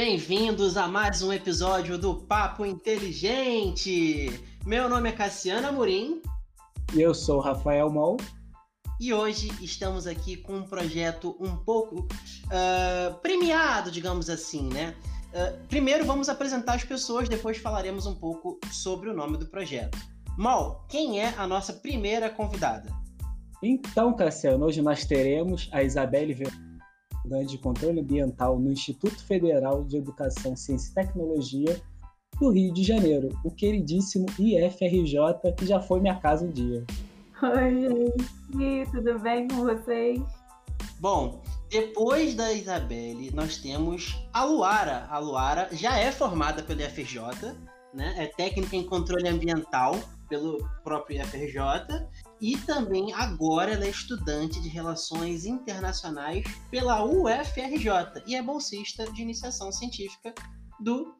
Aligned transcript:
Bem-vindos 0.00 0.76
a 0.76 0.86
mais 0.86 1.22
um 1.22 1.32
episódio 1.32 1.98
do 1.98 2.14
Papo 2.14 2.64
Inteligente. 2.64 4.30
Meu 4.64 4.88
nome 4.88 5.08
é 5.08 5.12
Cassiana 5.12 5.72
Murim. 5.72 6.22
E 6.94 7.00
eu 7.00 7.12
sou 7.12 7.40
Rafael 7.40 7.90
Mol. 7.90 8.16
E 9.00 9.12
hoje 9.12 9.50
estamos 9.60 10.06
aqui 10.06 10.36
com 10.36 10.58
um 10.58 10.62
projeto 10.62 11.36
um 11.40 11.56
pouco 11.56 12.06
uh, 12.06 13.18
premiado, 13.22 13.90
digamos 13.90 14.30
assim, 14.30 14.68
né? 14.72 14.94
Uh, 15.32 15.66
primeiro 15.66 16.04
vamos 16.04 16.28
apresentar 16.28 16.74
as 16.74 16.84
pessoas, 16.84 17.28
depois 17.28 17.58
falaremos 17.58 18.06
um 18.06 18.14
pouco 18.14 18.56
sobre 18.70 19.10
o 19.10 19.12
nome 19.12 19.36
do 19.36 19.46
projeto. 19.46 19.98
Mal, 20.38 20.86
quem 20.88 21.20
é 21.20 21.34
a 21.36 21.44
nossa 21.44 21.72
primeira 21.72 22.30
convidada? 22.30 22.88
Então, 23.60 24.14
Cassiano, 24.14 24.64
hoje 24.64 24.80
nós 24.80 25.04
teremos 25.04 25.68
a 25.72 25.82
Isabelle 25.82 26.34
Estudante 26.34 26.67
de 27.46 27.58
Controle 27.58 28.00
Ambiental 28.00 28.58
no 28.58 28.72
Instituto 28.72 29.22
Federal 29.24 29.84
de 29.84 29.96
Educação, 29.96 30.56
Ciência 30.56 30.90
e 30.90 30.94
Tecnologia 30.94 31.80
do 32.38 32.50
Rio 32.50 32.72
de 32.72 32.84
Janeiro, 32.84 33.30
o 33.44 33.50
queridíssimo 33.50 34.26
IFRJ, 34.38 35.52
que 35.56 35.66
já 35.66 35.80
foi 35.80 36.00
minha 36.00 36.16
casa 36.16 36.44
um 36.44 36.50
dia. 36.50 36.84
Oi, 37.42 38.12
gente, 38.56 38.90
tudo 38.90 39.18
bem 39.18 39.48
com 39.48 39.64
vocês? 39.64 40.20
Bom, 41.00 41.42
depois 41.70 42.34
da 42.34 42.52
Isabelle, 42.52 43.30
nós 43.32 43.58
temos 43.58 44.16
a 44.32 44.44
Luara. 44.44 45.06
A 45.10 45.18
Luara 45.18 45.68
já 45.72 45.98
é 45.98 46.10
formada 46.10 46.62
pelo 46.62 46.80
IFRJ, 46.80 47.20
né? 47.92 48.14
é 48.16 48.26
técnica 48.26 48.74
em 48.76 48.84
controle 48.84 49.28
ambiental 49.28 49.96
pelo 50.28 50.58
próprio 50.84 51.20
IFRJ 51.20 51.60
e 52.40 52.56
também 52.58 53.12
agora 53.12 53.72
ela 53.72 53.84
é 53.84 53.90
estudante 53.90 54.60
de 54.60 54.68
Relações 54.68 55.44
Internacionais 55.44 56.44
pela 56.70 57.04
UFRJ 57.04 58.22
e 58.26 58.36
é 58.36 58.42
bolsista 58.42 59.10
de 59.12 59.22
iniciação 59.22 59.72
científica 59.72 60.34
do 60.80 61.14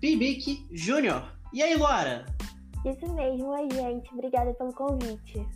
PIBIC 0.00 0.66
Júnior. 0.72 1.32
E 1.52 1.62
aí, 1.62 1.76
Laura? 1.76 2.26
Isso 2.84 3.12
mesmo, 3.14 3.48
oi, 3.48 3.68
gente. 3.72 4.12
Obrigada 4.12 4.54
pelo 4.54 4.72
convite. 4.72 5.46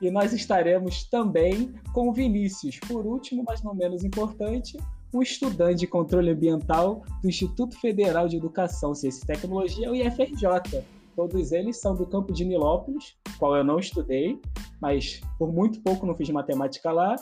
E 0.00 0.10
nós 0.10 0.32
estaremos 0.32 1.04
também 1.04 1.74
com 1.92 2.08
o 2.08 2.12
Vinícius, 2.12 2.78
por 2.80 3.04
último, 3.04 3.44
mas 3.46 3.62
não 3.62 3.74
menos 3.74 4.04
importante, 4.04 4.78
um 5.12 5.20
estudante 5.20 5.80
de 5.80 5.86
controle 5.86 6.30
ambiental 6.30 7.02
do 7.20 7.28
Instituto 7.28 7.78
Federal 7.80 8.28
de 8.28 8.36
Educação, 8.36 8.94
Ciência 8.94 9.24
e 9.24 9.26
Tecnologia, 9.26 9.90
o 9.90 9.94
IFRJ 9.94 10.84
Todos 11.16 11.52
eles 11.52 11.80
são 11.80 11.94
do 11.94 12.06
campo 12.06 12.32
de 12.32 12.44
Nilópolis, 12.44 13.16
qual 13.38 13.56
eu 13.56 13.64
não 13.64 13.78
estudei, 13.78 14.40
mas 14.80 15.20
por 15.38 15.52
muito 15.52 15.80
pouco 15.82 16.06
não 16.06 16.16
fiz 16.16 16.30
matemática 16.30 16.90
lá. 16.92 17.16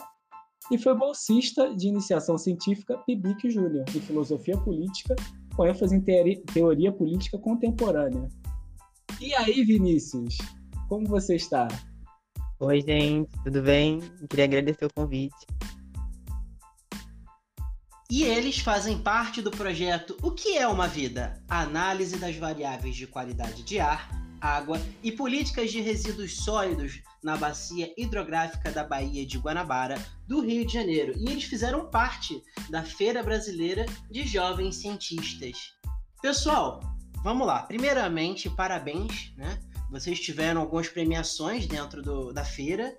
E 0.71 0.77
foi 0.77 0.95
bolsista 0.95 1.73
de 1.75 1.87
iniciação 1.87 2.37
científica 2.37 2.97
PIBIC 2.99 3.49
Júnior, 3.49 3.85
em 3.95 3.99
filosofia 4.01 4.57
política, 4.57 5.15
com 5.55 5.65
ênfase 5.65 5.95
em 5.95 6.01
teoria 6.01 6.91
política 6.91 7.37
contemporânea. 7.39 8.29
E 9.19 9.33
aí, 9.33 9.63
Vinícius, 9.63 10.37
como 10.87 11.07
você 11.07 11.35
está? 11.35 11.67
Oi, 12.59 12.81
gente, 12.81 13.29
tudo 13.43 13.61
bem? 13.61 13.99
Queria 14.29 14.45
agradecer 14.45 14.85
o 14.85 14.93
convite. 14.93 15.35
E 18.11 18.23
eles 18.23 18.57
fazem 18.57 18.97
parte 18.97 19.39
do 19.39 19.51
projeto 19.51 20.17
O 20.23 20.31
que 20.31 20.57
é 20.57 20.67
uma 20.67 20.87
vida? 20.87 21.39
Análise 21.47 22.17
das 22.17 22.35
variáveis 22.35 22.95
de 22.95 23.05
qualidade 23.05 23.61
de 23.61 23.79
ar, 23.79 24.09
água 24.41 24.81
e 25.03 25.11
políticas 25.11 25.71
de 25.71 25.79
resíduos 25.79 26.37
sólidos 26.37 27.03
na 27.23 27.37
bacia 27.37 27.93
hidrográfica 27.95 28.71
da 28.71 28.83
Baía 28.83 29.23
de 29.27 29.37
Guanabara, 29.37 30.03
do 30.27 30.41
Rio 30.41 30.65
de 30.65 30.73
Janeiro. 30.73 31.13
E 31.19 31.29
eles 31.29 31.43
fizeram 31.43 31.87
parte 31.91 32.41
da 32.71 32.81
Feira 32.81 33.21
Brasileira 33.21 33.85
de 34.09 34.23
Jovens 34.25 34.77
Cientistas. 34.77 35.75
Pessoal, 36.19 36.79
vamos 37.23 37.45
lá. 37.45 37.61
Primeiramente, 37.61 38.49
parabéns, 38.49 39.35
né? 39.37 39.59
Vocês 39.91 40.19
tiveram 40.19 40.61
algumas 40.61 40.89
premiações 40.89 41.67
dentro 41.67 42.01
do, 42.01 42.33
da 42.33 42.43
feira. 42.43 42.97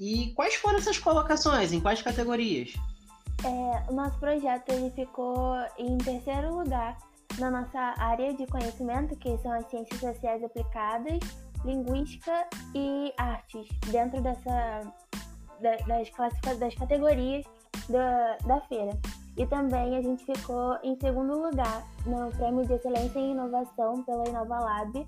E 0.00 0.32
quais 0.34 0.54
foram 0.54 0.78
essas 0.78 0.96
colocações? 0.96 1.72
Em 1.72 1.80
quais 1.80 2.00
categorias? 2.00 2.72
É, 3.44 3.90
o 3.90 3.94
nosso 3.94 4.18
projeto 4.18 4.70
ele 4.70 4.90
ficou 4.90 5.56
em 5.78 5.98
terceiro 5.98 6.54
lugar 6.54 6.96
na 7.38 7.50
nossa 7.50 7.94
área 7.98 8.32
de 8.34 8.46
conhecimento, 8.46 9.16
que 9.16 9.36
são 9.38 9.52
as 9.52 9.68
ciências 9.68 10.00
sociais 10.00 10.42
aplicadas, 10.42 11.18
linguística 11.64 12.46
e 12.74 13.12
artes, 13.18 13.68
dentro 13.90 14.20
dessa 14.20 14.80
das, 15.60 16.58
das 16.58 16.74
categorias 16.74 17.44
da, 17.88 18.36
da 18.46 18.60
feira. 18.62 18.98
E 19.36 19.46
também 19.46 19.96
a 19.96 20.02
gente 20.02 20.24
ficou 20.24 20.78
em 20.82 20.98
segundo 20.98 21.38
lugar 21.38 21.86
no 22.06 22.30
Prêmio 22.30 22.64
de 22.66 22.72
Excelência 22.72 23.18
em 23.18 23.32
Inovação 23.32 24.02
pela 24.04 24.26
InovaLab, 24.28 25.06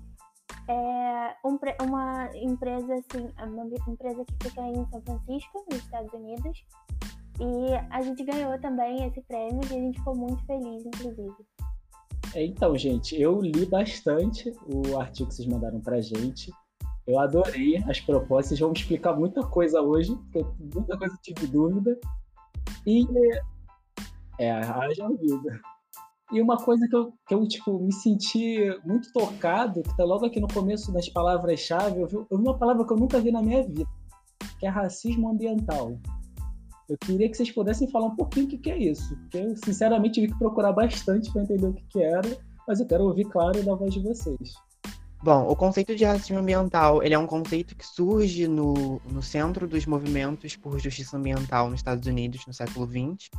é 0.67 1.35
um, 1.43 1.57
uma 1.81 2.29
empresa 2.35 2.93
assim, 2.93 3.27
uma 3.41 3.65
empresa 3.87 4.23
que 4.23 4.49
fica 4.49 4.61
em 4.61 4.85
São 4.91 5.01
Francisco, 5.01 5.65
nos 5.67 5.79
Estados 5.79 6.13
Unidos, 6.13 6.63
e 7.39 7.73
a 7.89 8.01
gente 8.01 8.23
ganhou 8.23 8.59
também 8.59 9.05
esse 9.05 9.21
prêmio 9.21 9.61
e 9.63 9.65
a 9.65 9.79
gente 9.79 9.97
ficou 9.97 10.15
muito 10.15 10.45
feliz, 10.45 10.85
inclusive. 10.85 11.35
É, 12.35 12.45
então, 12.45 12.77
gente, 12.77 13.19
eu 13.19 13.39
li 13.41 13.65
bastante 13.65 14.53
o 14.67 14.99
artigo 14.99 15.29
que 15.29 15.35
vocês 15.35 15.47
mandaram 15.47 15.79
pra 15.79 16.01
gente. 16.01 16.51
Eu 17.07 17.17
adorei 17.19 17.77
as 17.87 17.99
propostas. 17.99 18.59
Vamos 18.59 18.79
explicar 18.79 19.15
muita 19.15 19.41
coisa 19.41 19.81
hoje, 19.81 20.15
porque 20.15 20.45
muita 20.75 20.97
coisa 20.97 21.15
eu 21.15 21.21
tive 21.21 21.47
dúvida. 21.47 21.97
E. 22.85 23.05
É, 24.37 24.51
haja 24.51 25.07
vida. 25.09 25.59
E 26.31 26.39
uma 26.41 26.57
coisa 26.57 26.87
que 26.87 26.95
eu, 26.95 27.11
que 27.27 27.33
eu 27.33 27.47
tipo, 27.47 27.79
me 27.79 27.91
senti 27.91 28.59
muito 28.85 29.11
tocado, 29.11 29.81
que 29.81 29.97
tá 29.97 30.03
logo 30.03 30.25
aqui 30.25 30.39
no 30.39 30.47
começo 30.47 30.91
das 30.91 31.09
palavras-chave, 31.09 32.01
eu, 32.01 32.27
eu 32.29 32.37
vi 32.37 32.43
uma 32.43 32.57
palavra 32.57 32.85
que 32.85 32.93
eu 32.93 32.97
nunca 32.97 33.19
vi 33.19 33.31
na 33.31 33.41
minha 33.41 33.63
vida, 33.63 33.83
que 34.59 34.67
é 34.67 34.69
racismo 34.69 35.27
ambiental. 35.27 35.99
Eu 36.89 36.97
queria 36.97 37.29
que 37.29 37.37
vocês 37.37 37.51
pudessem 37.51 37.87
falar 37.91 38.07
um 38.07 38.15
pouquinho 38.15 38.47
o 38.47 38.49
que, 38.49 38.57
que 38.57 38.71
é 38.71 38.77
isso, 38.77 39.15
eu 39.31 39.55
sinceramente 39.63 40.15
tive 40.15 40.33
que 40.33 40.39
procurar 40.39 40.73
bastante 40.73 41.31
para 41.31 41.43
entender 41.43 41.67
o 41.67 41.73
que, 41.73 41.83
que 41.83 42.01
era, 42.01 42.37
mas 42.67 42.79
eu 42.79 42.87
quero 42.87 43.03
ouvir 43.03 43.25
claro 43.25 43.63
da 43.63 43.75
voz 43.75 43.93
de 43.93 43.99
vocês. 43.99 44.55
Bom, 45.21 45.47
o 45.47 45.55
conceito 45.55 45.95
de 45.95 46.03
racismo 46.03 46.39
ambiental 46.39 47.03
ele 47.03 47.13
é 47.13 47.19
um 47.19 47.27
conceito 47.27 47.75
que 47.75 47.85
surge 47.85 48.47
no, 48.47 48.99
no 49.11 49.21
centro 49.21 49.67
dos 49.67 49.85
movimentos 49.85 50.55
por 50.55 50.79
justiça 50.79 51.15
ambiental 51.15 51.69
nos 51.69 51.81
Estados 51.81 52.07
Unidos 52.07 52.43
no 52.47 52.53
século 52.53 52.87
XX, 52.87 53.29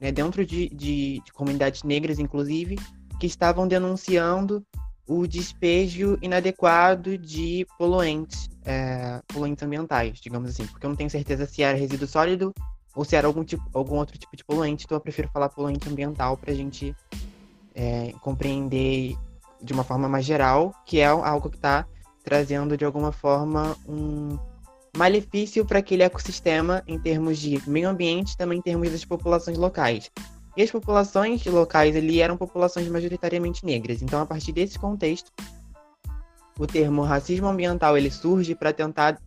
né, 0.00 0.12
dentro 0.12 0.44
de, 0.44 0.68
de, 0.68 1.22
de 1.24 1.32
comunidades 1.32 1.84
negras, 1.84 2.18
inclusive, 2.18 2.76
que 3.18 3.26
estavam 3.26 3.66
denunciando 3.66 4.62
o 5.06 5.26
despejo 5.26 6.18
inadequado 6.20 7.16
de 7.16 7.66
poluentes, 7.78 8.50
é, 8.66 9.22
poluentes 9.28 9.62
ambientais, 9.62 10.20
digamos 10.20 10.50
assim, 10.50 10.66
porque 10.66 10.84
eu 10.84 10.90
não 10.90 10.96
tenho 10.96 11.08
certeza 11.08 11.46
se 11.46 11.62
era 11.62 11.78
resíduo 11.78 12.06
sólido 12.06 12.52
ou 12.98 13.04
se 13.04 13.14
era 13.14 13.28
algum, 13.28 13.44
tipo, 13.44 13.62
algum 13.72 13.94
outro 13.94 14.18
tipo 14.18 14.36
de 14.36 14.44
poluente, 14.44 14.84
então 14.84 14.96
eu 14.96 15.00
prefiro 15.00 15.30
falar 15.32 15.48
poluente 15.48 15.88
ambiental 15.88 16.36
para 16.36 16.50
a 16.50 16.54
gente 16.54 16.92
é, 17.72 18.12
compreender 18.20 19.16
de 19.62 19.72
uma 19.72 19.84
forma 19.84 20.08
mais 20.08 20.24
geral, 20.24 20.74
que 20.84 20.98
é 20.98 21.06
algo 21.06 21.48
que 21.48 21.54
está 21.54 21.86
trazendo 22.24 22.76
de 22.76 22.84
alguma 22.84 23.12
forma 23.12 23.76
um 23.88 24.36
malefício 24.96 25.64
para 25.64 25.78
aquele 25.78 26.02
ecossistema 26.02 26.82
em 26.88 26.98
termos 26.98 27.38
de 27.38 27.62
meio 27.70 27.88
ambiente, 27.88 28.36
também 28.36 28.58
em 28.58 28.62
termos 28.62 28.90
das 28.90 29.04
populações 29.04 29.56
locais. 29.56 30.10
E 30.56 30.62
as 30.64 30.70
populações 30.72 31.46
locais 31.46 31.94
ali 31.94 32.20
eram 32.20 32.36
populações 32.36 32.88
majoritariamente 32.88 33.64
negras. 33.64 34.02
Então, 34.02 34.20
a 34.20 34.26
partir 34.26 34.50
desse 34.50 34.76
contexto, 34.76 35.30
o 36.58 36.66
termo 36.66 37.02
racismo 37.02 37.46
ambiental 37.46 37.96
ele 37.96 38.10
surge 38.10 38.56
para 38.56 38.72
tentar 38.72 39.20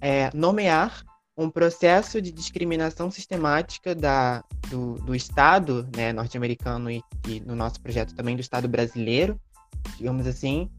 é, 0.00 0.30
nomear 0.32 1.09
um 1.40 1.48
processo 1.48 2.20
de 2.20 2.30
discriminação 2.30 3.10
sistemática 3.10 3.94
da, 3.94 4.44
do, 4.68 4.96
do 4.96 5.14
Estado 5.14 5.88
né, 5.96 6.12
norte-americano 6.12 6.90
e, 6.90 7.02
e, 7.26 7.40
no 7.40 7.56
nosso 7.56 7.80
projeto 7.80 8.14
também 8.14 8.36
do 8.36 8.42
Estado 8.42 8.68
brasileiro, 8.68 9.40
digamos 9.96 10.26
assim, 10.26 10.70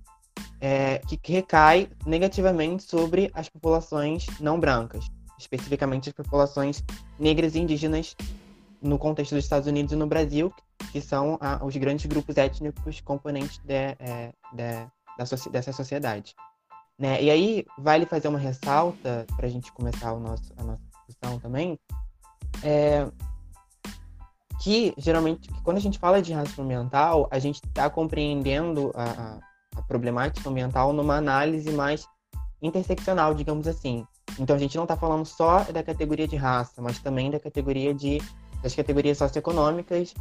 é, 0.60 1.00
que 1.00 1.34
recai 1.34 1.90
negativamente 2.06 2.84
sobre 2.84 3.32
as 3.34 3.50
populações 3.50 4.28
não 4.40 4.60
brancas, 4.60 5.04
especificamente 5.40 6.10
as 6.10 6.14
populações 6.14 6.84
negras 7.20 7.56
e 7.56 7.60
indígenas 7.60 8.16
no 8.80 9.00
contexto 9.00 9.34
dos 9.34 9.44
Estados 9.44 9.68
Unidos 9.68 9.94
e 9.94 9.96
no 9.96 10.06
Brasil, 10.06 10.54
que 10.92 11.02
são 11.02 11.40
a, 11.42 11.66
os 11.66 11.76
grandes 11.76 12.06
grupos 12.06 12.38
étnicos 12.38 13.02
componentes 13.02 13.58
de, 13.66 13.74
é, 13.74 14.32
de, 14.54 14.88
da, 15.18 15.50
dessa 15.52 15.74
sociedade. 15.74 16.36
Né? 17.02 17.20
E 17.24 17.32
aí, 17.32 17.66
vale 17.80 18.06
fazer 18.06 18.28
uma 18.28 18.38
ressalta 18.38 19.26
para 19.36 19.48
a 19.48 19.50
gente 19.50 19.72
começar 19.72 20.14
o 20.14 20.20
nosso, 20.20 20.54
a 20.56 20.64
nossa 20.64 20.84
discussão 21.08 21.40
também, 21.40 21.80
é, 22.62 23.08
que 24.62 24.94
geralmente, 25.00 25.50
quando 25.64 25.78
a 25.78 25.80
gente 25.80 25.98
fala 25.98 26.22
de 26.22 26.32
racismo 26.32 26.64
ambiental, 26.64 27.28
a 27.32 27.40
gente 27.40 27.60
está 27.66 27.90
compreendendo 27.90 28.92
a, 28.94 29.40
a, 29.76 29.82
problemática 29.82 30.48
ambiental 30.48 30.94
numa 30.94 31.16
análise 31.16 31.72
mais 31.72 32.08
interseccional, 32.62 33.34
digamos 33.34 33.68
assim. 33.68 34.06
Então 34.38 34.56
a 34.56 34.60
gente 34.60 34.76
não 34.76 34.84
está 34.84 34.96
falando 34.96 35.26
só 35.26 35.64
da 35.64 35.82
categoria 35.82 36.28
de 36.28 36.36
raça, 36.36 36.84
mas 36.84 37.00
também 37.00 37.32
da 37.32 37.40
categoria 37.40 37.96
de 37.96 38.22
das 38.62 38.76
categorias 38.76 39.18
socioeconômicas 39.18 40.14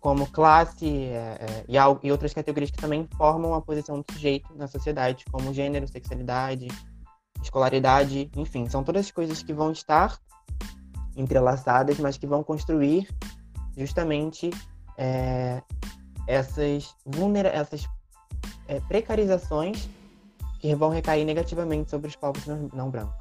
como 0.00 0.26
classe 0.26 0.86
é, 0.86 1.38
é, 1.40 1.64
e, 1.68 1.76
e, 2.06 2.12
outras 2.12 2.32
categorias 2.32 2.70
que 2.70 2.78
também 2.78 3.08
formam 3.16 3.54
a 3.54 3.60
posição 3.60 4.00
do 4.00 4.12
sujeito 4.12 4.54
na 4.54 4.66
sociedade, 4.66 5.24
como 5.30 5.52
gênero, 5.52 5.88
sexualidade, 5.88 6.68
escolaridade, 7.42 8.30
enfim, 8.36 8.68
são 8.68 8.84
todas 8.84 9.10
coisas 9.10 9.42
que 9.42 9.52
vão 9.52 9.72
estar 9.72 10.18
entrelaçadas, 11.16 11.98
mas 11.98 12.16
que 12.16 12.26
vão 12.26 12.44
construir 12.44 13.08
justamente 13.76 14.50
é, 14.96 15.62
essas, 16.26 16.94
vulnera 17.04 17.48
essas 17.48 17.88
é, 18.68 18.80
precarizações 18.80 19.88
que 20.60 20.74
vão 20.74 20.90
recair 20.90 21.24
negativamente 21.24 21.90
sobre 21.90 22.08
os 22.08 22.16
povos 22.16 22.44
não, 22.46 22.68
não 22.72 22.90
brancos. 22.90 23.14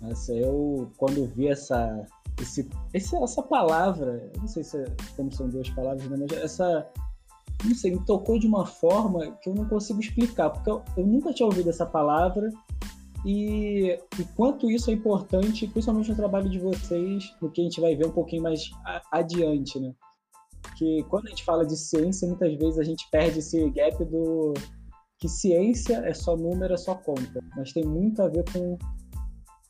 Nossa, 0.00 0.32
eu 0.32 0.90
quando 0.96 1.26
vi 1.26 1.48
essa, 1.48 2.06
esse, 2.40 2.68
esse, 2.92 3.16
essa 3.16 3.42
palavra, 3.42 4.30
não 4.38 4.48
sei 4.48 4.64
se 4.64 4.78
é, 4.78 4.84
como 5.16 5.32
são 5.32 5.48
duas 5.48 5.68
palavras, 5.70 6.08
né, 6.08 6.16
mas 6.18 6.32
essa, 6.38 6.86
não 7.64 7.74
sei, 7.74 7.92
me 7.92 8.04
tocou 8.04 8.38
de 8.38 8.46
uma 8.46 8.66
forma 8.66 9.32
que 9.42 9.48
eu 9.48 9.54
não 9.54 9.68
consigo 9.68 10.00
explicar, 10.00 10.50
porque 10.50 10.70
eu, 10.70 10.82
eu 10.96 11.06
nunca 11.06 11.32
tinha 11.32 11.46
ouvido 11.46 11.70
essa 11.70 11.86
palavra 11.86 12.50
e, 13.24 13.98
e 14.18 14.24
quanto 14.34 14.70
isso 14.70 14.90
é 14.90 14.94
importante, 14.94 15.66
principalmente 15.66 16.10
no 16.10 16.16
trabalho 16.16 16.48
de 16.48 16.58
vocês, 16.58 17.34
no 17.40 17.50
que 17.50 17.60
a 17.60 17.64
gente 17.64 17.80
vai 17.80 17.94
ver 17.94 18.06
um 18.06 18.12
pouquinho 18.12 18.42
mais 18.42 18.70
adiante, 19.12 19.78
né? 19.78 19.92
Que 20.76 21.02
quando 21.04 21.26
a 21.26 21.30
gente 21.30 21.44
fala 21.44 21.66
de 21.66 21.76
ciência, 21.76 22.26
muitas 22.26 22.54
vezes 22.56 22.78
a 22.78 22.82
gente 22.82 23.06
perde 23.10 23.40
esse 23.40 23.68
gap 23.70 24.02
do 24.06 24.54
que 25.18 25.28
ciência 25.28 25.96
é 26.06 26.14
só 26.14 26.34
número, 26.34 26.72
é 26.72 26.78
só 26.78 26.94
conta, 26.94 27.44
mas 27.54 27.72
tem 27.72 27.84
muito 27.84 28.22
a 28.22 28.28
ver 28.28 28.42
com 28.50 28.78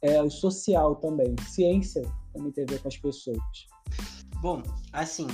é, 0.02 0.22
o 0.22 0.30
social 0.30 0.96
também. 0.96 1.34
Ciência 1.48 2.02
também 2.32 2.52
tem 2.52 2.64
a 2.64 2.66
ver 2.66 2.80
com 2.80 2.88
as 2.88 2.96
pessoas. 2.96 3.38
Bom, 4.40 4.62
assim, 4.92 5.26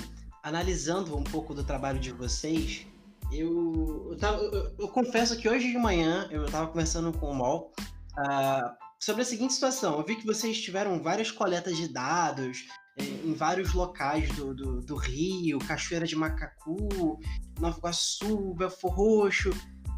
analisando 0.43 1.17
um 1.17 1.25
pouco 1.25 1.55
do 1.55 1.63
trabalho 1.63 1.99
de 1.99 2.13
vocês, 2.13 2.87
eu, 3.33 4.09
eu, 4.11 4.17
tava, 4.19 4.43
eu, 4.43 4.75
eu 4.79 4.89
confesso 4.89 5.37
que 5.37 5.49
hoje 5.49 5.71
de 5.71 5.79
manhã 5.79 6.29
eu 6.31 6.45
estava 6.45 6.67
conversando 6.69 7.13
com 7.13 7.31
o 7.31 7.35
Mol 7.35 7.73
uh, 8.19 8.77
sobre 9.01 9.23
a 9.23 9.25
seguinte 9.25 9.55
situação. 9.55 9.99
Eu 9.99 10.05
vi 10.05 10.17
que 10.17 10.27
vocês 10.27 10.61
tiveram 10.61 11.03
várias 11.03 11.31
coletas 11.31 11.77
de 11.77 11.89
dados 11.89 12.67
é, 12.99 13.05
em 13.05 13.35
vários 13.35 13.75
locais 13.75 14.29
do, 14.37 14.55
do, 14.55 14.81
do, 14.81 14.97
Rio, 14.97 15.59
Cachoeira 15.59 16.07
de 16.07 16.17
Macacu, 16.17 17.19
Nova 17.61 17.79
Iguaçu, 17.79 18.55
Belfor 18.55 18.93
Roxo. 18.93 19.51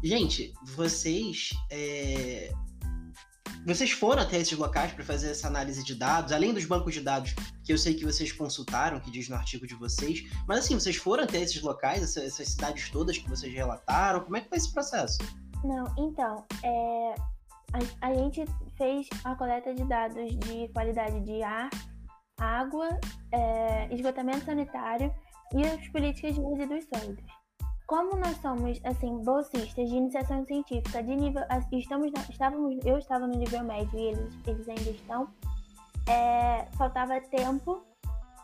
Gente, 0.03 0.53
vocês 0.75 1.51
é, 1.69 2.51
vocês 3.69 3.91
foram 3.91 4.23
até 4.23 4.37
esses 4.37 4.57
locais 4.57 4.91
para 4.91 5.03
fazer 5.03 5.31
essa 5.31 5.47
análise 5.47 5.83
de 5.83 5.95
dados, 5.95 6.31
além 6.31 6.53
dos 6.53 6.65
bancos 6.65 6.93
de 6.93 7.01
dados 7.01 7.35
que 7.63 7.71
eu 7.71 7.77
sei 7.77 7.93
que 7.93 8.03
vocês 8.03 8.31
consultaram, 8.31 8.99
que 8.99 9.11
diz 9.11 9.29
no 9.29 9.35
artigo 9.35 9.67
de 9.67 9.75
vocês, 9.75 10.23
mas 10.47 10.59
assim, 10.59 10.73
vocês 10.73 10.95
foram 10.95 11.23
até 11.23 11.39
esses 11.39 11.61
locais, 11.61 12.01
essas, 12.01 12.23
essas 12.23 12.49
cidades 12.49 12.89
todas 12.89 13.17
que 13.17 13.29
vocês 13.29 13.53
relataram, 13.53 14.21
como 14.21 14.37
é 14.37 14.41
que 14.41 14.49
foi 14.49 14.57
esse 14.57 14.73
processo? 14.73 15.17
Não, 15.63 15.85
então, 15.97 16.45
é, 16.63 17.15
a, 17.73 18.07
a 18.09 18.13
gente 18.13 18.43
fez 18.77 19.07
a 19.23 19.35
coleta 19.35 19.73
de 19.73 19.83
dados 19.85 20.35
de 20.39 20.67
qualidade 20.69 21.19
de 21.21 21.43
ar, 21.43 21.69
água, 22.39 22.89
é, 23.31 23.93
esgotamento 23.93 24.45
sanitário 24.45 25.13
e 25.53 25.65
as 25.65 25.87
políticas 25.89 26.35
de 26.35 26.41
resíduos 26.41 26.85
sólidos. 26.93 27.38
Como 27.89 28.15
nós 28.17 28.37
somos 28.37 28.79
assim 28.83 29.17
bolsistas 29.23 29.89
de 29.89 29.95
iniciação 29.95 30.45
científica 30.45 31.01
de 31.01 31.15
nível, 31.15 31.41
estamos, 31.71 32.11
estávamos, 32.29 32.77
eu 32.85 32.99
estava 32.99 33.25
no 33.25 33.35
nível 33.35 33.63
médio 33.63 33.97
e 33.97 34.09
eles, 34.09 34.33
eles 34.45 34.69
ainda 34.69 34.91
estão, 34.91 35.27
é, 36.07 36.67
faltava 36.77 37.19
tempo 37.19 37.83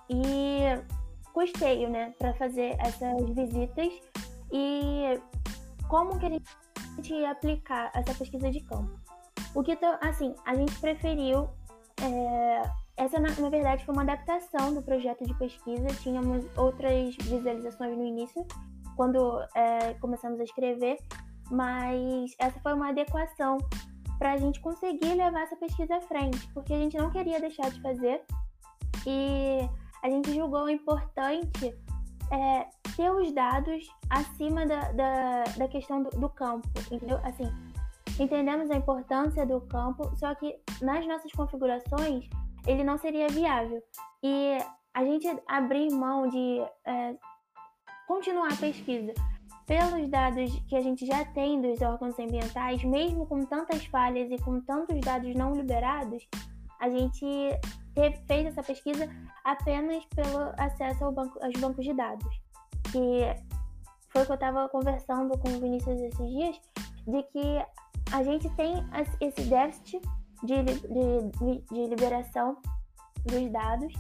e 0.10 0.62
custeio, 1.32 1.92
né, 1.92 2.12
para 2.18 2.34
fazer 2.34 2.76
essas 2.80 3.30
visitas 3.36 3.94
e 4.52 5.22
como 5.90 6.18
que 6.18 6.26
a 6.26 6.30
gente 6.30 7.14
ia 7.14 7.30
aplicar 7.30 7.92
essa 7.94 8.16
pesquisa 8.16 8.50
de 8.50 8.62
campo. 8.62 9.00
O 9.54 9.62
que, 9.62 9.78
assim, 10.02 10.34
a 10.44 10.56
gente 10.56 10.76
preferiu. 10.80 11.48
É, 12.02 12.64
essa, 12.98 13.20
na, 13.20 13.30
na, 13.40 13.50
verdade, 13.50 13.86
foi 13.86 13.94
uma 13.94 14.02
adaptação 14.02 14.74
do 14.74 14.82
projeto 14.82 15.24
de 15.24 15.34
pesquisa. 15.36 15.86
Tínhamos 16.02 16.46
outras 16.58 17.16
visualizações 17.18 17.96
no 17.96 18.04
início, 18.04 18.46
quando 18.96 19.42
é, 19.56 19.94
começamos 19.96 20.40
a 20.40 20.44
escrever, 20.44 20.98
mas 21.52 22.32
essa 22.40 22.60
foi 22.60 22.74
uma 22.74 22.90
adequação 22.90 23.58
para 24.18 24.34
a 24.34 24.38
gente 24.38 24.60
conseguir 24.62 25.14
levar 25.14 25.42
essa 25.42 25.56
pesquisa 25.56 25.98
à 25.98 26.02
frente, 26.02 26.48
porque 26.54 26.74
a 26.74 26.78
gente 26.78 26.98
não 26.98 27.10
queria 27.10 27.40
deixar 27.40 27.70
de 27.70 27.82
fazer 27.82 28.24
e 29.06 29.70
a 30.04 30.10
gente 30.10 30.34
julgou 30.34 30.70
importante 30.70 31.76
é, 32.32 32.68
ter 32.96 33.12
os 33.12 33.32
dados 33.34 33.86
acima 34.10 34.66
da, 34.66 34.92
da, 34.94 35.44
da 35.58 35.68
questão 35.68 36.02
do, 36.02 36.10
do 36.12 36.30
campo, 36.30 36.68
entendeu? 36.92 37.20
Assim, 37.24 37.52
Entendemos 38.18 38.72
a 38.72 38.76
importância 38.76 39.46
do 39.46 39.60
campo, 39.62 40.16
só 40.16 40.34
que 40.36 40.58
nas 40.82 41.06
nossas 41.06 41.32
configurações 41.34 42.30
ele 42.66 42.84
não 42.84 42.98
seria 42.98 43.28
viável. 43.28 43.84
E 44.24 44.58
a 44.94 45.04
gente 45.04 45.28
abrir 45.46 45.92
mão 45.92 46.28
de 46.30 46.62
é, 46.86 47.16
continuar 48.08 48.54
a 48.54 48.58
pesquisa 48.58 49.14
pelos 49.66 50.08
dados 50.10 50.52
que 50.68 50.76
a 50.76 50.82
gente 50.82 51.06
já 51.06 51.26
tem 51.26 51.62
dos 51.62 51.82
órgãos 51.82 52.18
ambientais, 52.20 52.84
mesmo 52.84 53.26
com 53.26 53.44
tantas 53.46 53.86
falhas 53.86 54.32
e 54.32 54.38
com 54.38 54.62
tantos 54.62 55.00
dados 55.02 55.34
não 55.36 55.54
liberados, 55.54 56.28
a 56.80 56.90
gente 56.90 57.26
fez 58.28 58.46
essa 58.46 58.62
pesquisa 58.62 59.10
apenas 59.44 60.06
pelo 60.06 60.54
acesso 60.58 61.06
ao 61.06 61.12
banco, 61.12 61.44
aos 61.44 61.54
bancos 61.60 61.84
de 61.84 61.94
dados. 61.94 62.42
Que 62.92 63.22
foi 64.10 64.22
o 64.22 64.26
que 64.26 64.32
eu 64.32 64.36
estava 64.36 64.70
conversando 64.70 65.38
com 65.40 65.50
o 65.50 65.60
Vinícius 65.60 66.00
esses 66.00 66.30
dias, 66.30 66.62
de 67.08 67.24
que 67.24 67.66
a 68.12 68.24
gente 68.24 68.50
tem 68.52 68.74
esse 69.20 69.42
déficit 69.50 70.02
de, 70.44 70.64
de, 70.64 71.62
de 71.72 71.88
liberação 71.88 72.58
dos 73.26 73.52
dados 73.52 73.94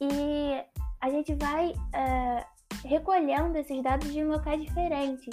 e 0.00 0.62
a 1.00 1.10
gente 1.10 1.34
vai 1.34 1.72
é, 1.94 2.44
recolhendo 2.84 3.58
esses 3.58 3.82
dados 3.82 4.12
de 4.12 4.24
locais 4.24 4.60
diferentes. 4.60 5.28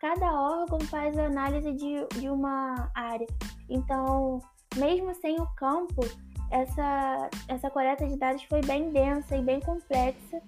Cada 0.00 0.32
órgão 0.32 0.80
faz 0.80 1.16
a 1.16 1.26
análise 1.26 1.72
de, 1.72 2.06
de 2.20 2.28
uma 2.28 2.90
área. 2.94 3.26
Então, 3.68 4.40
mesmo 4.76 5.14
sem 5.14 5.40
o 5.40 5.46
campo, 5.56 6.02
essa, 6.50 7.30
essa 7.48 7.70
coleta 7.70 8.06
de 8.06 8.16
dados 8.16 8.42
foi 8.44 8.60
bem 8.60 8.90
densa 8.90 9.36
e 9.36 9.42
bem 9.42 9.60
complexa, 9.60 10.40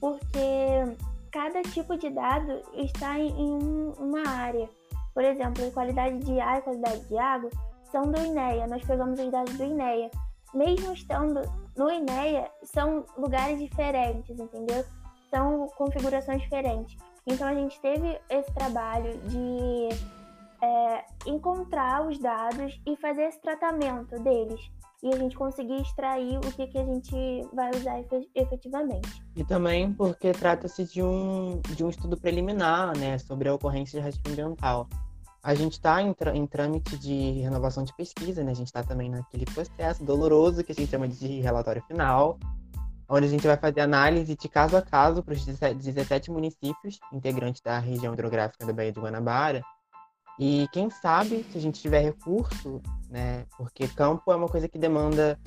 porque 0.00 0.48
cada 1.30 1.62
tipo 1.62 1.96
de 1.96 2.10
dado 2.10 2.60
está 2.74 3.18
em, 3.18 3.28
em 3.28 3.92
uma 3.98 4.26
área. 4.28 4.68
Por 5.14 5.24
exemplo, 5.24 5.70
qualidade 5.70 6.18
de 6.18 6.40
ar 6.40 6.58
e 6.58 6.62
qualidade 6.62 7.08
de 7.08 7.16
água 7.16 7.50
são 7.90 8.10
do 8.10 8.20
INEA. 8.20 8.66
Nós 8.66 8.84
pegamos 8.84 9.20
os 9.20 9.30
dados 9.30 9.56
do 9.56 9.64
INEA. 9.64 10.10
Mesmo 10.52 10.92
estando 10.92 11.40
no 11.76 11.90
INEA, 11.90 12.50
são 12.64 13.04
lugares 13.16 13.58
diferentes, 13.58 14.38
entendeu? 14.38 14.84
São 15.34 15.68
configurações 15.76 16.42
diferentes. 16.42 16.96
Então 17.26 17.48
a 17.48 17.54
gente 17.54 17.80
teve 17.80 18.20
esse 18.30 18.52
trabalho 18.52 19.18
de 19.28 19.88
é, 20.62 21.04
encontrar 21.26 22.06
os 22.06 22.18
dados 22.18 22.80
e 22.86 22.96
fazer 22.96 23.22
esse 23.22 23.40
tratamento 23.40 24.16
deles. 24.22 24.60
E 25.02 25.08
a 25.08 25.16
gente 25.16 25.36
conseguir 25.36 25.82
extrair 25.82 26.38
o 26.38 26.52
que, 26.52 26.66
que 26.66 26.78
a 26.78 26.84
gente 26.84 27.48
vai 27.52 27.70
usar 27.74 28.02
efetivamente. 28.34 29.22
E 29.36 29.44
também 29.44 29.92
porque 29.92 30.32
trata-se 30.32 30.84
de 30.84 31.02
um, 31.02 31.60
de 31.70 31.84
um 31.84 31.90
estudo 31.90 32.16
preliminar 32.16 32.96
né, 32.96 33.18
sobre 33.18 33.48
a 33.48 33.54
ocorrência 33.54 34.00
de 34.00 34.06
risco 34.06 34.28
ambiental 34.28 34.88
a 35.42 35.54
gente 35.54 35.72
está 35.72 36.00
em, 36.00 36.14
em, 36.32 36.46
trâmite 36.46 36.96
de 36.96 37.32
renovação 37.42 37.84
de 37.84 37.94
pesquisa, 37.94 38.42
né? 38.42 38.52
A 38.52 38.54
gente 38.54 38.68
está 38.68 38.82
também 38.82 39.10
naquele 39.10 39.44
processo 39.44 40.02
doloroso 40.02 40.64
que 40.64 40.72
a 40.72 40.74
gente 40.74 40.90
chama 40.90 41.06
de 41.06 41.40
relatório 41.40 41.82
final, 41.82 42.38
onde 43.08 43.26
a 43.26 43.30
gente 43.30 43.46
vai 43.46 43.56
fazer 43.56 43.80
análise 43.80 44.36
de 44.36 44.48
caso 44.48 44.76
a 44.76 44.82
caso 44.82 45.22
para 45.22 45.34
os 45.34 45.44
17 45.44 46.30
municípios 46.30 46.98
integrantes 47.12 47.60
da 47.60 47.78
região 47.78 48.14
hidrográfica 48.14 48.66
da 48.66 48.72
Baía 48.72 48.92
de 48.92 49.00
Guanabara. 49.00 49.62
E 50.38 50.66
quem 50.72 50.90
sabe, 50.90 51.44
se 51.50 51.58
a 51.58 51.60
gente 51.60 51.80
tiver 51.80 52.00
recurso, 52.00 52.82
né? 53.08 53.46
Porque 53.56 53.86
campo 53.86 54.32
é 54.32 54.36
uma 54.36 54.48
coisa 54.48 54.68
que 54.68 54.78
demanda 54.78 55.38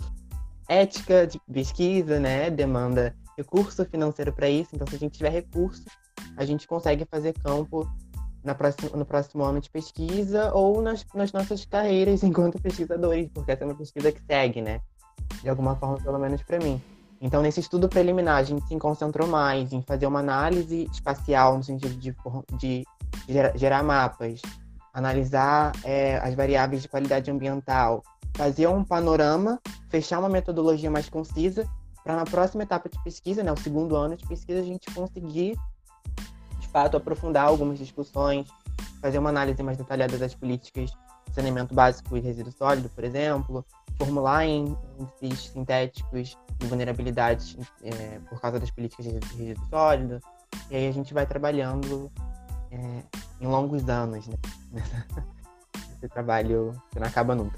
ética 0.67 1.27
de 1.27 1.39
pesquisa, 1.51 2.19
né? 2.19 2.49
Demanda 2.49 3.15
recurso 3.37 3.83
financeiro 3.85 4.31
para 4.31 4.49
isso. 4.49 4.69
Então, 4.73 4.87
se 4.87 4.95
a 4.95 4.99
gente 4.99 5.17
tiver 5.17 5.29
recurso, 5.29 5.83
a 6.37 6.45
gente 6.45 6.67
consegue 6.67 7.05
fazer 7.05 7.33
campo 7.33 7.87
na 8.43 8.55
no 8.95 9.05
próximo 9.05 9.43
ano 9.43 9.59
de 9.59 9.69
pesquisa 9.69 10.53
ou 10.53 10.81
nas, 10.81 11.05
nas 11.13 11.33
nossas 11.33 11.65
carreiras 11.65 12.23
enquanto 12.23 12.61
pesquisadores, 12.61 13.29
porque 13.33 13.51
essa 13.51 13.63
é 13.63 13.67
uma 13.67 13.75
pesquisa 13.75 14.11
que 14.11 14.21
segue, 14.25 14.61
né? 14.61 14.79
De 15.41 15.49
alguma 15.49 15.75
forma, 15.75 15.97
pelo 15.97 16.17
menos 16.17 16.41
para 16.43 16.59
mim. 16.59 16.81
Então, 17.19 17.41
nesse 17.41 17.59
estudo 17.59 17.89
preliminar, 17.89 18.38
a 18.38 18.43
gente 18.43 18.67
se 18.67 18.77
concentrou 18.77 19.27
mais 19.27 19.74
em 19.74 19.81
fazer 19.81 20.05
uma 20.05 20.19
análise 20.19 20.88
espacial, 20.91 21.57
no 21.57 21.63
sentido 21.63 21.97
de, 21.97 22.15
de 22.57 22.83
gerar, 23.55 23.83
mapas, 23.83 24.41
analisar 24.93 25.71
é, 25.83 26.17
as 26.17 26.36
variáveis 26.36 26.83
de 26.83 26.88
qualidade 26.88 27.31
ambiental, 27.31 28.03
fazer 28.36 28.67
um 28.67 28.83
panorama, 28.83 29.59
fechar 29.89 30.19
uma 30.19 30.29
metodologia 30.29 30.91
mais 30.91 31.09
concisa, 31.09 31.67
para 32.03 32.15
na 32.15 32.24
próxima 32.24 32.63
etapa 32.63 32.88
de 32.88 33.01
pesquisa, 33.03 33.43
né, 33.43 33.51
o 33.51 33.57
segundo 33.57 33.95
ano 33.95 34.15
de 34.15 34.25
pesquisa, 34.27 34.59
a 34.59 34.63
gente 34.63 34.93
conseguir 34.93 35.57
fato, 36.77 36.95
aprofundar 36.95 37.47
algumas 37.47 37.79
discussões, 37.79 38.47
fazer 39.01 39.17
uma 39.17 39.29
análise 39.29 39.63
mais 39.63 39.77
detalhada 39.77 40.15
das 40.15 40.36
políticas 40.36 40.91
de 40.91 40.97
saneamento 41.34 41.74
básico 41.74 42.17
e 42.17 42.19
resíduo 42.19 42.51
sólido, 42.51 42.89
por 42.89 43.03
exemplo, 43.03 43.65
formular 43.98 44.46
índices 44.46 45.51
sintéticos 45.51 46.38
de 46.60 46.67
vulnerabilidade 46.67 47.57
é, 47.84 48.19
por 48.29 48.39
causa 48.39 48.60
das 48.60 48.72
políticas 48.72 49.05
de 49.05 49.12
resíduo 49.36 49.67
sólido, 49.69 50.19
e 50.69 50.75
aí 50.75 50.88
a 50.88 50.91
gente 50.91 51.13
vai 51.13 51.25
trabalhando 51.25 52.12
é, 52.72 53.03
em 53.39 53.48
longos 53.48 53.88
anos, 53.88 54.27
né? 54.27 54.38
Esse 55.98 56.07
trabalho 56.10 56.79
que 56.91 57.00
não 57.00 57.07
acaba 57.07 57.34
nunca. 57.34 57.57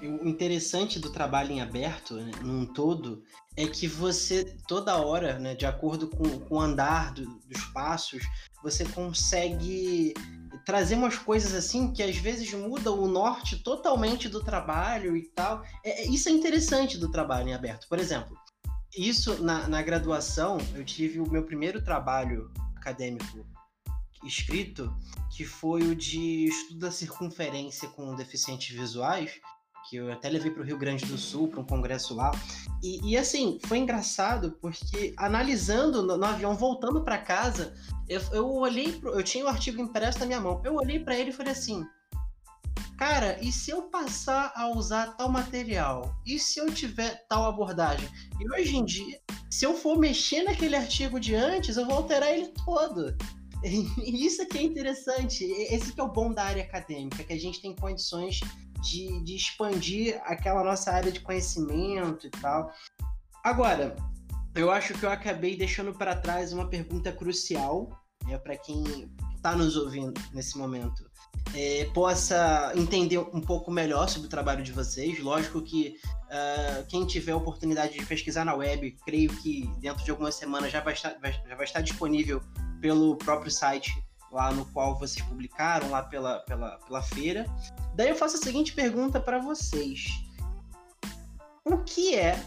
O 0.00 0.28
interessante 0.28 0.98
do 1.00 1.10
trabalho 1.10 1.50
em 1.52 1.62
aberto, 1.62 2.14
né, 2.14 2.30
num 2.42 2.66
todo, 2.66 3.22
é 3.56 3.66
que 3.66 3.88
você, 3.88 4.44
toda 4.68 5.00
hora, 5.00 5.38
né, 5.38 5.54
de 5.54 5.64
acordo 5.64 6.08
com, 6.08 6.40
com 6.40 6.56
o 6.56 6.60
andar 6.60 7.14
do, 7.14 7.24
dos 7.24 7.64
passos, 7.72 8.22
você 8.62 8.84
consegue 8.84 10.12
trazer 10.64 10.94
umas 10.94 11.16
coisas 11.16 11.54
assim 11.54 11.92
que 11.92 12.02
às 12.02 12.16
vezes 12.16 12.52
mudam 12.54 12.98
o 12.98 13.06
norte 13.06 13.58
totalmente 13.62 14.28
do 14.28 14.42
trabalho 14.42 15.16
e 15.16 15.22
tal. 15.22 15.62
É, 15.84 16.02
é, 16.02 16.06
isso 16.08 16.28
é 16.28 16.32
interessante 16.32 16.98
do 16.98 17.10
trabalho 17.10 17.48
em 17.48 17.54
aberto. 17.54 17.86
Por 17.88 17.98
exemplo, 17.98 18.36
isso 18.96 19.42
na, 19.42 19.68
na 19.68 19.82
graduação, 19.82 20.58
eu 20.74 20.84
tive 20.84 21.20
o 21.20 21.30
meu 21.30 21.44
primeiro 21.44 21.82
trabalho 21.82 22.50
acadêmico 22.76 23.46
escrito, 24.24 24.94
que 25.30 25.44
foi 25.44 25.82
o 25.82 25.94
de 25.94 26.46
estudo 26.46 26.80
da 26.80 26.90
circunferência 26.90 27.88
com 27.88 28.14
deficientes 28.14 28.74
visuais, 28.74 29.40
que 29.88 29.96
eu 29.96 30.12
até 30.12 30.28
levei 30.28 30.50
para 30.50 30.62
o 30.62 30.64
Rio 30.64 30.78
Grande 30.78 31.04
do 31.06 31.18
Sul, 31.18 31.48
para 31.48 31.60
um 31.60 31.64
congresso 31.64 32.14
lá. 32.14 32.30
E, 32.82 33.12
e, 33.12 33.16
assim, 33.16 33.58
foi 33.66 33.78
engraçado 33.78 34.56
porque 34.60 35.14
analisando 35.16 36.02
no, 36.02 36.16
no 36.16 36.24
avião, 36.24 36.54
voltando 36.54 37.02
para 37.02 37.18
casa, 37.18 37.74
eu, 38.08 38.20
eu 38.32 38.50
olhei, 38.50 38.92
pro, 38.92 39.12
eu 39.12 39.22
tinha 39.22 39.44
o 39.44 39.48
artigo 39.48 39.80
impresso 39.80 40.20
na 40.20 40.26
minha 40.26 40.40
mão, 40.40 40.60
eu 40.64 40.74
olhei 40.74 40.98
para 40.98 41.16
ele 41.16 41.30
e 41.30 41.32
falei 41.32 41.52
assim: 41.52 41.84
Cara, 42.96 43.38
e 43.42 43.50
se 43.50 43.70
eu 43.70 43.82
passar 43.82 44.52
a 44.54 44.68
usar 44.68 45.16
tal 45.16 45.28
material? 45.28 46.14
E 46.24 46.38
se 46.38 46.60
eu 46.60 46.72
tiver 46.72 47.26
tal 47.28 47.44
abordagem? 47.44 48.08
E 48.40 48.50
hoje 48.52 48.76
em 48.76 48.84
dia, 48.84 49.20
se 49.50 49.64
eu 49.64 49.74
for 49.74 49.98
mexer 49.98 50.44
naquele 50.44 50.76
artigo 50.76 51.18
de 51.18 51.34
antes, 51.34 51.76
eu 51.76 51.86
vou 51.86 51.96
alterar 51.96 52.30
ele 52.32 52.52
todo. 52.64 53.16
E 53.64 54.26
isso 54.26 54.42
aqui 54.42 54.58
é 54.58 54.62
interessante. 54.62 55.42
Esse 55.42 55.94
que 55.94 55.98
é 55.98 56.04
o 56.04 56.12
bom 56.12 56.30
da 56.30 56.44
área 56.44 56.62
acadêmica, 56.62 57.24
que 57.24 57.32
a 57.32 57.40
gente 57.40 57.62
tem 57.62 57.74
condições 57.74 58.40
de, 58.84 59.20
de 59.22 59.34
expandir 59.34 60.20
aquela 60.24 60.62
nossa 60.62 60.92
área 60.92 61.10
de 61.10 61.20
conhecimento 61.20 62.26
e 62.26 62.30
tal. 62.30 62.70
Agora, 63.42 63.96
eu 64.54 64.70
acho 64.70 64.94
que 64.94 65.04
eu 65.04 65.10
acabei 65.10 65.56
deixando 65.56 65.92
para 65.92 66.14
trás 66.14 66.52
uma 66.52 66.68
pergunta 66.68 67.10
crucial 67.10 67.88
né, 68.24 68.38
para 68.38 68.56
quem 68.56 69.10
está 69.34 69.56
nos 69.56 69.76
ouvindo 69.76 70.20
nesse 70.32 70.56
momento. 70.56 71.04
É, 71.54 71.84
possa 71.92 72.72
entender 72.74 73.18
um 73.18 73.40
pouco 73.40 73.70
melhor 73.70 74.08
sobre 74.08 74.26
o 74.26 74.30
trabalho 74.30 74.62
de 74.62 74.72
vocês. 74.72 75.20
Lógico 75.20 75.60
que 75.62 75.96
uh, 76.26 76.86
quem 76.88 77.06
tiver 77.06 77.32
a 77.32 77.36
oportunidade 77.36 77.98
de 77.98 78.04
pesquisar 78.06 78.44
na 78.44 78.54
web, 78.54 78.96
creio 79.04 79.30
que 79.36 79.68
dentro 79.78 80.04
de 80.04 80.10
algumas 80.10 80.34
semanas 80.34 80.72
já 80.72 80.80
vai 80.80 80.94
estar, 80.94 81.16
já 81.22 81.54
vai 81.54 81.64
estar 81.64 81.80
disponível 81.80 82.40
pelo 82.80 83.16
próprio 83.16 83.50
site 83.50 83.92
lá 84.34 84.52
no 84.52 84.66
qual 84.66 84.98
vocês 84.98 85.24
publicaram, 85.24 85.88
lá 85.90 86.02
pela, 86.02 86.40
pela, 86.40 86.76
pela 86.78 87.00
feira. 87.00 87.46
Daí 87.94 88.08
eu 88.08 88.16
faço 88.16 88.36
a 88.36 88.40
seguinte 88.40 88.74
pergunta 88.74 89.20
para 89.20 89.38
vocês: 89.38 90.08
O 91.64 91.78
que 91.78 92.16
é 92.16 92.42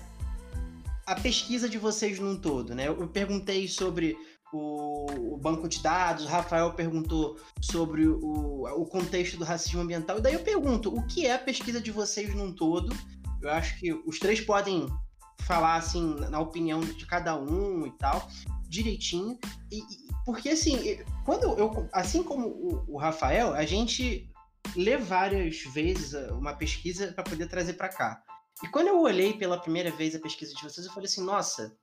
a 1.05 1.15
pesquisa 1.15 1.69
de 1.69 1.77
vocês 1.77 2.19
num 2.19 2.37
todo? 2.37 2.75
Né? 2.75 2.89
Eu 2.89 3.07
perguntei 3.07 3.69
sobre 3.69 4.17
o, 4.51 5.33
o, 5.33 5.37
banco 5.37 5.67
de 5.69 5.81
dados, 5.81 6.25
o 6.25 6.27
Rafael 6.27 6.73
perguntou 6.73 7.37
sobre 7.61 8.05
o, 8.05 8.63
o 8.63 8.85
contexto 8.85 9.37
do 9.37 9.45
racismo 9.45 9.81
ambiental, 9.81 10.17
e 10.17 10.21
daí 10.21 10.33
eu 10.33 10.43
pergunto: 10.43 10.93
o 10.93 11.07
que 11.07 11.25
é 11.25 11.35
a 11.35 11.39
pesquisa 11.39 11.79
de 11.79 11.89
vocês 11.89 12.35
num 12.35 12.53
todo? 12.53 12.93
Eu 13.41 13.49
acho 13.51 13.79
que 13.79 13.93
os 14.05 14.19
três 14.19 14.41
podem 14.41 14.87
falar 15.39 15.75
assim 15.75 16.15
na 16.29 16.39
opinião 16.39 16.79
de 16.79 17.05
cada 17.05 17.39
um 17.39 17.85
e 17.85 17.91
tal, 17.97 18.27
direitinho. 18.67 19.37
E, 19.71 19.81
porque 20.25 20.49
assim, 20.49 20.99
quando 21.25 21.43
eu, 21.57 21.89
assim 21.93 22.23
como 22.23 22.47
o, 22.47 22.95
o 22.95 22.97
Rafael, 22.97 23.53
a 23.53 23.65
gente 23.65 24.29
lê 24.75 24.97
várias 24.97 25.61
vezes 25.73 26.13
uma 26.31 26.53
pesquisa 26.53 27.13
para 27.13 27.23
poder 27.23 27.47
trazer 27.47 27.73
para 27.73 27.89
cá. 27.89 28.21
E 28.63 28.67
quando 28.67 28.87
eu 28.87 28.99
olhei 28.99 29.33
pela 29.33 29.59
primeira 29.59 29.91
vez 29.91 30.15
a 30.15 30.19
pesquisa 30.19 30.53
de 30.53 30.63
vocês, 30.63 30.85
eu 30.85 30.91
falei 30.91 31.07
assim, 31.07 31.23
nossa, 31.23 31.77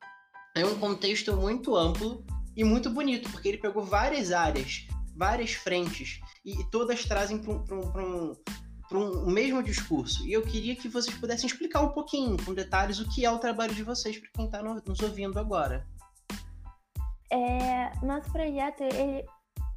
é 0.54 0.64
um 0.64 0.78
contexto 0.78 1.37
muito 1.37 1.76
amplo 1.76 2.25
e 2.56 2.64
muito 2.64 2.90
bonito, 2.90 3.30
porque 3.30 3.49
ele 3.49 3.58
pegou 3.58 3.84
várias 3.84 4.32
áreas, 4.32 4.87
várias 5.16 5.52
frentes, 5.52 6.20
e, 6.44 6.61
e 6.61 6.70
todas 6.70 7.04
trazem 7.04 7.38
para 7.38 7.52
um, 7.52 7.62
um, 7.96 8.37
um, 8.97 9.29
um, 9.29 9.31
mesmo 9.31 9.63
discurso. 9.63 10.27
E 10.27 10.33
eu 10.33 10.43
queria 10.43 10.77
que 10.77 10.89
vocês 10.89 11.17
pudessem 11.17 11.47
explicar 11.47 11.81
um 11.83 11.91
pouquinho, 11.91 12.37
com 12.45 12.55
detalhes, 12.55 13.01
o 13.01 13.09
que 13.09 13.25
é 13.25 13.31
o 13.31 13.39
trabalho 13.39 13.75
de 13.75 13.83
vocês 13.83 14.19
para 14.19 14.31
quem 14.35 14.47
está 14.47 14.63
nos 14.63 15.01
ouvindo 15.01 15.39
agora. 15.39 15.87
É, 17.31 17.91
nosso 18.05 18.31
projeto, 18.31 18.83
ele 18.83 19.25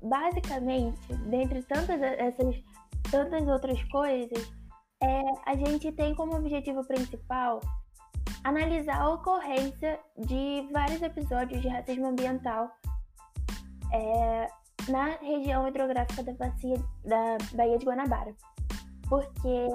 basicamente, 0.02 1.14
dentre 1.30 1.64
tantas 1.64 2.00
essas 2.02 2.56
tantas 3.10 3.48
outras 3.48 3.82
coisas, 3.86 4.52
é, 5.02 5.22
a 5.46 5.56
gente 5.56 5.92
tem 5.94 6.14
como 6.16 6.36
objetivo 6.36 6.86
principal 6.86 7.62
analisar 8.44 9.02
a 9.02 9.10
ocorrência 9.10 10.00
de 10.18 10.68
vários 10.72 11.02
episódios 11.02 11.62
de 11.62 11.68
racismo 11.68 12.08
ambiental 12.08 12.70
é, 13.94 14.48
na 14.90 15.18
região 15.22 15.68
hidrográfica 15.68 16.24
da, 16.24 16.34
bacia, 16.34 16.78
da 17.06 17.38
Baía 17.54 17.78
de 17.78 17.86
Guanabara. 17.86 18.36
Porque 19.10 19.68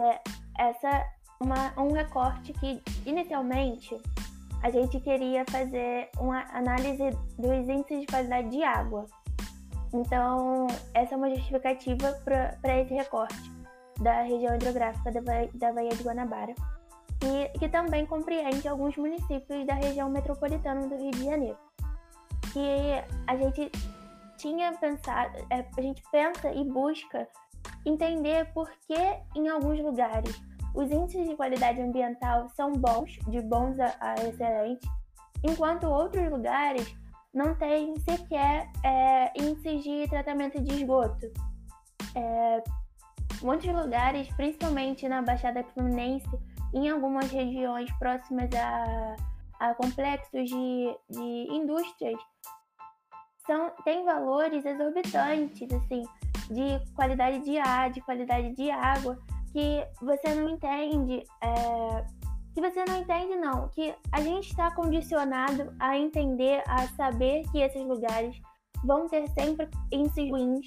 essa 0.59 1.07
uma, 1.43 1.73
um 1.77 1.93
recorte 1.93 2.53
que, 2.55 2.81
inicialmente, 3.05 4.01
a 4.63 4.71
gente 4.71 5.01
queria 5.01 5.45
fazer 5.51 6.09
uma 6.19 6.45
análise 6.53 7.11
dos 7.37 7.69
índices 7.69 8.01
de 8.01 8.07
qualidade 8.07 8.49
de 8.51 8.63
água. 8.63 9.07
Então, 9.93 10.69
essa 10.95 11.15
é 11.15 11.17
uma 11.17 11.29
justificativa 11.31 12.13
para 12.25 12.81
esse 12.81 12.95
recorte 12.95 13.53
da 14.01 14.23
região 14.23 14.55
hidrográfica 14.55 15.11
da 15.13 15.21
da 15.55 15.73
Baía 15.73 15.91
de 15.91 16.03
Guanabara, 16.03 16.55
e 17.25 17.59
que 17.59 17.69
também 17.69 18.07
compreende 18.07 18.67
alguns 18.67 18.97
municípios 18.97 19.67
da 19.67 19.75
região 19.75 20.09
metropolitana 20.09 20.87
do 20.87 20.97
Rio 20.97 21.11
de 21.11 21.25
Janeiro. 21.25 21.59
E 22.57 23.03
a 23.27 23.37
gente 23.37 23.71
tinha 24.39 24.73
pensado, 24.73 25.37
é, 25.51 25.65
a 25.77 25.81
gente 25.81 26.03
pensa 26.11 26.51
e 26.53 26.65
busca 26.65 27.29
entender 27.85 28.53
por 28.53 28.71
que 28.87 28.99
em 29.37 29.49
alguns 29.49 29.81
lugares 29.81 30.41
os 30.75 30.91
índices 30.91 31.29
de 31.29 31.37
qualidade 31.37 31.81
ambiental 31.81 32.49
são 32.51 32.73
bons, 32.73 33.19
de 33.29 33.41
bons 33.43 33.79
a, 33.79 34.15
excelentes, 34.27 34.89
enquanto 35.45 35.85
outros 35.85 36.31
lugares 36.31 36.95
não 37.35 37.55
têm 37.55 37.95
sequer 38.01 38.71
é, 38.85 39.33
índices 39.39 39.83
de 39.83 40.09
tratamento 40.09 40.61
de 40.61 40.75
esgoto. 40.75 41.27
É, 42.15 42.63
muitos 43.43 43.71
lugares, 43.73 44.29
principalmente 44.35 45.09
na 45.09 45.23
Baixada 45.23 45.63
Fluminense, 45.75 46.29
em 46.75 46.89
algumas 46.89 47.31
regiões 47.31 47.91
próximas 47.99 48.49
a, 48.55 49.17
a 49.61 49.75
complexos 49.75 50.49
de, 50.49 50.97
de 51.11 51.47
indústrias, 51.51 52.19
são, 53.47 53.71
tem 53.85 54.05
valores 54.05 54.65
exorbitantes, 54.65 55.69
assim, 55.73 56.05
de 56.51 56.93
qualidade 56.95 57.41
de 57.41 57.59
ar, 57.59 57.91
de 57.91 58.01
qualidade 58.01 58.55
de 58.55 58.71
água, 58.71 59.19
que 59.53 59.85
você 60.01 60.35
não 60.35 60.49
entende. 60.51 61.25
É, 61.43 62.05
que 62.55 62.61
você 62.61 62.85
não 62.85 62.99
entende, 62.99 63.37
não. 63.37 63.69
Que 63.69 63.95
a 64.11 64.21
gente 64.21 64.49
está 64.49 64.71
condicionado 64.75 65.75
a 65.81 65.97
entender, 65.97 66.63
a 66.67 66.87
saber 66.89 67.43
que 67.51 67.59
esses 67.59 67.83
lugares 67.83 68.37
vão 68.85 69.09
ter 69.09 69.27
sempre 69.31 69.69
índices 69.91 70.31
ruins, 70.31 70.67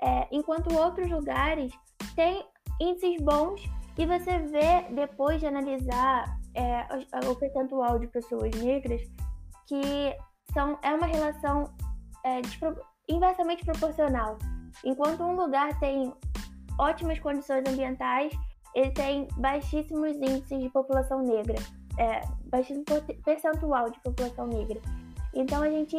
é, 0.00 0.26
enquanto 0.32 0.74
outros 0.74 1.08
lugares 1.10 1.72
têm 2.16 2.44
índices 2.80 3.20
bons 3.22 3.62
e 3.96 4.06
você 4.06 4.38
vê, 4.38 4.82
depois 4.94 5.38
de 5.38 5.46
analisar 5.46 6.38
é, 6.54 6.86
o, 7.24 7.30
o 7.30 7.36
percentual 7.36 7.98
de 7.98 8.06
pessoas 8.08 8.50
negras, 8.60 9.02
que 9.68 10.16
são, 10.52 10.78
é 10.82 10.94
uma 10.94 11.06
relação 11.06 11.72
é, 12.24 12.40
inversamente 13.08 13.64
proporcional. 13.64 14.38
Enquanto 14.84 15.22
um 15.22 15.36
lugar 15.36 15.78
tem 15.78 16.12
ótimas 16.78 17.18
condições 17.18 17.64
ambientais, 17.66 18.32
ele 18.74 18.90
tem 18.90 19.28
baixíssimos 19.36 20.16
índices 20.16 20.60
de 20.60 20.68
população 20.70 21.22
negra, 21.22 21.56
é, 21.98 22.22
baixíssimo 22.46 22.84
percentual 23.24 23.90
de 23.90 24.00
população 24.00 24.46
negra. 24.46 24.80
Então 25.34 25.62
a 25.62 25.70
gente, 25.70 25.96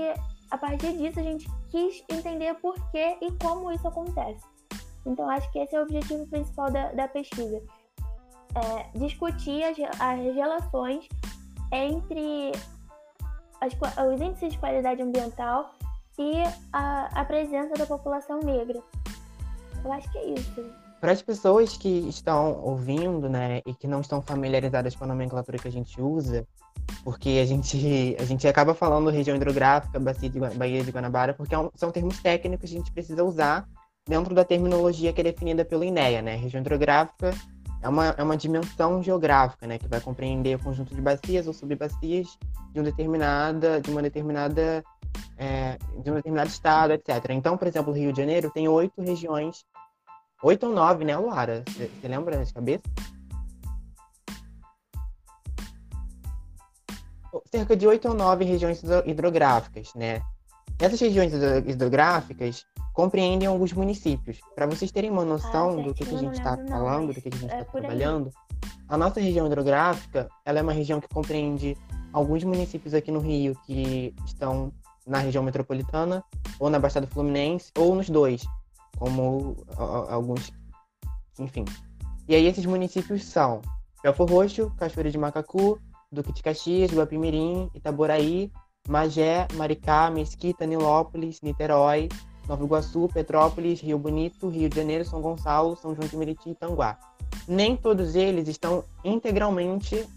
a 0.49 0.57
partir 0.57 0.97
disso, 0.97 1.19
a 1.19 1.23
gente 1.23 1.47
quis 1.69 2.03
entender 2.09 2.53
por 2.55 2.75
que 2.91 3.17
e 3.21 3.31
como 3.41 3.71
isso 3.71 3.87
acontece. 3.87 4.43
Então 5.05 5.29
acho 5.29 5.51
que 5.51 5.59
esse 5.59 5.75
é 5.75 5.79
o 5.79 5.83
objetivo 5.83 6.25
principal 6.27 6.71
da, 6.71 6.91
da 6.91 7.07
pesquisa. 7.07 7.61
É, 8.55 8.97
discutir 8.97 9.63
as, 9.63 9.77
as 9.99 10.35
relações 10.35 11.07
entre 11.71 12.51
as, 13.59 13.73
os 13.73 14.21
índices 14.21 14.53
de 14.53 14.59
qualidade 14.59 15.01
ambiental 15.01 15.71
e 16.17 16.43
a, 16.71 17.21
a 17.21 17.25
presença 17.25 17.73
da 17.75 17.85
população 17.85 18.39
negra. 18.39 18.79
Eu 19.83 19.91
acho 19.91 20.11
que 20.11 20.17
é 20.17 20.25
isso. 20.29 20.63
Para 21.01 21.11
as 21.11 21.21
pessoas 21.21 21.75
que 21.75 21.89
estão 22.07 22.61
ouvindo, 22.61 23.27
né, 23.27 23.61
e 23.65 23.73
que 23.73 23.87
não 23.87 23.99
estão 23.99 24.21
familiarizadas 24.21 24.95
com 24.95 25.03
a 25.03 25.07
nomenclatura 25.07 25.57
que 25.57 25.67
a 25.67 25.71
gente 25.71 26.01
usa, 26.01 26.47
porque 27.03 27.39
a 27.41 27.45
gente, 27.45 28.15
a 28.19 28.23
gente 28.23 28.47
acaba 28.47 28.73
falando 28.73 29.09
região 29.09 29.35
hidrográfica, 29.35 29.99
Bacia 29.99 30.29
de, 30.29 30.39
Baía 30.39 30.83
de 30.83 30.91
Guanabara, 30.91 31.33
porque 31.33 31.53
é 31.53 31.69
são 31.75 31.91
termos 31.91 32.21
técnicos 32.21 32.69
que 32.69 32.75
a 32.75 32.79
gente 32.79 32.91
precisa 32.91 33.23
usar 33.23 33.67
dentro 34.07 34.33
da 34.33 34.45
terminologia 34.45 35.11
que 35.11 35.19
é 35.19 35.23
definida 35.23 35.65
pelo 35.65 35.83
INEA, 35.83 36.21
né? 36.21 36.35
Região 36.35 36.61
hidrográfica 36.61 37.33
é 37.81 37.89
uma, 37.89 38.15
é 38.17 38.23
uma 38.23 38.37
dimensão 38.37 39.03
geográfica, 39.03 39.67
né, 39.67 39.77
que 39.77 39.87
vai 39.87 39.99
compreender 39.99 40.55
o 40.55 40.63
conjunto 40.63 40.95
de 40.95 41.01
bacias 41.01 41.47
ou 41.47 41.53
subbacias 41.53 42.37
de, 42.71 42.79
um 42.79 42.83
determinada, 42.83 43.81
de 43.81 43.91
uma 43.91 44.01
determinada 44.01 44.83
é, 45.37 45.77
de 46.01 46.11
um 46.11 46.15
determinado 46.15 46.49
estado, 46.49 46.93
etc. 46.93 47.29
Então, 47.29 47.57
por 47.57 47.67
exemplo, 47.67 47.91
o 47.91 47.95
Rio 47.95 48.11
de 48.11 48.19
Janeiro 48.19 48.51
tem 48.51 48.67
oito 48.67 49.01
regiões, 49.01 49.65
oito 50.43 50.67
ou 50.67 50.73
nove, 50.73 51.03
né, 51.05 51.17
Luara? 51.17 51.63
Você 51.67 52.07
lembra 52.07 52.43
de 52.43 52.53
cabeça? 52.53 52.83
Cerca 57.51 57.75
de 57.75 57.87
oito 57.87 58.07
ou 58.07 58.13
nove 58.13 58.45
regiões 58.45 58.81
hidrográficas, 59.05 59.93
né? 59.95 60.21
Essas 60.79 60.99
regiões 60.99 61.31
hidrográficas 61.65 62.65
compreendem 62.93 63.47
alguns 63.47 63.73
municípios. 63.73 64.39
Para 64.55 64.65
vocês 64.65 64.91
terem 64.91 65.09
uma 65.09 65.25
noção 65.25 65.79
ah, 65.79 65.83
do 65.83 65.93
que, 65.93 66.05
que 66.05 66.15
a 66.15 66.17
gente 66.17 66.33
está 66.33 66.57
falando, 66.67 67.13
do 67.13 67.21
que, 67.21 67.27
a 67.27 67.31
gente 67.31 67.45
está 67.45 67.57
é 67.57 67.63
trabalhando, 67.63 68.31
a 68.87 68.97
nossa 68.97 69.19
região 69.19 69.47
hidrográfica 69.47 70.29
ela 70.45 70.59
é 70.59 70.61
uma 70.61 70.73
região 70.73 70.99
que 71.01 71.07
compreende 71.07 71.75
alguns 72.11 72.43
municípios 72.43 72.93
aqui 72.93 73.11
no 73.11 73.19
Rio 73.19 73.55
que 73.65 74.13
estão 74.25 74.71
na 75.05 75.19
região 75.19 75.43
metropolitana, 75.43 76.23
ou 76.59 76.69
na 76.69 76.79
Baixada 76.79 77.07
Fluminense, 77.07 77.71
ou 77.77 77.95
nos 77.95 78.09
dois, 78.09 78.43
como 78.97 79.55
alguns, 79.77 80.51
enfim. 81.39 81.65
E 82.27 82.35
aí 82.35 82.45
esses 82.45 82.65
municípios 82.65 83.23
são 83.25 83.61
Belfor 84.01 84.29
Roxo, 84.29 84.71
Cachoeira 84.77 85.11
de 85.11 85.17
Macacu, 85.17 85.79
Duque 86.11 86.31
de 86.31 86.43
Caxias, 86.43 86.91
Guapimirim, 86.91 87.69
Itaboraí, 87.73 88.51
Magé, 88.87 89.47
Maricá, 89.53 90.09
Mesquita, 90.09 90.65
Nilópolis, 90.65 91.41
Niterói, 91.41 92.09
Nova 92.47 92.63
Iguaçu, 92.63 93.07
Petrópolis, 93.13 93.79
Rio 93.81 93.97
Bonito, 93.97 94.49
Rio 94.49 94.69
de 94.69 94.75
Janeiro, 94.75 95.05
São 95.05 95.21
Gonçalo, 95.21 95.75
São 95.77 95.95
João 95.95 96.07
de 96.07 96.17
Meriti 96.17 96.49
e 96.49 96.55
Tanguá. 96.55 96.97
Nem 97.47 97.75
todos 97.75 98.15
eles 98.15 98.47
estão 98.47 98.83
integralmente 99.03 100.07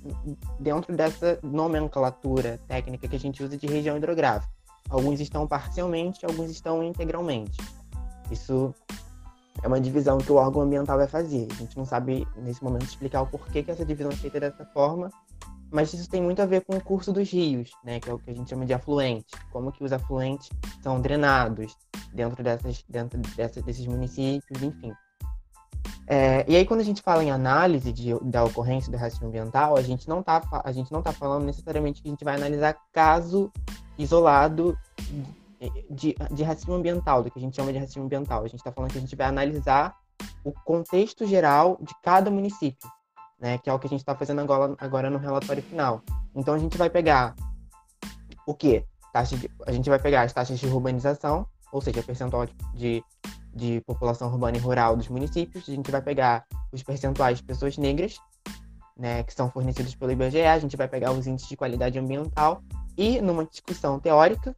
dentro 0.58 0.94
dessa 0.94 1.38
nomenclatura 1.42 2.60
técnica 2.66 3.08
que 3.08 3.16
a 3.16 3.20
gente 3.20 3.42
usa 3.42 3.56
de 3.56 3.66
região 3.66 3.96
hidrográfica. 3.96 4.55
Alguns 4.88 5.20
estão 5.20 5.46
parcialmente, 5.46 6.24
alguns 6.24 6.50
estão 6.50 6.82
integralmente. 6.82 7.58
Isso 8.30 8.74
é 9.62 9.66
uma 9.68 9.80
divisão 9.80 10.18
que 10.18 10.30
o 10.30 10.36
órgão 10.36 10.62
ambiental 10.62 10.96
vai 10.96 11.08
fazer. 11.08 11.48
A 11.50 11.54
gente 11.54 11.76
não 11.76 11.84
sabe, 11.84 12.26
nesse 12.36 12.62
momento, 12.62 12.84
explicar 12.84 13.22
o 13.22 13.26
porquê 13.26 13.62
que 13.62 13.70
essa 13.70 13.84
divisão 13.84 14.12
é 14.12 14.16
feita 14.16 14.38
dessa 14.38 14.64
forma, 14.66 15.10
mas 15.70 15.92
isso 15.92 16.08
tem 16.08 16.22
muito 16.22 16.40
a 16.40 16.46
ver 16.46 16.64
com 16.64 16.76
o 16.76 16.80
curso 16.80 17.12
dos 17.12 17.30
rios, 17.30 17.70
né, 17.84 17.98
que 17.98 18.08
é 18.08 18.12
o 18.12 18.18
que 18.18 18.30
a 18.30 18.34
gente 18.34 18.48
chama 18.48 18.64
de 18.64 18.72
afluentes, 18.72 19.32
como 19.50 19.72
que 19.72 19.82
os 19.82 19.92
afluentes 19.92 20.48
são 20.82 21.00
drenados 21.00 21.76
dentro, 22.12 22.42
dessas, 22.42 22.84
dentro 22.88 23.18
dessas, 23.36 23.62
desses 23.62 23.86
municípios, 23.86 24.62
enfim. 24.62 24.92
É, 26.08 26.44
e 26.48 26.54
aí, 26.54 26.64
quando 26.64 26.80
a 26.80 26.84
gente 26.84 27.02
fala 27.02 27.24
em 27.24 27.32
análise 27.32 27.92
de, 27.92 28.14
da 28.22 28.44
ocorrência 28.44 28.92
do 28.92 28.96
racismo 28.96 29.26
ambiental, 29.26 29.76
a 29.76 29.82
gente 29.82 30.08
não 30.08 30.20
está 30.20 30.40
a 30.64 30.70
gente 30.70 30.92
não 30.92 31.02
tá 31.02 31.12
falando 31.12 31.44
necessariamente 31.44 32.00
que 32.00 32.08
a 32.08 32.12
gente 32.12 32.24
vai 32.24 32.36
analisar 32.36 32.76
caso 32.92 33.50
isolado 33.98 34.76
de, 35.90 36.14
de 36.30 36.42
racismo 36.42 36.74
ambiental, 36.74 37.22
do 37.22 37.30
que 37.30 37.38
a 37.38 37.42
gente 37.42 37.56
chama 37.56 37.72
de 37.72 37.78
racismo 37.78 38.04
ambiental. 38.04 38.40
A 38.44 38.48
gente 38.48 38.60
está 38.60 38.72
falando 38.72 38.92
que 38.92 38.98
a 38.98 39.00
gente 39.00 39.16
vai 39.16 39.26
analisar 39.26 39.96
o 40.44 40.52
contexto 40.52 41.26
geral 41.26 41.78
de 41.80 41.94
cada 42.02 42.30
município, 42.30 42.88
né? 43.38 43.58
Que 43.58 43.70
é 43.70 43.72
o 43.72 43.78
que 43.78 43.86
a 43.86 43.90
gente 43.90 44.00
está 44.00 44.14
fazendo 44.14 44.40
agora, 44.40 44.74
agora 44.78 45.10
no 45.10 45.18
relatório 45.18 45.62
final. 45.62 46.02
Então 46.34 46.54
a 46.54 46.58
gente 46.58 46.76
vai 46.76 46.90
pegar 46.90 47.34
o 48.46 48.54
quê? 48.54 48.84
Taxa 49.12 49.36
de, 49.36 49.50
a 49.66 49.72
gente 49.72 49.88
vai 49.88 49.98
pegar 49.98 50.22
as 50.22 50.32
taxas 50.32 50.58
de 50.58 50.66
urbanização, 50.66 51.46
ou 51.72 51.80
seja, 51.80 52.02
percentual 52.02 52.46
de, 52.74 53.02
de 53.54 53.80
população 53.86 54.28
urbana 54.28 54.56
e 54.56 54.60
rural 54.60 54.96
dos 54.96 55.08
municípios. 55.08 55.68
A 55.68 55.72
gente 55.72 55.90
vai 55.90 56.02
pegar 56.02 56.44
os 56.70 56.82
percentuais 56.82 57.38
de 57.38 57.44
pessoas 57.44 57.76
negras, 57.78 58.18
né, 58.96 59.22
que 59.22 59.34
são 59.34 59.50
fornecidos 59.50 59.94
pelo 59.94 60.12
IBGE. 60.12 60.42
A 60.42 60.58
gente 60.58 60.76
vai 60.76 60.86
pegar 60.86 61.12
os 61.12 61.26
índices 61.26 61.48
de 61.48 61.56
qualidade 61.56 61.98
ambiental 61.98 62.62
e 62.96 63.20
numa 63.20 63.44
discussão 63.44 63.98
teórica, 63.98 64.56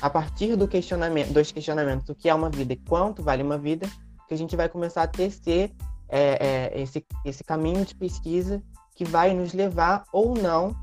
a 0.00 0.08
partir 0.08 0.56
do 0.56 0.68
questionamento, 0.68 1.32
dos 1.32 1.50
questionamentos 1.50 2.08
o 2.08 2.14
que 2.14 2.28
é 2.28 2.34
uma 2.34 2.48
vida 2.48 2.72
e 2.72 2.76
quanto 2.76 3.22
vale 3.22 3.42
uma 3.42 3.58
vida, 3.58 3.88
que 4.28 4.34
a 4.34 4.36
gente 4.36 4.54
vai 4.56 4.68
começar 4.68 5.02
a 5.02 5.08
tecer 5.08 5.72
é, 6.08 6.72
é, 6.74 6.80
esse, 6.80 7.04
esse 7.24 7.42
caminho 7.42 7.84
de 7.84 7.94
pesquisa 7.94 8.62
que 8.94 9.04
vai 9.04 9.34
nos 9.34 9.52
levar 9.52 10.04
ou 10.12 10.34
não 10.34 10.74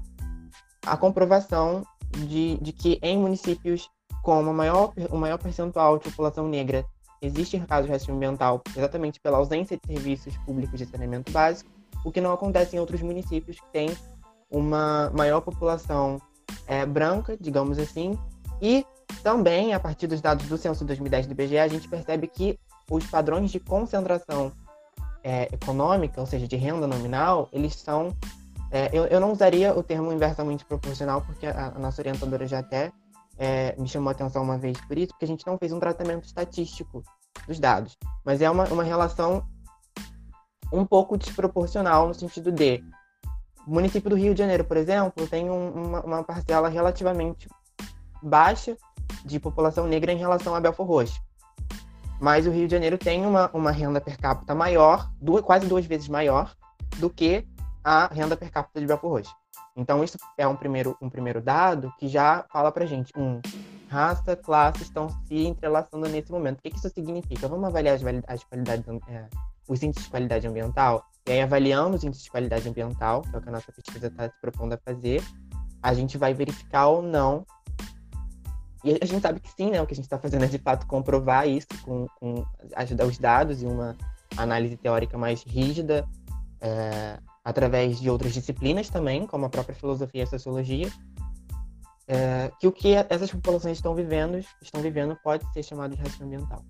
à 0.85 0.97
comprovação 0.97 1.85
de, 2.27 2.57
de 2.57 2.71
que 2.71 2.99
em 3.01 3.17
municípios 3.17 3.89
com 4.23 4.41
uma 4.41 4.53
maior, 4.53 4.93
o 5.09 5.17
maior 5.17 5.37
percentual 5.37 5.97
de 5.97 6.09
população 6.09 6.47
negra 6.47 6.85
existe 7.21 7.59
casos 7.61 7.85
de 7.85 7.91
racismo 7.91 8.15
ambiental 8.15 8.61
exatamente 8.75 9.19
pela 9.19 9.37
ausência 9.37 9.77
de 9.77 9.93
serviços 9.93 10.37
públicos 10.39 10.77
de 10.77 10.85
saneamento 10.85 11.31
básico, 11.31 11.69
o 12.03 12.11
que 12.11 12.21
não 12.21 12.31
acontece 12.31 12.75
em 12.75 12.79
outros 12.79 13.01
municípios 13.01 13.59
que 13.59 13.71
têm 13.71 13.89
uma 14.49 15.09
maior 15.11 15.41
população 15.41 16.21
é, 16.67 16.85
branca, 16.85 17.37
digamos 17.39 17.79
assim, 17.79 18.17
e 18.61 18.85
também, 19.23 19.73
a 19.73 19.79
partir 19.79 20.07
dos 20.07 20.21
dados 20.21 20.47
do 20.47 20.57
censo 20.57 20.85
2010 20.85 21.27
do 21.27 21.31
IBGE, 21.31 21.57
a 21.57 21.67
gente 21.67 21.87
percebe 21.87 22.27
que 22.27 22.59
os 22.89 23.05
padrões 23.05 23.51
de 23.51 23.59
concentração 23.59 24.51
é, 25.23 25.43
econômica, 25.53 26.19
ou 26.19 26.27
seja, 26.27 26.47
de 26.47 26.55
renda 26.55 26.87
nominal, 26.87 27.49
eles 27.51 27.75
são. 27.75 28.15
É, 28.69 28.89
eu, 28.91 29.05
eu 29.05 29.19
não 29.19 29.31
usaria 29.31 29.73
o 29.77 29.81
termo 29.81 30.11
inversamente 30.11 30.65
proporcional, 30.65 31.21
porque 31.21 31.47
a, 31.47 31.73
a 31.75 31.79
nossa 31.79 32.01
orientadora 32.01 32.45
já 32.47 32.59
até 32.59 32.91
é, 33.37 33.75
me 33.77 33.87
chamou 33.87 34.09
a 34.09 34.11
atenção 34.11 34.43
uma 34.43 34.57
vez 34.57 34.79
por 34.81 34.97
isso, 34.97 35.09
porque 35.09 35.25
a 35.25 35.27
gente 35.27 35.45
não 35.47 35.57
fez 35.57 35.71
um 35.71 35.79
tratamento 35.79 36.25
estatístico 36.25 37.03
dos 37.47 37.59
dados. 37.59 37.97
Mas 38.25 38.41
é 38.41 38.49
uma, 38.49 38.65
uma 38.65 38.83
relação 38.83 39.45
um 40.71 40.85
pouco 40.85 41.17
desproporcional 41.17 42.07
no 42.07 42.13
sentido 42.13 42.51
de 42.51 42.83
o 43.67 43.73
município 43.73 44.09
do 44.09 44.15
Rio 44.15 44.33
de 44.33 44.39
Janeiro, 44.39 44.63
por 44.63 44.77
exemplo, 44.77 45.27
tem 45.27 45.49
um, 45.49 45.69
uma, 45.69 46.01
uma, 46.01 46.23
parcela 46.23 46.69
relativamente 46.69 47.49
baixa 48.23 48.77
de 49.25 49.39
população 49.39 49.85
negra 49.85 50.11
em 50.11 50.17
relação 50.17 50.55
a 50.55 50.61
Belfor 50.61 50.87
Roxo. 50.87 51.19
Mas 52.19 52.47
o 52.47 52.51
Rio 52.51 52.65
de 52.65 52.71
Janeiro 52.71 52.97
tem 52.97 53.25
uma, 53.25 53.49
uma 53.53 53.69
renda 53.69 53.99
per 53.99 54.17
capita 54.17 54.55
maior, 54.55 55.11
duas, 55.21 55.43
quase 55.43 55.67
duas 55.67 55.85
vezes 55.85 56.07
maior, 56.07 56.55
do 56.97 57.09
que 57.09 57.45
a 57.83 58.07
renda 58.07 58.37
per 58.37 58.49
capita 58.49 58.79
de 58.79 58.87
Belfor 58.87 59.11
Roxo. 59.11 59.35
Então, 59.75 60.01
isso 60.03 60.17
é 60.37 60.47
um 60.47 60.55
primeiro, 60.55 60.97
um 61.01 61.09
primeiro 61.09 61.41
dado 61.41 61.93
que 61.99 62.07
já 62.07 62.45
fala 62.49 62.71
pra 62.71 62.85
gente, 62.85 63.11
um, 63.17 63.41
raça, 63.89 64.35
classe 64.35 64.81
estão 64.83 65.09
se 65.27 65.45
entrelaçando 65.45 66.07
nesse 66.07 66.31
momento. 66.31 66.59
O 66.59 66.61
que, 66.61 66.71
que 66.71 66.77
isso 66.77 66.89
significa? 66.89 67.47
Vamos 67.47 67.67
avaliar 67.67 67.95
as, 67.95 68.01
as 68.27 68.43
qualidades, 68.45 68.85
é, 69.09 69.25
os 69.67 69.81
índices 69.83 70.05
de 70.05 70.09
qualidade 70.09 70.47
ambiental? 70.47 71.05
E 71.27 71.31
aí, 71.31 71.41
avaliando 71.41 71.95
os 71.95 72.03
índices 72.03 72.23
de 72.23 72.31
qualidade 72.31 72.67
ambiental, 72.67 73.21
que 73.21 73.35
é 73.35 73.37
o 73.37 73.41
que 73.41 73.49
a 73.49 73.51
nossa 73.51 73.71
pesquisa 73.71 74.07
está 74.07 74.29
se 74.29 74.35
propondo 74.41 74.73
a 74.73 74.77
fazer, 74.77 75.21
a 75.81 75.93
gente 75.93 76.17
vai 76.17 76.33
verificar 76.33 76.87
ou 76.87 77.01
não. 77.01 77.45
E 78.83 78.97
a 79.01 79.05
gente 79.05 79.21
sabe 79.21 79.39
que 79.39 79.51
sim, 79.51 79.71
né? 79.71 79.81
O 79.81 79.85
que 79.85 79.93
a 79.93 79.95
gente 79.95 80.05
está 80.05 80.17
fazendo 80.17 80.45
é 80.45 80.47
de 80.47 80.57
fato 80.57 80.87
comprovar 80.87 81.47
isso 81.47 81.67
com, 81.83 82.07
com 82.19 82.45
ajudar 82.75 83.05
os 83.05 83.17
dados 83.17 83.61
e 83.61 83.65
uma 83.65 83.97
análise 84.37 84.77
teórica 84.77 85.17
mais 85.17 85.43
rígida, 85.43 86.07
é, 86.61 87.19
através 87.43 87.99
de 87.99 88.09
outras 88.09 88.33
disciplinas 88.33 88.89
também, 88.89 89.25
como 89.25 89.45
a 89.45 89.49
própria 89.49 89.75
filosofia 89.75 90.21
e 90.21 90.23
a 90.23 90.27
sociologia, 90.27 90.89
é, 92.07 92.51
que 92.59 92.67
o 92.67 92.71
que 92.71 92.93
essas 92.93 93.31
populações 93.31 93.77
estão 93.77 93.93
vivendo, 93.93 94.39
estão 94.61 94.81
vivendo 94.81 95.17
pode 95.23 95.43
ser 95.51 95.63
chamado 95.63 95.95
de 95.95 96.01
racismo 96.01 96.25
ambiental. 96.25 96.63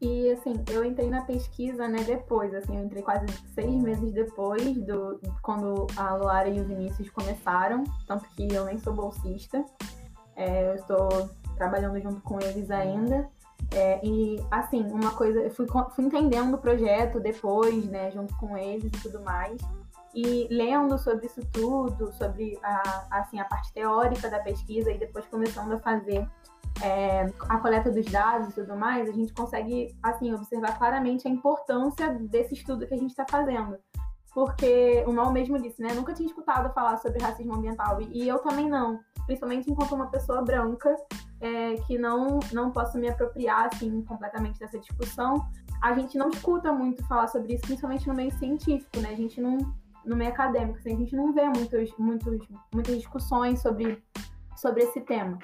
E 0.00 0.30
assim, 0.30 0.54
eu 0.70 0.84
entrei 0.84 1.10
na 1.10 1.22
pesquisa, 1.22 1.88
né, 1.88 2.04
depois, 2.04 2.54
assim, 2.54 2.76
eu 2.76 2.84
entrei 2.84 3.02
quase 3.02 3.26
seis 3.52 3.82
meses 3.82 4.12
depois 4.12 4.76
do 4.84 5.20
quando 5.42 5.88
a 5.96 6.14
Luara 6.14 6.48
e 6.48 6.60
o 6.60 6.64
Vinícius 6.64 7.10
começaram, 7.10 7.82
tanto 8.06 8.24
que 8.30 8.52
eu 8.52 8.64
nem 8.64 8.78
sou 8.78 8.92
bolsista. 8.92 9.64
É, 10.36 10.70
eu 10.70 10.74
estou 10.76 11.28
trabalhando 11.56 12.00
junto 12.00 12.20
com 12.20 12.40
eles 12.40 12.70
ainda. 12.70 13.28
É, 13.72 14.00
e 14.06 14.40
assim, 14.52 14.84
uma 14.84 15.10
coisa, 15.10 15.40
eu 15.40 15.50
fui, 15.50 15.66
fui 15.66 16.04
entendendo 16.04 16.54
o 16.54 16.58
projeto 16.58 17.18
depois, 17.18 17.84
né, 17.86 18.12
junto 18.12 18.36
com 18.36 18.56
eles 18.56 18.84
e 18.84 19.02
tudo 19.02 19.20
mais. 19.20 19.60
E 20.14 20.46
lendo 20.48 20.96
sobre 20.96 21.26
isso 21.26 21.44
tudo, 21.52 22.12
sobre 22.12 22.58
a, 22.62 23.06
assim, 23.10 23.40
a 23.40 23.44
parte 23.44 23.72
teórica 23.72 24.30
da 24.30 24.38
pesquisa 24.38 24.92
e 24.92 24.98
depois 24.98 25.26
começando 25.26 25.72
a 25.72 25.78
fazer 25.78 26.26
é, 26.82 27.32
a 27.48 27.58
coleta 27.58 27.90
dos 27.90 28.06
dados 28.06 28.50
e 28.50 28.54
tudo 28.54 28.76
mais, 28.76 29.08
a 29.08 29.12
gente 29.12 29.32
consegue 29.32 29.96
assim 30.02 30.32
observar 30.32 30.78
claramente 30.78 31.26
a 31.26 31.30
importância 31.30 32.14
desse 32.14 32.54
estudo 32.54 32.86
que 32.86 32.94
a 32.94 32.98
gente 32.98 33.10
está 33.10 33.26
fazendo. 33.28 33.76
Porque 34.34 35.02
o 35.06 35.12
Mal 35.12 35.32
mesmo 35.32 35.60
disse, 35.60 35.82
né? 35.82 35.92
Nunca 35.94 36.12
tinha 36.14 36.28
escutado 36.28 36.72
falar 36.72 36.98
sobre 36.98 37.20
racismo 37.20 37.54
ambiental 37.54 38.00
e 38.00 38.28
eu 38.28 38.38
também 38.38 38.68
não, 38.68 39.00
principalmente 39.26 39.70
enquanto 39.70 39.94
uma 39.94 40.06
pessoa 40.06 40.42
branca 40.42 40.94
é, 41.40 41.74
que 41.86 41.98
não, 41.98 42.38
não 42.52 42.70
posso 42.70 42.98
me 42.98 43.08
apropriar 43.08 43.68
assim, 43.72 44.02
completamente 44.02 44.58
dessa 44.58 44.78
discussão, 44.78 45.44
a 45.82 45.92
gente 45.94 46.16
não 46.18 46.28
escuta 46.28 46.72
muito 46.72 47.04
falar 47.06 47.28
sobre 47.28 47.54
isso, 47.54 47.62
principalmente 47.62 48.06
no 48.06 48.14
meio 48.14 48.32
científico, 48.38 49.00
né? 49.00 49.10
A 49.10 49.16
gente 49.16 49.40
não, 49.40 49.58
no 50.04 50.16
meio 50.16 50.30
acadêmico, 50.30 50.78
assim, 50.78 50.94
a 50.94 50.96
gente 50.96 51.16
não 51.16 51.32
vê 51.32 51.44
muitos, 51.44 51.96
muitos, 51.98 52.48
muitas 52.72 52.96
discussões 52.96 53.60
sobre, 53.60 54.02
sobre 54.56 54.84
esse 54.84 55.00
tema. 55.00 55.38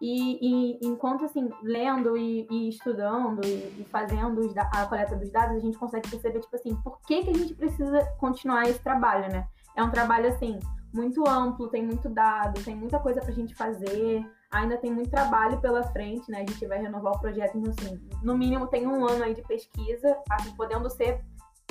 E, 0.00 0.38
e 0.40 0.78
enquanto 0.82 1.24
assim, 1.24 1.48
lendo 1.62 2.16
e, 2.16 2.46
e 2.50 2.68
estudando 2.68 3.40
e, 3.44 3.80
e 3.80 3.86
fazendo 3.90 4.40
a 4.72 4.86
coleta 4.86 5.16
dos 5.16 5.30
dados, 5.30 5.56
a 5.56 5.60
gente 5.60 5.78
consegue 5.78 6.10
perceber, 6.10 6.40
tipo 6.40 6.54
assim, 6.54 6.74
por 6.76 7.00
que, 7.00 7.22
que 7.22 7.30
a 7.30 7.34
gente 7.34 7.54
precisa 7.54 8.04
continuar 8.18 8.64
esse 8.64 8.80
trabalho, 8.80 9.32
né? 9.32 9.46
É 9.76 9.82
um 9.82 9.90
trabalho, 9.90 10.28
assim, 10.28 10.58
muito 10.92 11.28
amplo, 11.28 11.68
tem 11.68 11.84
muito 11.84 12.08
dado, 12.08 12.62
tem 12.62 12.76
muita 12.76 12.98
coisa 12.98 13.20
para 13.20 13.30
a 13.30 13.34
gente 13.34 13.54
fazer, 13.54 14.24
ainda 14.50 14.76
tem 14.76 14.92
muito 14.92 15.10
trabalho 15.10 15.60
pela 15.60 15.82
frente, 15.82 16.30
né? 16.30 16.38
A 16.38 16.50
gente 16.50 16.66
vai 16.66 16.78
renovar 16.78 17.14
o 17.14 17.18
projeto, 17.18 17.58
então, 17.58 17.72
assim, 17.76 18.00
no 18.22 18.38
mínimo 18.38 18.68
tem 18.68 18.86
um 18.86 19.04
ano 19.04 19.24
aí 19.24 19.34
de 19.34 19.42
pesquisa, 19.42 20.16
assim, 20.30 20.54
podendo 20.54 20.88
ser 20.88 21.24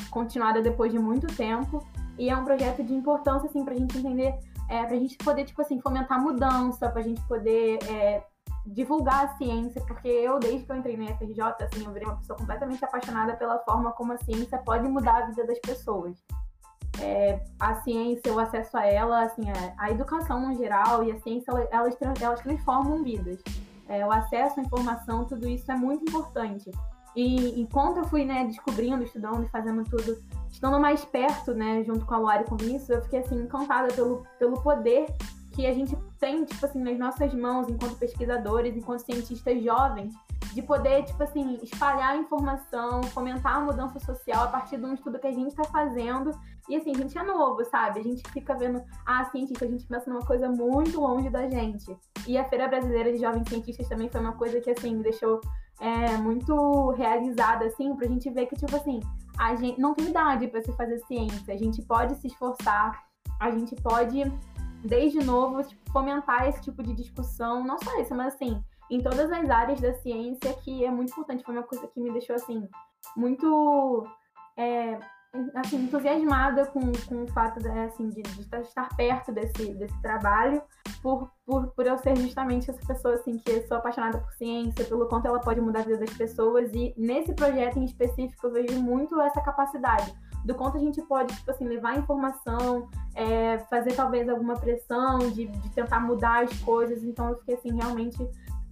continuada 0.10 0.62
depois 0.62 0.92
de 0.92 1.00
muito 1.00 1.28
tempo, 1.28 1.86
e 2.18 2.30
é 2.30 2.36
um 2.36 2.44
projeto 2.44 2.84
de 2.84 2.94
importância, 2.94 3.48
assim, 3.48 3.64
para 3.64 3.74
a 3.74 3.78
gente 3.78 3.98
entender 3.98 4.38
é, 4.74 4.84
para 4.86 4.96
a 4.96 5.00
gente 5.00 5.16
poder, 5.20 5.46
tipo 5.46 5.62
assim, 5.62 5.80
fomentar 5.80 6.20
mudança, 6.20 6.90
para 6.90 7.00
a 7.00 7.04
gente 7.04 7.22
poder 7.28 7.78
é, 7.88 8.24
divulgar 8.66 9.26
a 9.26 9.38
ciência, 9.38 9.80
porque 9.86 10.08
eu, 10.08 10.40
desde 10.40 10.66
que 10.66 10.72
eu 10.72 10.76
entrei 10.76 10.98
na 10.98 11.16
FRJ, 11.16 11.42
assim, 11.62 11.86
eu 11.86 11.92
virei 11.92 12.08
uma 12.08 12.18
pessoa 12.18 12.40
completamente 12.40 12.84
apaixonada 12.84 13.36
pela 13.36 13.60
forma 13.60 13.92
como 13.92 14.14
a 14.14 14.18
ciência 14.18 14.58
pode 14.58 14.88
mudar 14.88 15.18
a 15.18 15.26
vida 15.28 15.46
das 15.46 15.60
pessoas. 15.60 16.18
É, 17.00 17.40
a 17.60 17.76
ciência, 17.82 18.34
o 18.34 18.40
acesso 18.40 18.76
a 18.76 18.84
ela, 18.84 19.22
assim, 19.22 19.48
é, 19.48 19.76
a 19.78 19.92
educação 19.92 20.40
no 20.40 20.56
geral 20.56 21.04
e 21.04 21.12
a 21.12 21.20
ciência, 21.20 21.52
elas, 21.70 21.96
elas 22.20 22.42
transformam 22.42 23.04
vidas. 23.04 23.44
É, 23.88 24.04
o 24.04 24.12
acesso 24.12 24.60
à 24.60 24.64
informação, 24.64 25.26
tudo 25.26 25.48
isso 25.48 25.72
é 25.72 25.76
muito 25.76 26.04
importante. 26.04 26.72
E 27.16 27.60
enquanto 27.62 27.98
eu 27.98 28.06
fui, 28.06 28.26
né, 28.26 28.46
descobrindo, 28.46 29.04
estudando 29.04 29.44
e 29.44 29.50
fazendo 29.50 29.84
tudo 29.84 30.18
estando 30.50 30.80
mais 30.80 31.04
perto, 31.04 31.54
né, 31.54 31.84
junto 31.84 32.06
com 32.06 32.14
a 32.14 32.18
Luara 32.18 32.44
e 32.44 32.46
com 32.46 32.56
o 32.56 32.58
Vinícius, 32.58 32.90
eu 32.90 33.02
fiquei 33.02 33.20
assim 33.20 33.36
encantada 33.36 33.94
pelo, 33.94 34.26
pelo 34.38 34.62
poder 34.62 35.08
que 35.54 35.68
a 35.68 35.74
gente 35.74 35.96
tem, 36.20 36.44
tipo 36.46 36.66
assim, 36.66 36.82
nas 36.82 36.98
nossas 36.98 37.34
mãos, 37.34 37.70
enquanto 37.70 37.96
pesquisadores, 37.98 38.76
enquanto 38.76 39.02
cientistas 39.02 39.64
jovens, 39.64 40.14
de 40.54 40.62
poder, 40.62 41.04
tipo 41.04 41.22
assim, 41.22 41.60
espalhar 41.62 42.18
informação, 42.18 43.04
fomentar 43.04 43.58
a 43.58 43.62
mudança 43.62 44.00
social 44.00 44.44
a 44.44 44.48
partir 44.48 44.78
de 44.78 44.86
um 44.86 44.94
estudo 44.94 45.20
que 45.20 45.28
a 45.28 45.32
gente 45.32 45.50
está 45.50 45.64
fazendo. 45.64 46.32
E 46.70 46.76
assim, 46.76 46.92
a 46.92 46.98
gente 46.98 47.18
é 47.18 47.24
novo, 47.24 47.64
sabe? 47.66 48.00
A 48.00 48.04
gente 48.04 48.28
fica 48.32 48.56
vendo, 48.56 48.84
ah, 49.06 49.26
cientista, 49.26 49.66
a 49.66 49.68
gente 49.68 49.86
pensa 49.86 50.10
numa 50.10 50.26
coisa 50.26 50.50
muito 50.50 51.00
longe 51.00 51.30
da 51.30 51.50
gente. 51.50 51.96
E 52.28 52.38
a 52.38 52.46
Feira 52.46 52.68
Brasileira 52.68 53.12
de 53.12 53.20
Jovens 53.20 53.48
Cientistas 53.50 53.88
também 53.88 54.10
foi 54.10 54.22
uma 54.22 54.34
coisa 54.34 54.60
que, 54.60 54.70
assim, 54.70 54.96
me 54.96 55.04
deixou 55.04 55.42
é, 55.84 56.16
muito 56.16 56.92
realizada, 56.92 57.66
assim, 57.66 57.94
pra 57.94 58.08
gente 58.08 58.30
ver 58.30 58.46
que, 58.46 58.56
tipo 58.56 58.74
assim, 58.74 59.02
a 59.38 59.54
gente 59.54 59.82
não 59.82 59.94
tem 59.94 60.08
idade 60.08 60.48
para 60.48 60.62
se 60.62 60.72
fazer 60.78 60.98
ciência, 61.00 61.54
a 61.54 61.58
gente 61.58 61.82
pode 61.82 62.16
se 62.16 62.28
esforçar, 62.28 63.04
a 63.38 63.52
gente 63.52 63.76
pode, 63.76 64.24
desde 64.86 65.22
novo, 65.22 65.62
tipo, 65.62 65.92
fomentar 65.92 66.48
esse 66.48 66.62
tipo 66.62 66.82
de 66.82 66.94
discussão, 66.94 67.66
não 67.66 67.78
só 67.78 68.00
isso, 68.00 68.16
mas 68.16 68.34
assim, 68.34 68.64
em 68.90 69.02
todas 69.02 69.30
as 69.30 69.50
áreas 69.50 69.82
da 69.82 69.94
ciência, 69.96 70.54
que 70.64 70.86
é 70.86 70.90
muito 70.90 71.12
importante, 71.12 71.44
foi 71.44 71.54
uma 71.54 71.64
coisa 71.64 71.86
que 71.86 72.00
me 72.00 72.14
deixou, 72.14 72.38
assim, 72.38 72.66
muito. 73.18 74.08
É, 74.56 74.98
assim, 75.56 75.84
entusiasmada 75.84 76.66
com, 76.68 76.92
com 77.08 77.24
o 77.24 77.28
fato 77.28 77.60
de, 77.60 77.68
assim, 77.68 78.10
de, 78.10 78.22
de 78.22 78.42
estar 78.42 78.90
perto 78.96 79.32
desse, 79.32 79.74
desse 79.74 80.02
trabalho, 80.02 80.62
por, 81.02 81.30
por, 81.46 81.68
por 81.68 81.86
eu 81.86 81.98
ser 81.98 82.16
justamente 82.18 82.70
essa 82.70 82.86
pessoa 82.86 83.16
assim, 83.16 83.38
que 83.38 83.68
sou 83.68 83.78
apaixonada 83.78 84.20
por 84.20 84.32
ciência, 84.34 84.86
pelo 84.86 85.08
quanto 85.08 85.28
ela 85.28 85.40
pode 85.40 85.60
mudar 85.60 85.80
a 85.80 85.84
vida 85.84 85.98
das 85.98 86.16
pessoas, 86.16 86.72
e 86.74 86.94
nesse 86.98 87.34
projeto 87.34 87.78
em 87.78 87.86
específico 87.86 88.48
eu 88.48 88.52
vejo 88.52 88.80
muito 88.82 89.20
essa 89.22 89.42
capacidade 89.42 90.14
do 90.46 90.54
quanto 90.54 90.78
a 90.78 90.80
gente 90.80 91.02
pode, 91.04 91.34
tipo 91.36 91.50
assim, 91.52 91.66
levar 91.66 91.98
informação, 91.98 92.90
é, 93.16 93.60
fazer 93.70 93.94
talvez 93.94 94.28
alguma 94.28 94.56
pressão 94.56 95.20
de, 95.20 95.48
de 95.48 95.70
tentar 95.70 96.02
mudar 96.02 96.44
as 96.44 96.60
coisas. 96.60 97.02
Então 97.04 97.30
eu 97.30 97.38
fiquei 97.38 97.56
assim, 97.56 97.74
realmente 97.74 98.18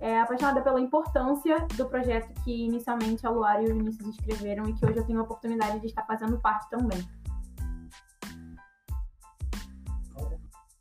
é, 0.02 0.20
apaixonada 0.20 0.62
pela 0.62 0.82
importância 0.82 1.60
do 1.78 1.86
projeto 1.86 2.34
que 2.44 2.66
inicialmente 2.66 3.26
a 3.26 3.30
Luara 3.30 3.62
e 3.62 3.72
o 3.72 3.76
Vinícius 3.76 4.10
escreveram 4.10 4.68
e 4.68 4.74
que 4.74 4.84
hoje 4.84 4.98
eu 4.98 5.06
tenho 5.06 5.20
a 5.20 5.24
oportunidade 5.24 5.80
de 5.80 5.86
estar 5.86 6.04
fazendo 6.06 6.40
parte 6.40 6.68
também. 6.72 7.00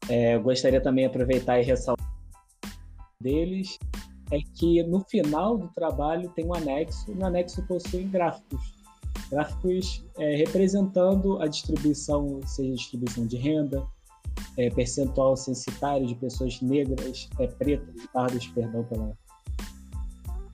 É, 0.09 0.35
eu 0.35 0.43
gostaria 0.43 0.81
também 0.81 1.05
de 1.05 1.11
aproveitar 1.11 1.61
e 1.61 1.63
ressaltar 1.63 2.05
deles 3.21 3.79
é 4.33 4.39
que 4.55 4.83
no 4.85 5.01
final 5.01 5.59
do 5.59 5.69
trabalho 5.69 6.31
tem 6.31 6.47
um 6.47 6.55
anexo, 6.55 7.11
e 7.11 7.15
no 7.15 7.27
anexo 7.27 7.63
possui 7.67 8.05
gráficos. 8.05 8.75
Gráficos 9.31 10.05
é, 10.17 10.37
representando 10.37 11.41
a 11.43 11.47
distribuição, 11.47 12.41
seja 12.47 12.75
distribuição 12.75 13.27
de 13.27 13.37
renda, 13.37 13.87
é, 14.57 14.71
percentual 14.71 15.37
censitário 15.37 16.07
de 16.07 16.15
pessoas 16.15 16.61
negras, 16.61 17.29
é, 17.39 17.47
pretas, 17.47 18.07
pardas, 18.13 18.47
perdão 18.49 18.85
pela 18.85 19.17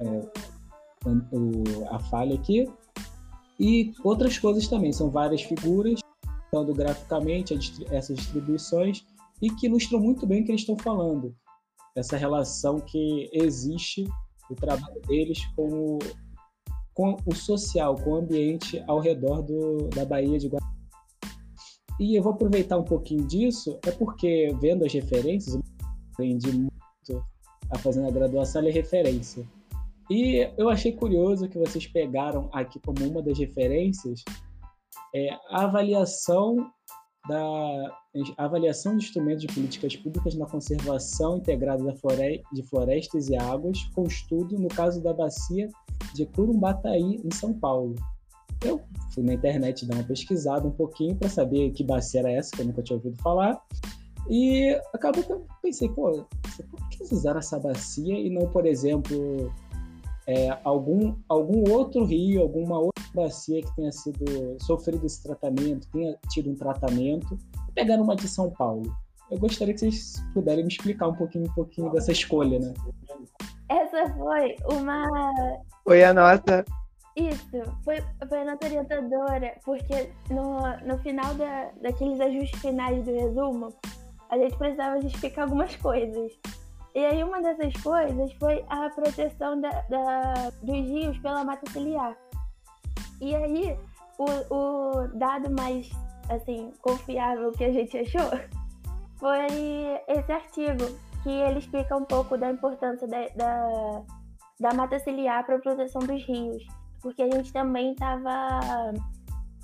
é, 0.01 0.31
o, 1.33 1.65
a 1.91 1.99
falha 1.99 2.35
aqui, 2.35 2.69
e 3.59 3.93
outras 4.05 4.39
coisas 4.39 4.69
também. 4.69 4.93
São 4.93 5.11
várias 5.11 5.43
figuras, 5.43 6.01
dando 6.53 6.75
graficamente 6.75 7.55
essas 7.91 8.17
distribuições 8.17 9.05
e 9.41 9.51
que 9.51 9.67
ilustram 9.67 10.01
muito 10.01 10.27
bem 10.27 10.43
o 10.43 10.45
que 10.45 10.51
eles 10.51 10.63
estão 10.63 10.79
falando. 10.79 11.35
Essa 11.95 12.17
relação 12.17 12.81
que 12.81 13.31
existe 13.33 14.05
do 14.49 14.55
trabalho 14.55 15.01
deles 15.07 15.45
com 15.57 15.97
o, 15.97 15.99
com 16.95 17.17
o 17.27 17.35
social, 17.35 17.95
com 17.97 18.11
o 18.11 18.17
ambiente 18.17 18.83
ao 18.87 19.01
redor 19.01 19.43
do, 19.43 19.89
da 19.89 20.05
Bahia 20.05 20.39
de. 20.39 20.51
E 21.99 22.15
eu 22.15 22.23
vou 22.23 22.33
aproveitar 22.33 22.77
um 22.77 22.85
pouquinho 22.85 23.27
disso, 23.27 23.79
é 23.87 23.91
porque 23.91 24.55
vendo 24.61 24.85
as 24.85 24.93
referências, 24.93 25.55
eu 25.55 25.63
aprendi 26.13 26.53
muito 26.53 27.25
a 27.71 27.79
fazendo 27.79 28.09
a 28.09 28.11
graduação, 28.11 28.63
é 28.63 28.71
referência. 28.71 29.47
E 30.11 30.49
eu 30.57 30.69
achei 30.69 30.93
curioso 30.93 31.49
que 31.49 31.59
vocês 31.59 31.87
pegaram 31.87 32.49
aqui 32.53 32.79
como 32.81 33.05
uma 33.05 33.23
das 33.23 33.39
referências 33.39 34.23
é, 35.15 35.31
a 35.51 35.65
avaliação 35.65 36.71
da 37.29 37.99
avaliação 38.39 38.97
de 38.97 39.05
instrumentos 39.05 39.43
de 39.43 39.53
políticas 39.53 39.97
públicas 39.97 40.35
na 40.37 40.47
conservação 40.47 41.39
integrada 41.39 41.83
de 42.53 42.63
florestas 42.63 43.29
e 43.29 43.37
águas, 43.37 43.83
com 43.95 44.05
estudo 44.05 44.57
no 44.59 44.69
caso 44.69 45.03
da 45.03 45.13
bacia 45.13 45.69
de 46.15 46.25
Curumbataí, 46.27 47.21
em 47.25 47.35
São 47.35 47.53
Paulo. 47.53 47.97
Eu 48.65 48.81
fui 49.13 49.23
na 49.23 49.35
internet 49.35 49.87
dar 49.87 49.97
uma 49.97 50.05
pesquisada 50.05 50.67
um 50.67 50.71
pouquinho 50.71 51.17
para 51.17 51.29
saber 51.29 51.71
que 51.73 51.85
bacia 51.85 52.21
era 52.21 52.33
essa, 52.33 52.51
que 52.51 52.63
eu 52.63 52.67
nunca 52.67 52.83
tinha 52.83 52.97
ouvido 52.97 53.17
falar. 53.23 53.61
E 54.29 54.79
acabou 54.93 55.23
que 55.23 55.33
eu 55.33 55.47
pensei, 55.63 55.89
pô, 55.89 56.27
por 56.71 56.89
que 56.89 57.03
usaram 57.15 57.39
essa 57.39 57.59
bacia 57.59 58.19
e 58.19 58.29
não, 58.29 58.49
por 58.49 58.67
exemplo, 58.67 59.53
é, 60.27 60.59
algum, 60.65 61.15
algum 61.29 61.71
outro 61.71 62.05
rio, 62.05 62.43
alguma 62.43 62.79
outra 62.79 63.05
bacia 63.15 63.63
que 63.63 63.77
tenha 63.77 63.93
sido 63.93 64.57
sofrido 64.61 65.07
esse 65.07 65.23
tratamento, 65.23 65.89
tenha 65.93 66.19
tido 66.31 66.51
um 66.51 66.57
tratamento, 66.57 67.39
e 67.69 67.73
pegar 67.73 68.01
uma 68.01 68.17
de 68.17 68.27
São 68.27 68.51
Paulo. 68.51 68.93
Eu 69.31 69.39
gostaria 69.39 69.75
que 69.75 69.81
vocês 69.81 70.15
puderem 70.35 70.65
me 70.65 70.71
explicar 70.71 71.09
um 71.09 71.15
pouquinho, 71.15 71.47
um 71.47 71.55
pouquinho 71.55 71.91
dessa 71.91 72.13
escolha, 72.13 72.59
né? 72.59 72.75
Essa 73.69 74.15
foi 74.15 74.57
uma. 74.71 75.05
Foi 75.85 76.05
a 76.05 76.15
nossa. 76.15 76.65
Isso, 77.17 77.63
foi, 77.83 77.97
foi 78.29 78.43
a 78.43 78.45
nossa 78.45 78.67
orientadora, 78.67 79.59
porque 79.65 80.13
no, 80.29 80.61
no 80.87 80.99
final 80.99 81.35
da, 81.35 81.71
daqueles 81.81 82.21
ajustes 82.21 82.61
finais 82.61 83.03
do 83.05 83.11
resumo, 83.11 83.75
a 84.29 84.37
gente 84.37 84.55
precisava 84.59 85.01
justificar 85.01 85.45
algumas 85.45 85.75
coisas. 85.77 86.39
E 86.95 87.05
aí 87.05 87.25
uma 87.25 87.41
dessas 87.41 87.73
coisas 87.83 88.33
foi 88.35 88.63
a 88.69 88.91
proteção 88.91 89.59
da, 89.61 89.71
da, 89.89 90.51
dos 90.63 90.77
rios 90.77 91.19
pela 91.19 91.43
mata 91.43 91.71
ciliar. 91.71 92.15
E 93.21 93.35
aí 93.35 93.79
o, 94.19 94.55
o 94.55 95.09
dado 95.15 95.51
mais 95.51 95.89
assim 96.29 96.71
confiável 96.83 97.53
que 97.53 97.65
a 97.65 97.73
gente 97.73 97.97
achou 97.99 98.31
foi 99.19 99.47
esse 100.09 100.33
artigo 100.33 100.85
que 101.23 101.31
ele 101.31 101.59
explica 101.61 101.97
um 101.97 102.05
pouco 102.05 102.37
da 102.37 102.51
importância 102.51 103.07
da, 103.07 103.27
da, 103.29 104.03
da 104.61 104.75
mata 104.75 104.99
ciliar 104.99 105.45
para 105.45 105.57
a 105.57 105.61
proteção 105.61 106.01
dos 106.03 106.23
rios, 106.25 106.63
porque 107.07 107.23
a 107.23 107.31
gente 107.31 107.53
também 107.53 107.93
estava 107.93 108.93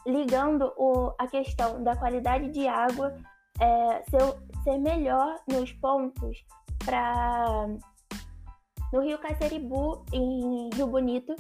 ligando 0.07 0.73
o, 0.77 1.13
a 1.19 1.27
questão 1.27 1.83
da 1.83 1.97
qualidade 1.97 2.49
de 2.51 2.69
água 2.69 3.17
é, 3.59 4.03
ser, 4.09 4.63
ser 4.63 4.79
melhor 4.79 5.41
nos 5.49 5.73
pontos 5.73 6.45
para 6.85 7.67
no 8.93 9.01
Rio 9.01 9.19
Caceribu, 9.19 10.05
em 10.13 10.71
Rio 10.73 10.87
Bonito, 10.87 11.35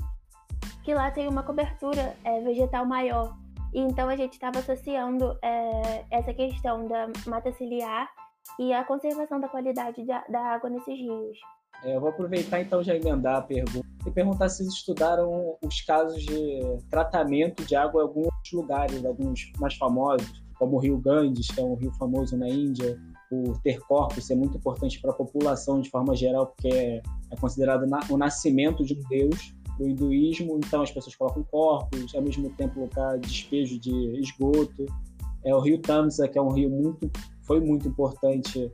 que 0.82 0.92
lá 0.92 1.08
tem 1.12 1.28
uma 1.28 1.44
cobertura 1.44 2.16
é, 2.24 2.40
vegetal 2.40 2.84
maior. 2.84 3.36
E 3.72 3.78
então 3.78 4.08
a 4.08 4.16
gente 4.16 4.32
estava 4.32 4.58
associando 4.58 5.38
é, 5.40 6.04
essa 6.10 6.34
questão 6.34 6.88
da 6.88 7.06
mata 7.28 7.52
ciliar 7.52 8.10
e 8.58 8.72
a 8.72 8.82
conservação 8.82 9.38
da 9.38 9.48
qualidade 9.48 10.04
da, 10.04 10.24
da 10.28 10.40
água 10.46 10.68
nesses 10.68 10.98
rios. 10.98 11.38
É, 11.84 11.96
eu 11.96 12.00
vou 12.00 12.10
aproveitar 12.10 12.60
então 12.60 12.82
já 12.82 12.94
emendar 12.94 13.36
a 13.36 13.42
pergunta 13.42 13.86
e 14.06 14.10
perguntar 14.10 14.48
se 14.48 14.66
estudaram 14.66 15.56
os 15.62 15.80
casos 15.82 16.22
de 16.22 16.60
tratamento 16.90 17.64
de 17.64 17.74
água 17.74 18.02
em 18.02 18.06
alguns 18.06 18.28
lugares, 18.52 19.04
alguns 19.04 19.52
mais 19.58 19.74
famosos, 19.74 20.42
como 20.58 20.76
o 20.76 20.78
Rio 20.78 20.98
Ganges, 20.98 21.48
que 21.48 21.60
é 21.60 21.64
um 21.64 21.74
rio 21.74 21.92
famoso 21.92 22.36
na 22.36 22.48
Índia, 22.48 23.00
por 23.28 23.58
ter 23.62 23.80
corpos, 23.80 24.26
ser 24.26 24.36
muito 24.36 24.58
importante 24.58 25.00
para 25.00 25.10
a 25.10 25.14
população 25.14 25.80
de 25.80 25.90
forma 25.90 26.14
geral, 26.14 26.46
porque 26.48 26.68
é, 26.68 27.02
é 27.30 27.36
considerado 27.36 27.84
o 28.10 28.16
nascimento 28.16 28.84
de 28.84 28.94
um 28.94 29.02
deus 29.08 29.54
do 29.78 29.88
hinduísmo, 29.88 30.58
então 30.58 30.82
as 30.82 30.90
pessoas 30.90 31.16
colocam 31.16 31.42
corpos, 31.44 32.14
ao 32.14 32.22
mesmo 32.22 32.50
tempo 32.50 32.88
de 33.20 33.26
despejo 33.26 33.78
de 33.78 34.20
esgoto. 34.20 34.86
É 35.44 35.54
o 35.54 35.60
rio 35.60 35.78
Tamsa, 35.78 36.28
que 36.28 36.38
é 36.38 36.42
um 36.42 36.50
rio 36.50 36.70
muito, 36.70 37.10
foi 37.42 37.58
muito 37.60 37.88
importante 37.88 38.70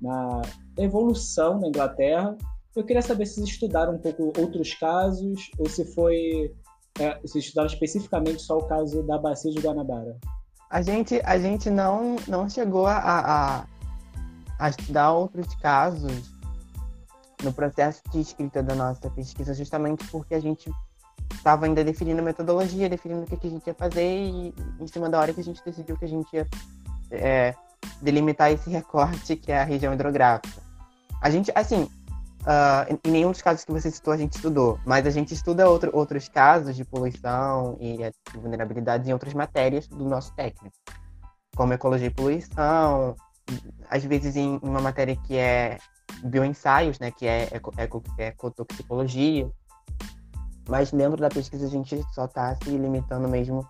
na 0.00 0.42
evolução 0.78 1.58
na 1.60 1.68
Inglaterra. 1.68 2.36
Eu 2.74 2.84
queria 2.84 3.02
saber 3.02 3.26
se 3.26 3.34
vocês 3.34 3.48
estudaram 3.48 3.94
um 3.94 3.98
pouco 3.98 4.32
outros 4.40 4.74
casos 4.74 5.50
ou 5.58 5.68
se 5.68 5.84
foi 5.94 6.54
é, 6.98 7.18
se 7.26 7.38
estudaram 7.38 7.68
especificamente 7.68 8.42
só 8.42 8.58
o 8.58 8.64
caso 8.66 9.02
da 9.02 9.18
bacia 9.18 9.50
de 9.50 9.60
Guanabara. 9.60 10.16
A 10.70 10.82
gente, 10.82 11.20
a 11.24 11.38
gente 11.38 11.68
não, 11.68 12.16
não 12.28 12.48
chegou 12.48 12.86
a, 12.86 12.98
a, 12.98 13.66
a 14.58 14.68
estudar 14.68 15.12
outros 15.12 15.52
casos 15.56 16.30
no 17.42 17.52
processo 17.52 18.02
de 18.12 18.20
escrita 18.20 18.62
da 18.62 18.74
nossa 18.74 19.10
pesquisa, 19.10 19.54
justamente 19.54 20.06
porque 20.08 20.34
a 20.34 20.40
gente 20.40 20.70
estava 21.34 21.66
ainda 21.66 21.82
definindo 21.82 22.22
metodologia, 22.22 22.88
definindo 22.88 23.22
o 23.22 23.26
que, 23.26 23.36
que, 23.36 23.46
a 23.46 23.50
gente 23.50 23.66
ia 23.66 23.74
fazer 23.74 24.06
e 24.06 24.54
em 24.78 24.86
cima 24.86 25.08
da 25.08 25.18
hora 25.18 25.32
que 25.32 25.40
a 25.40 25.44
gente 25.44 25.64
decidiu 25.64 25.96
que 25.96 26.04
a 26.04 26.08
gente 26.08 26.32
ia 26.34 26.46
é, 27.10 27.54
delimitar 28.00 28.50
esse 28.50 28.70
recorte 28.70 29.36
que 29.36 29.52
é 29.52 29.60
a 29.60 29.64
região 29.64 29.92
hidrográfica. 29.92 30.60
A 31.20 31.30
gente, 31.30 31.52
assim, 31.54 31.88
uh, 32.42 32.98
em 33.04 33.10
nenhum 33.10 33.30
dos 33.30 33.42
casos 33.42 33.64
que 33.64 33.72
você 33.72 33.90
citou 33.90 34.12
a 34.12 34.16
gente 34.16 34.34
estudou, 34.34 34.78
mas 34.84 35.06
a 35.06 35.10
gente 35.10 35.34
estuda 35.34 35.68
outro, 35.68 35.90
outros 35.92 36.28
casos 36.28 36.76
de 36.76 36.84
poluição 36.84 37.76
e 37.80 37.96
de 37.96 38.38
vulnerabilidades 38.38 39.08
em 39.08 39.12
outras 39.12 39.34
matérias 39.34 39.86
do 39.86 40.04
nosso 40.04 40.34
técnico, 40.34 40.74
como 41.56 41.72
ecologia 41.72 42.06
e 42.06 42.10
poluição, 42.10 43.14
às 43.88 44.04
vezes 44.04 44.36
em 44.36 44.58
uma 44.62 44.80
matéria 44.80 45.16
que 45.16 45.36
é 45.36 45.78
bioensaios, 46.24 46.98
né, 46.98 47.10
que 47.10 47.26
é, 47.26 47.48
é, 48.18 48.28
ecotoxicologia, 48.28 49.50
mas 50.68 50.92
dentro 50.92 51.16
da 51.16 51.28
pesquisa 51.28 51.66
a 51.66 51.70
gente 51.70 52.02
só 52.14 52.26
está 52.26 52.54
se 52.56 52.70
limitando 52.70 53.28
mesmo 53.28 53.66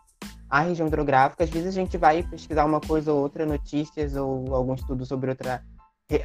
à 0.51 0.61
região 0.61 0.89
hidrográfica. 0.89 1.45
Às 1.45 1.51
vezes 1.51 1.69
a 1.69 1.81
gente 1.81 1.97
vai 1.97 2.23
pesquisar 2.23 2.65
uma 2.65 2.81
coisa 2.81 3.13
ou 3.13 3.21
outra, 3.21 3.47
notícias 3.47 4.17
ou 4.17 4.55
algum 4.55 4.75
estudo 4.75 5.07
sobre 5.07 5.31
outra 5.31 5.63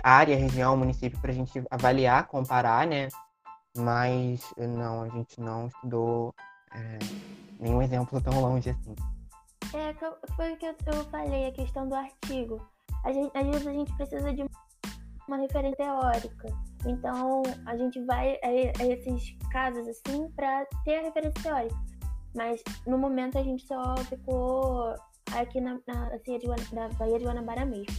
área, 0.03 0.35
região, 0.35 0.75
município, 0.75 1.19
para 1.21 1.31
a 1.31 1.35
gente 1.35 1.63
avaliar, 1.69 2.27
comparar, 2.27 2.87
né? 2.87 3.07
Mas 3.77 4.41
não, 4.57 5.03
a 5.03 5.09
gente 5.09 5.39
não 5.39 5.67
estudou 5.67 6.33
é, 6.73 6.99
nenhum 7.59 7.81
exemplo 7.81 8.19
tão 8.21 8.41
longe 8.41 8.71
assim. 8.71 8.95
É, 9.73 9.93
foi 10.35 10.53
o 10.53 10.57
que 10.57 10.65
eu 10.65 11.03
falei, 11.11 11.47
a 11.47 11.51
questão 11.51 11.87
do 11.87 11.93
artigo. 11.93 12.65
A 13.03 13.11
gente, 13.11 13.37
às 13.37 13.45
vezes 13.45 13.67
a 13.67 13.73
gente 13.73 13.95
precisa 13.95 14.33
de 14.33 14.45
uma 15.27 15.37
referência 15.37 15.77
teórica. 15.77 16.47
Então, 16.85 17.43
a 17.65 17.75
gente 17.75 18.03
vai 18.05 18.37
a, 18.43 18.47
a 18.81 18.87
esses 18.87 19.37
casos 19.51 19.87
assim 19.87 20.29
para 20.35 20.65
ter 20.83 20.97
a 20.97 21.01
referência 21.01 21.43
teórica. 21.43 21.94
Mas 22.35 22.61
no 22.85 22.97
momento 22.97 23.37
a 23.37 23.43
gente 23.43 23.65
só 23.65 23.95
ficou 24.09 24.93
aqui 25.33 25.61
na, 25.61 25.79
na, 25.87 26.07
assim, 26.07 26.37
na 26.73 26.89
Bahia 26.89 27.17
de 27.17 27.25
Guanabara 27.25 27.65
mesmo. 27.65 27.95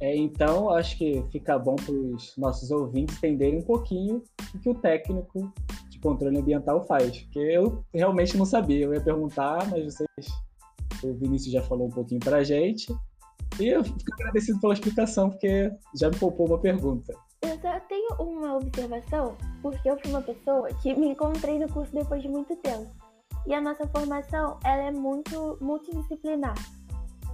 É, 0.00 0.14
então, 0.16 0.70
acho 0.70 0.98
que 0.98 1.24
fica 1.30 1.58
bom 1.58 1.76
para 1.76 1.94
os 1.94 2.36
nossos 2.36 2.70
ouvintes 2.70 3.16
entenderem 3.16 3.60
um 3.60 3.62
pouquinho 3.62 4.22
o 4.54 4.58
que 4.58 4.68
o 4.68 4.74
técnico 4.74 5.52
de 5.88 5.98
controle 5.98 6.38
ambiental 6.38 6.84
faz. 6.84 7.20
Porque 7.22 7.38
eu 7.38 7.84
realmente 7.92 8.36
não 8.36 8.44
sabia. 8.44 8.84
Eu 8.84 8.94
ia 8.94 9.00
perguntar, 9.00 9.66
mas 9.70 9.84
vocês, 9.84 10.26
o 11.02 11.14
Vinícius 11.14 11.52
já 11.52 11.62
falou 11.62 11.86
um 11.86 11.90
pouquinho 11.90 12.20
para 12.20 12.38
a 12.38 12.44
gente. 12.44 12.94
E 13.58 13.68
eu 13.68 13.84
fico 13.84 14.12
agradecido 14.14 14.60
pela 14.60 14.74
explicação, 14.74 15.30
porque 15.30 15.70
já 15.94 16.10
me 16.10 16.18
poupou 16.18 16.48
uma 16.48 16.58
pergunta. 16.58 17.14
Eu 17.40 17.58
só 17.60 17.78
tenho 17.80 18.16
uma 18.18 18.56
observação, 18.56 19.36
porque 19.62 19.88
eu 19.88 19.98
fui 20.00 20.10
uma 20.10 20.22
pessoa 20.22 20.68
que 20.82 20.94
me 20.94 21.08
encontrei 21.08 21.58
no 21.58 21.72
curso 21.72 21.94
depois 21.94 22.20
de 22.20 22.28
muito 22.28 22.56
tempo. 22.56 22.90
E 23.46 23.54
a 23.54 23.60
nossa 23.60 23.86
formação, 23.88 24.58
ela 24.64 24.82
é 24.84 24.90
muito 24.90 25.58
multidisciplinar. 25.60 26.54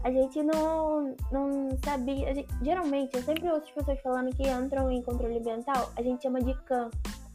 A 0.02 0.10
gente 0.10 0.42
não, 0.42 1.14
não 1.30 1.68
sabia. 1.84 2.34
Gente, 2.34 2.48
geralmente, 2.62 3.16
eu 3.16 3.22
sempre 3.22 3.50
ouço 3.50 3.66
as 3.66 3.70
pessoas 3.72 4.00
falando 4.00 4.34
que 4.34 4.48
entram 4.48 4.90
em 4.90 5.02
controle 5.02 5.38
ambiental, 5.38 5.92
a 5.96 6.02
gente 6.02 6.22
chama 6.22 6.40
de 6.42 6.54
CAN 6.64 6.90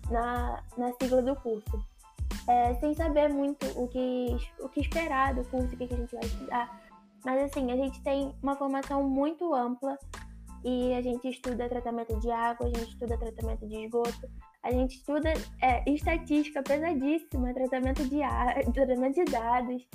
na, 0.09 0.63
na 0.77 0.91
sigla 0.93 1.21
do 1.21 1.35
curso. 1.35 1.79
É, 2.47 2.75
sem 2.75 2.93
saber 2.93 3.29
muito 3.29 3.65
o 3.79 3.87
que, 3.87 4.35
o 4.59 4.69
que 4.69 4.81
esperar 4.81 5.33
do 5.33 5.43
curso, 5.45 5.73
o 5.73 5.77
que, 5.77 5.87
que 5.87 5.93
a 5.93 5.97
gente 5.97 6.15
vai 6.15 6.25
estudar. 6.25 6.81
Mas 7.23 7.43
assim, 7.43 7.71
a 7.71 7.75
gente 7.75 8.01
tem 8.03 8.35
uma 8.41 8.55
formação 8.55 9.03
muito 9.03 9.53
ampla 9.53 9.97
e 10.63 10.93
a 10.93 11.01
gente 11.01 11.27
estuda 11.27 11.69
tratamento 11.69 12.19
de 12.19 12.29
água, 12.29 12.67
a 12.67 12.69
gente 12.69 12.91
estuda 12.91 13.17
tratamento 13.17 13.67
de 13.67 13.85
esgoto, 13.85 14.27
a 14.65 14.71
gente 14.71 14.95
estuda 14.95 15.31
é, 15.61 15.87
estatística 15.89 16.61
pesadíssima, 16.63 17.53
tratamento 17.53 18.03
de 18.09 18.21
ar, 18.21 18.55
tratamento 18.73 19.15
de 19.15 19.25
dados. 19.25 19.87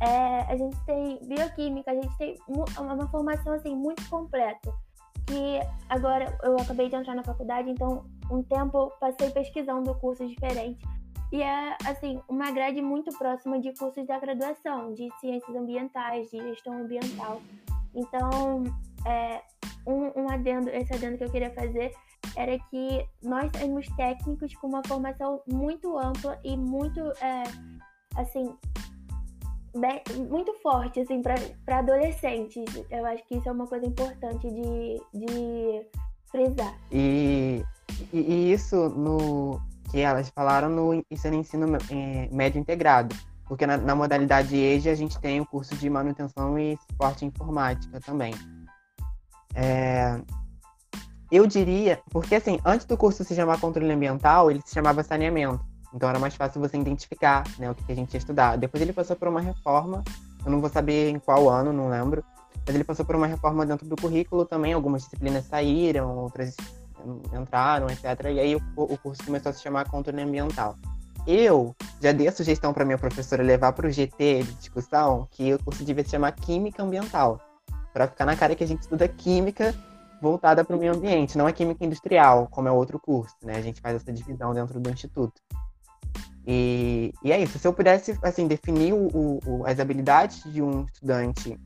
É, 0.00 0.52
a 0.52 0.56
gente 0.56 0.76
tem 0.86 1.18
bioquímica, 1.26 1.90
a 1.90 1.94
gente 1.94 2.16
tem 2.16 2.36
uma 2.48 3.08
formação 3.08 3.52
assim 3.52 3.74
muito 3.74 4.08
completa. 4.08 4.72
Que 5.26 5.60
agora 5.88 6.36
eu 6.44 6.56
acabei 6.56 6.88
de 6.88 6.96
entrar 6.96 7.14
na 7.14 7.24
faculdade, 7.24 7.70
então 7.70 8.04
um 8.30 8.42
tempo 8.42 8.92
passei 9.00 9.30
pesquisando 9.30 9.94
cursos 9.96 10.28
diferentes 10.28 10.86
e 11.32 11.42
é, 11.42 11.76
assim, 11.84 12.20
uma 12.28 12.52
grade 12.52 12.80
muito 12.80 13.10
próxima 13.18 13.60
de 13.60 13.72
cursos 13.72 14.06
da 14.06 14.20
graduação, 14.20 14.94
de 14.94 15.08
ciências 15.18 15.56
ambientais, 15.56 16.30
de 16.30 16.38
gestão 16.38 16.74
ambiental. 16.74 17.42
Então, 17.92 18.62
é, 19.04 19.42
um, 19.84 20.22
um 20.22 20.30
adendo, 20.30 20.70
esse 20.70 20.94
adendo 20.94 21.18
que 21.18 21.24
eu 21.24 21.30
queria 21.32 21.50
fazer 21.50 21.92
era 22.36 22.58
que 22.70 23.06
nós 23.22 23.50
temos 23.52 23.86
técnicos 23.96 24.54
com 24.56 24.68
uma 24.68 24.82
formação 24.86 25.40
muito 25.46 25.98
ampla 25.98 26.38
e 26.44 26.56
muito, 26.56 27.00
é, 27.20 27.44
assim, 28.16 28.54
bem, 29.76 30.02
muito 30.28 30.52
forte, 30.62 31.00
assim, 31.00 31.22
para 31.22 31.78
adolescentes. 31.78 32.64
Eu 32.90 33.04
acho 33.06 33.24
que 33.26 33.36
isso 33.36 33.48
é 33.48 33.52
uma 33.52 33.66
coisa 33.66 33.86
importante 33.86 34.48
de, 34.48 35.00
de 35.12 35.86
frisar. 36.30 36.76
E, 36.90 37.64
e 38.12 38.52
isso 38.52 38.88
no, 38.90 39.60
que 39.90 40.00
elas 40.00 40.28
falaram 40.30 40.68
no 40.68 41.04
isso 41.10 41.26
é 41.26 41.30
no 41.30 41.36
ensino 41.36 41.78
é, 41.90 42.28
médio 42.32 42.60
integrado, 42.60 43.14
porque 43.46 43.66
na, 43.66 43.76
na, 43.76 43.94
modalidade 43.94 44.56
EJA 44.56 44.90
a 44.90 44.94
gente 44.96 45.18
tem 45.20 45.40
o 45.40 45.46
curso 45.46 45.76
de 45.76 45.88
manutenção 45.88 46.58
e 46.58 46.76
suporte 46.90 47.24
informática 47.24 48.00
também. 48.00 48.34
É, 49.54 50.20
eu 51.30 51.46
diria, 51.46 52.00
porque 52.10 52.34
assim, 52.34 52.58
antes 52.64 52.86
do 52.86 52.96
curso 52.96 53.24
se 53.24 53.34
chamar 53.34 53.60
controle 53.60 53.90
ambiental, 53.90 54.50
ele 54.50 54.60
se 54.64 54.74
chamava 54.74 55.02
saneamento. 55.02 55.60
Então 55.94 56.08
era 56.08 56.18
mais 56.18 56.34
fácil 56.34 56.60
você 56.60 56.76
identificar 56.76 57.44
né, 57.58 57.70
o 57.70 57.74
que 57.74 57.90
a 57.90 57.94
gente 57.94 58.12
ia 58.14 58.18
estudar. 58.18 58.56
Depois 58.56 58.82
ele 58.82 58.92
passou 58.92 59.14
por 59.14 59.28
uma 59.28 59.40
reforma, 59.40 60.02
eu 60.44 60.50
não 60.50 60.60
vou 60.60 60.68
saber 60.68 61.10
em 61.10 61.18
qual 61.18 61.48
ano, 61.48 61.72
não 61.72 61.88
lembro, 61.88 62.24
mas 62.66 62.74
ele 62.74 62.84
passou 62.84 63.04
por 63.04 63.14
uma 63.14 63.26
reforma 63.26 63.64
dentro 63.64 63.86
do 63.86 63.96
currículo 63.96 64.44
também, 64.44 64.72
algumas 64.72 65.02
disciplinas 65.02 65.44
saíram, 65.46 66.16
outras 66.16 66.56
entraram, 67.32 67.88
etc. 67.88 68.04
E 68.32 68.40
aí 68.40 68.56
o, 68.56 68.62
o 68.76 68.98
curso 68.98 69.22
começou 69.24 69.50
a 69.50 69.52
se 69.52 69.62
chamar 69.62 69.88
Controle 69.88 70.22
Ambiental. 70.22 70.76
Eu 71.26 71.74
já 72.02 72.12
dei 72.12 72.28
a 72.28 72.32
sugestão 72.32 72.72
para 72.72 72.84
minha 72.84 72.98
professora 72.98 73.42
levar 73.42 73.72
para 73.72 73.86
o 73.86 73.90
GT 73.90 74.42
de 74.42 74.52
discussão 74.54 75.26
que 75.30 75.54
o 75.54 75.62
curso 75.62 75.84
devia 75.84 76.04
se 76.04 76.10
chamar 76.10 76.32
Química 76.32 76.82
Ambiental, 76.82 77.40
para 77.92 78.08
ficar 78.08 78.26
na 78.26 78.36
cara 78.36 78.54
que 78.54 78.64
a 78.64 78.66
gente 78.66 78.82
estuda 78.82 79.06
química 79.08 79.74
voltada 80.24 80.64
para 80.64 80.74
o 80.74 80.78
meio 80.78 80.94
ambiente, 80.94 81.36
não 81.36 81.46
é 81.46 81.52
química 81.52 81.84
industrial, 81.84 82.48
como 82.50 82.66
é 82.66 82.72
outro 82.72 82.98
curso, 82.98 83.36
né? 83.42 83.56
A 83.56 83.60
gente 83.60 83.80
faz 83.80 83.96
essa 83.96 84.10
divisão 84.10 84.54
dentro 84.54 84.80
do 84.80 84.90
instituto. 84.90 85.34
E, 86.46 87.12
e 87.22 87.30
é 87.30 87.38
isso. 87.38 87.58
Se 87.58 87.68
eu 87.68 87.72
pudesse 87.72 88.18
assim 88.22 88.46
definir 88.46 88.94
o, 88.94 89.40
o, 89.46 89.66
as 89.66 89.78
habilidades 89.78 90.42
de 90.50 90.62
um 90.62 90.84
estudante, 90.84 91.60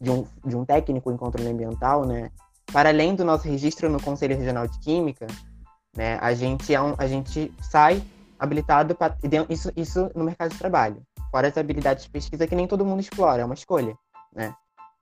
de 0.00 0.10
um, 0.10 0.26
de 0.44 0.54
um 0.54 0.64
técnico 0.64 1.10
em 1.10 1.16
controle 1.16 1.48
ambiental, 1.48 2.04
né? 2.04 2.30
para 2.72 2.90
além 2.90 3.14
do 3.14 3.24
nosso 3.24 3.48
registro 3.48 3.88
no 3.88 4.02
Conselho 4.02 4.36
Regional 4.36 4.66
de 4.66 4.78
Química, 4.80 5.26
né, 5.96 6.18
a 6.20 6.34
gente 6.34 6.74
é 6.74 6.80
um, 6.80 6.94
a 6.98 7.06
gente 7.06 7.52
sai 7.60 8.02
habilitado 8.38 8.94
para 8.94 9.16
isso 9.48 9.70
isso 9.76 10.10
no 10.14 10.24
mercado 10.24 10.50
de 10.50 10.58
trabalho. 10.58 11.02
Fora 11.30 11.48
as 11.48 11.56
habilidades 11.56 12.04
de 12.04 12.10
pesquisa 12.10 12.46
que 12.46 12.54
nem 12.54 12.66
todo 12.66 12.84
mundo 12.84 13.00
explora, 13.00 13.42
é 13.42 13.44
uma 13.44 13.54
escolha, 13.54 13.96
né? 14.34 14.54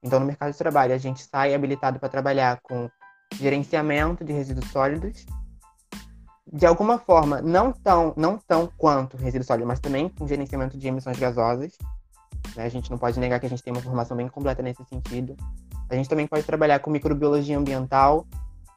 Então 0.02 0.18
no 0.18 0.26
mercado 0.26 0.52
de 0.52 0.58
trabalho 0.58 0.94
a 0.94 0.98
gente 0.98 1.22
sai 1.22 1.54
habilitado 1.54 1.98
para 1.98 2.08
trabalhar 2.08 2.58
com 2.62 2.90
gerenciamento 3.38 4.24
de 4.24 4.32
resíduos 4.32 4.70
sólidos, 4.70 5.24
de 6.52 6.66
alguma 6.66 6.98
forma 6.98 7.40
não 7.40 7.72
tão 7.72 8.12
não 8.16 8.36
tão 8.36 8.70
quanto 8.76 9.16
resíduos 9.16 9.46
sólidos, 9.46 9.68
mas 9.68 9.80
também 9.80 10.08
com 10.08 10.26
gerenciamento 10.26 10.76
de 10.76 10.88
emissões 10.88 11.18
gasosas. 11.18 11.72
Né? 12.56 12.64
A 12.64 12.68
gente 12.68 12.90
não 12.90 12.98
pode 12.98 13.18
negar 13.18 13.40
que 13.40 13.46
a 13.46 13.48
gente 13.48 13.62
tem 13.62 13.72
uma 13.72 13.82
formação 13.82 14.16
bem 14.16 14.28
completa 14.28 14.62
nesse 14.62 14.84
sentido. 14.84 15.36
A 15.88 15.94
gente 15.94 16.08
também 16.08 16.26
pode 16.26 16.44
trabalhar 16.44 16.78
com 16.80 16.90
microbiologia 16.90 17.56
ambiental 17.56 18.26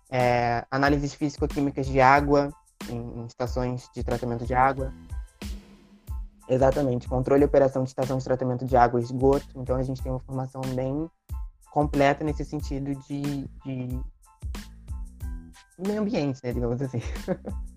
é, 0.10 0.66
análises 0.70 1.14
físico-químicas 1.14 1.86
de 1.86 2.00
água 2.00 2.50
em, 2.90 3.22
em 3.22 3.26
estações 3.26 3.90
de 3.94 4.04
tratamento 4.04 4.46
de 4.46 4.54
água. 4.54 4.94
Exatamente, 6.48 7.08
controle 7.08 7.42
e 7.42 7.46
operação 7.46 7.84
de 7.84 7.90
estação 7.90 8.18
de 8.18 8.24
tratamento 8.24 8.66
de 8.66 8.78
água 8.78 9.00
e 9.00 9.04
esgoto. 9.04 9.48
Então 9.56 9.76
a 9.76 9.84
gente 9.84 10.02
tem 10.02 10.12
uma 10.12 10.20
formação 10.20 10.62
bem 10.76 11.10
completa 11.72 12.24
nesse 12.24 12.46
sentido 12.46 12.96
de, 13.08 13.48
de 13.66 14.00
meio 15.80 16.02
ambiente, 16.02 16.40
né, 16.44 16.54
digamos 16.54 16.82
assim. 16.82 17.02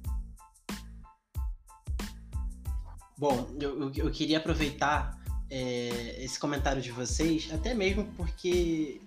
Bom, 3.16 3.48
eu, 3.60 3.90
eu 3.92 4.10
queria 4.12 4.38
aproveitar 4.38 5.18
é, 5.50 6.22
esse 6.22 6.38
comentário 6.38 6.80
de 6.80 6.92
vocês, 6.92 7.48
até 7.52 7.74
mesmo 7.74 8.04
porque 8.16 9.00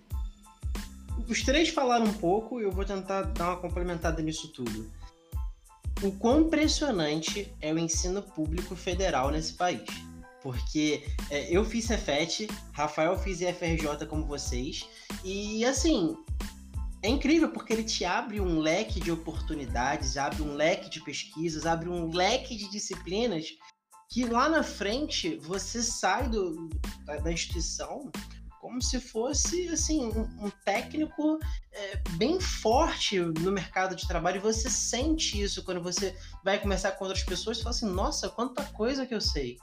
os 1.30 1.44
três 1.44 1.70
falaram 1.70 2.06
um 2.06 2.14
pouco 2.14 2.60
eu 2.60 2.72
vou 2.72 2.84
tentar 2.84 3.22
dar 3.22 3.52
uma 3.52 3.58
complementada 3.58 4.22
nisso 4.22 4.50
tudo. 4.50 4.92
O 6.02 6.12
quão 6.12 6.42
impressionante 6.42 7.54
é 7.62 7.72
o 7.74 7.78
ensino 7.78 8.22
público 8.22 8.76
federal 8.76 9.30
nesse 9.30 9.54
país. 9.54 9.88
Porque 10.42 11.04
é, 11.30 11.56
eu 11.56 11.64
fiz 11.64 11.86
Cefet, 11.86 12.48
Rafael 12.74 13.18
fiz 13.18 13.42
IFRJ 13.42 14.08
como 14.08 14.26
vocês, 14.26 14.88
e 15.24 15.64
assim, 15.64 16.18
é 17.04 17.10
incrível 17.10 17.50
porque 17.50 17.74
ele 17.74 17.84
te 17.84 18.04
abre 18.04 18.42
um 18.42 18.60
leque 18.60 19.00
de 19.00 19.12
oportunidades, 19.12 20.18
abre 20.18 20.42
um 20.42 20.56
leque 20.56 20.90
de 20.90 21.00
pesquisas, 21.04 21.68
abre 21.68 21.90
um 21.90 22.12
leque 22.12 22.56
de 22.56 22.70
disciplinas 22.72 23.56
que 24.10 24.26
lá 24.26 24.50
na 24.50 24.62
frente 24.62 25.38
você 25.38 25.82
sai 25.82 26.28
do, 26.30 26.70
da, 27.06 27.18
da 27.18 27.32
instituição 27.32 28.12
como 28.62 28.80
se 28.80 29.00
fosse 29.02 29.68
assim 29.70 30.06
um, 30.06 30.46
um 30.46 30.52
técnico 30.64 31.40
é, 31.74 31.98
bem 32.12 32.40
forte 32.40 33.20
no 33.20 33.52
mercado 33.52 33.96
de 33.96 34.08
trabalho 34.08 34.38
e 34.38 34.40
você 34.40 34.70
sente 34.70 35.42
isso 35.42 35.66
quando 35.66 35.82
você 35.82 36.16
vai 36.46 36.60
conversar 36.60 36.92
com 36.92 37.06
outras 37.06 37.24
pessoas 37.24 37.58
e 37.58 37.64
fala 37.64 37.76
assim 37.76 37.88
nossa 37.88 38.30
quanta 38.30 38.64
coisa 38.66 39.06
que 39.06 39.16
eu 39.16 39.20
sei. 39.20 39.58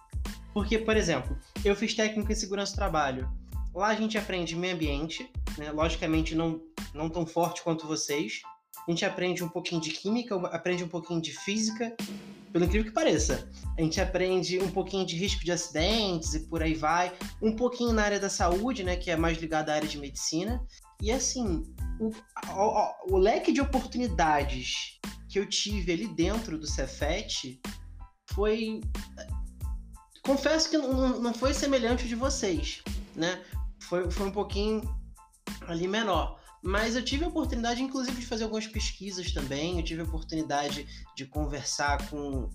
Porque 0.52 0.78
por 0.78 0.96
exemplo 0.96 1.38
eu 1.64 1.76
fiz 1.76 1.94
técnico 1.94 2.30
em 2.30 2.34
segurança 2.34 2.72
do 2.72 2.76
trabalho. 2.76 3.30
Lá 3.72 3.88
a 3.88 3.94
gente 3.94 4.18
aprende 4.18 4.56
meio 4.56 4.74
ambiente 4.74 5.30
né? 5.56 5.70
logicamente 5.70 6.34
não 6.34 6.60
não 6.92 7.08
tão 7.08 7.24
forte 7.24 7.62
quanto 7.62 7.86
vocês. 7.86 8.42
A 8.86 8.90
gente 8.90 9.04
aprende 9.04 9.44
um 9.44 9.48
pouquinho 9.48 9.80
de 9.80 9.90
química 9.90 10.34
aprende 10.48 10.82
um 10.82 10.88
pouquinho 10.88 11.20
de 11.22 11.32
física 11.32 11.96
pelo 12.52 12.64
incrível 12.64 12.86
que 12.86 12.94
pareça. 12.94 13.48
A 13.76 13.82
gente 13.82 14.00
aprende 14.00 14.58
um 14.58 14.70
pouquinho 14.70 15.06
de 15.06 15.16
risco 15.16 15.44
de 15.44 15.52
acidentes 15.52 16.34
e 16.34 16.40
por 16.48 16.62
aí 16.62 16.74
vai, 16.74 17.12
um 17.40 17.54
pouquinho 17.54 17.92
na 17.92 18.02
área 18.02 18.20
da 18.20 18.28
saúde, 18.28 18.82
né, 18.82 18.96
que 18.96 19.10
é 19.10 19.16
mais 19.16 19.38
ligada 19.38 19.72
à 19.72 19.76
área 19.76 19.88
de 19.88 19.98
medicina. 19.98 20.60
E 21.00 21.12
assim, 21.12 21.62
o, 22.00 22.08
o, 22.08 23.14
o 23.14 23.18
leque 23.18 23.52
de 23.52 23.60
oportunidades 23.60 24.98
que 25.28 25.38
eu 25.38 25.48
tive 25.48 25.92
ali 25.92 26.08
dentro 26.08 26.58
do 26.58 26.66
Cefet 26.66 27.60
foi. 28.32 28.80
Confesso 30.22 30.68
que 30.70 30.76
não, 30.76 31.20
não 31.20 31.32
foi 31.32 31.54
semelhante 31.54 32.06
de 32.06 32.14
vocês, 32.14 32.82
né? 33.14 33.42
Foi, 33.80 34.10
foi 34.10 34.26
um 34.26 34.32
pouquinho 34.32 34.82
ali 35.66 35.86
menor. 35.86 36.38
Mas 36.62 36.96
eu 36.96 37.04
tive 37.04 37.24
a 37.24 37.28
oportunidade, 37.28 37.82
inclusive, 37.82 38.20
de 38.20 38.26
fazer 38.26 38.44
algumas 38.44 38.66
pesquisas 38.66 39.32
também. 39.32 39.78
Eu 39.78 39.84
tive 39.84 40.00
a 40.00 40.04
oportunidade 40.04 40.86
de 41.14 41.24
conversar 41.24 42.08
com, 42.08 42.50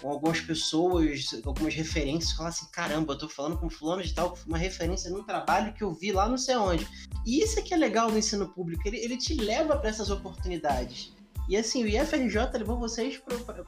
com 0.00 0.10
algumas 0.10 0.40
pessoas, 0.40 1.40
algumas 1.44 1.74
referências, 1.74 2.32
falar 2.32 2.48
assim: 2.48 2.66
caramba, 2.72 3.12
eu 3.12 3.18
tô 3.18 3.28
falando 3.28 3.58
com 3.58 3.70
fulano 3.70 4.02
de 4.02 4.12
tal, 4.12 4.36
uma 4.46 4.58
referência 4.58 5.10
num 5.10 5.22
trabalho 5.22 5.72
que 5.72 5.82
eu 5.82 5.92
vi 5.94 6.12
lá 6.12 6.28
não 6.28 6.38
sei 6.38 6.56
onde. 6.56 6.86
E 7.24 7.42
isso 7.42 7.58
é 7.58 7.62
que 7.62 7.72
é 7.72 7.76
legal 7.76 8.10
no 8.10 8.18
ensino 8.18 8.48
público, 8.48 8.86
ele, 8.86 8.98
ele 8.98 9.16
te 9.16 9.34
leva 9.34 9.76
para 9.76 9.88
essas 9.88 10.10
oportunidades. 10.10 11.12
E 11.48 11.56
assim, 11.56 11.84
o 11.84 11.88
IFRJ 11.88 12.58
levou 12.58 12.78
vocês 12.78 13.20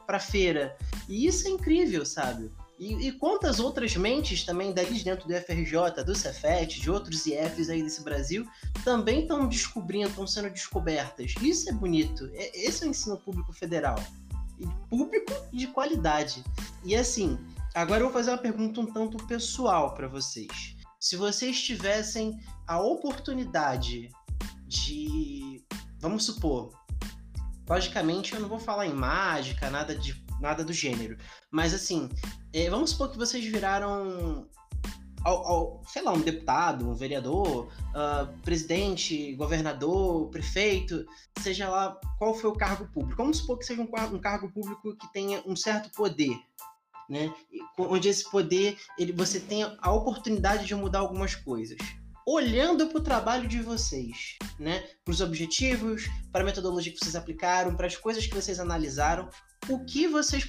para 0.07 0.19
feira. 0.19 0.77
E 1.09 1.27
isso 1.27 1.47
é 1.47 1.51
incrível, 1.51 2.07
sabe? 2.07 2.51
E, 2.79 3.09
e, 3.09 3.13
quantas 3.13 3.59
outras 3.59 3.97
mentes 3.97 4.45
também 4.45 4.73
dali 4.73 5.03
dentro 5.03 5.27
do 5.27 5.35
FRJ, 5.35 6.05
do 6.05 6.15
Cefet, 6.15 6.79
de 6.79 6.91
outros 6.91 7.27
IFs 7.27 7.71
aí 7.71 7.83
desse 7.83 8.03
Brasil, 8.03 8.47
também 8.85 9.23
estão 9.23 9.49
descobrindo, 9.49 10.09
estão 10.09 10.27
sendo 10.27 10.51
descobertas. 10.51 11.35
Isso 11.41 11.71
é 11.71 11.73
bonito. 11.73 12.31
É, 12.35 12.67
esse 12.67 12.85
é 12.85 12.87
o 12.87 12.91
ensino 12.91 13.17
público 13.19 13.53
federal. 13.53 13.97
E 14.59 14.67
público 14.91 15.33
de 15.53 15.67
qualidade. 15.69 16.45
E 16.85 16.95
assim, 16.95 17.39
agora 17.75 18.01
eu 18.01 18.07
vou 18.07 18.13
fazer 18.13 18.31
uma 18.31 18.39
pergunta 18.39 18.81
um 18.81 18.87
tanto 18.87 19.17
pessoal 19.27 19.95
para 19.95 20.07
vocês. 20.07 20.77
Se 21.01 21.17
vocês 21.17 21.61
tivessem 21.63 22.39
a 22.67 22.79
oportunidade 22.81 24.11
de. 24.67 25.65
Vamos 25.99 26.25
supor. 26.25 26.73
Logicamente, 27.69 28.35
eu 28.35 28.41
não 28.41 28.49
vou 28.49 28.59
falar 28.59 28.87
em 28.87 28.93
mágica, 28.93 29.71
nada 29.71 29.95
de 29.95 30.27
nada 30.41 30.65
do 30.65 30.73
gênero. 30.73 31.17
Mas 31.51 31.75
assim, 31.75 32.09
é, 32.57 32.71
vamos 32.71 32.91
supor 32.91 33.11
que 33.11 33.19
vocês 33.19 33.45
viraram, 33.45 34.49
ao, 35.23 35.47
ao, 35.47 35.83
sei 35.87 36.01
lá, 36.01 36.13
um 36.15 36.21
deputado, 36.23 36.89
um 36.89 36.95
vereador, 36.95 37.67
uh, 37.67 38.41
presidente, 38.41 39.35
governador, 39.35 40.31
prefeito, 40.31 41.05
seja 41.39 41.69
lá 41.69 42.01
qual 42.19 42.33
foi 42.33 42.49
o 42.49 42.55
cargo 42.55 42.87
público. 42.87 43.23
Vamos 43.23 43.39
supor 43.39 43.59
que 43.59 43.67
seja 43.67 43.83
um, 43.83 44.15
um 44.15 44.19
cargo 44.19 44.51
público 44.51 44.97
que 44.97 45.13
tenha 45.13 45.43
um 45.45 45.55
certo 45.55 45.91
poder. 45.91 46.35
Né? 47.11 47.31
Onde 47.79 48.09
esse 48.09 48.29
poder 48.31 48.79
ele, 48.99 49.13
você 49.13 49.39
tenha 49.39 49.77
a 49.83 49.93
oportunidade 49.93 50.65
de 50.65 50.75
mudar 50.75 51.01
algumas 51.01 51.35
coisas 51.35 51.79
olhando 52.27 52.89
para 52.89 52.99
o 52.99 53.05
trabalho 53.05 53.47
de 53.47 53.63
vocês, 53.63 54.37
né? 54.59 54.83
Para 55.05 55.13
os 55.13 55.21
objetivos, 55.21 56.09
para 56.33 56.43
a 56.43 56.45
metodologia 56.45 56.93
que 56.93 56.99
vocês 56.99 57.15
aplicaram, 57.15 57.77
para 57.77 57.87
as 57.87 57.97
coisas 57.97 58.27
que 58.27 58.35
vocês 58.35 58.59
analisaram, 58.59 59.29
o 59.69 59.85
que 59.85 60.09
vocês 60.09 60.45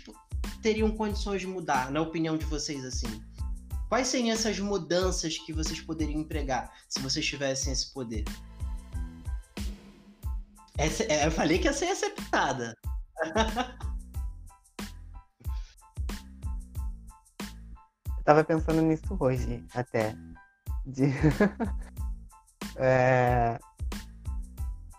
teriam 0.62 0.92
condições 0.92 1.42
de 1.42 1.48
mudar, 1.48 1.92
na 1.92 2.02
opinião 2.02 2.38
de 2.38 2.46
vocês, 2.46 2.84
assim? 2.84 3.22
Quais 3.90 4.08
seriam 4.08 4.34
essas 4.34 4.60
mudanças 4.60 5.38
que 5.38 5.54
vocês 5.54 5.80
poderiam 5.80 6.20
empregar 6.20 6.72
se 6.90 7.00
vocês 7.00 7.26
tivessem 7.26 7.72
esse 7.72 7.94
poder? 7.94 8.26
Essa, 10.78 11.04
é, 11.04 11.26
eu 11.26 11.32
falei 11.32 11.58
que 11.58 11.68
essa 11.68 11.86
ia 11.86 11.96
ser 11.96 12.12
pitada. 12.12 12.78
eu 18.18 18.24
tava 18.24 18.44
pensando 18.44 18.82
nisso 18.82 19.18
hoje, 19.20 19.66
até 19.74 20.16
de... 20.86 21.06
é... 22.76 23.58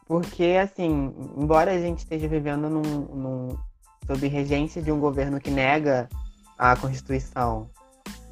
Porque, 0.06 0.58
assim, 0.60 1.14
embora 1.36 1.72
a 1.72 1.78
gente 1.78 1.98
esteja 1.98 2.26
vivendo 2.26 2.70
num, 2.70 2.80
num, 2.82 3.58
sob 4.08 4.26
regência 4.26 4.80
de 4.80 4.90
um 4.90 4.98
governo 4.98 5.38
que 5.38 5.50
nega 5.50 6.08
a 6.56 6.74
Constituição 6.74 7.68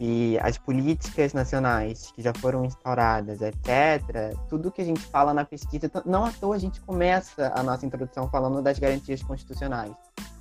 e 0.01 0.39
as 0.41 0.57
políticas 0.57 1.35
nacionais 1.35 2.11
que 2.15 2.23
já 2.23 2.33
foram 2.35 2.65
instauradas, 2.65 3.41
etc., 3.43 4.35
tudo 4.49 4.71
que 4.71 4.81
a 4.81 4.85
gente 4.85 5.03
fala 5.03 5.35
na 5.35 5.45
pesquisa, 5.45 5.91
não 6.07 6.25
à 6.25 6.33
toa 6.33 6.57
a 6.57 6.59
gente 6.59 6.81
começa 6.81 7.53
a 7.55 7.63
nossa 7.63 7.85
introdução 7.85 8.29
falando 8.31 8.63
das 8.63 8.79
garantias 8.79 9.23
constitucionais. 9.23 9.93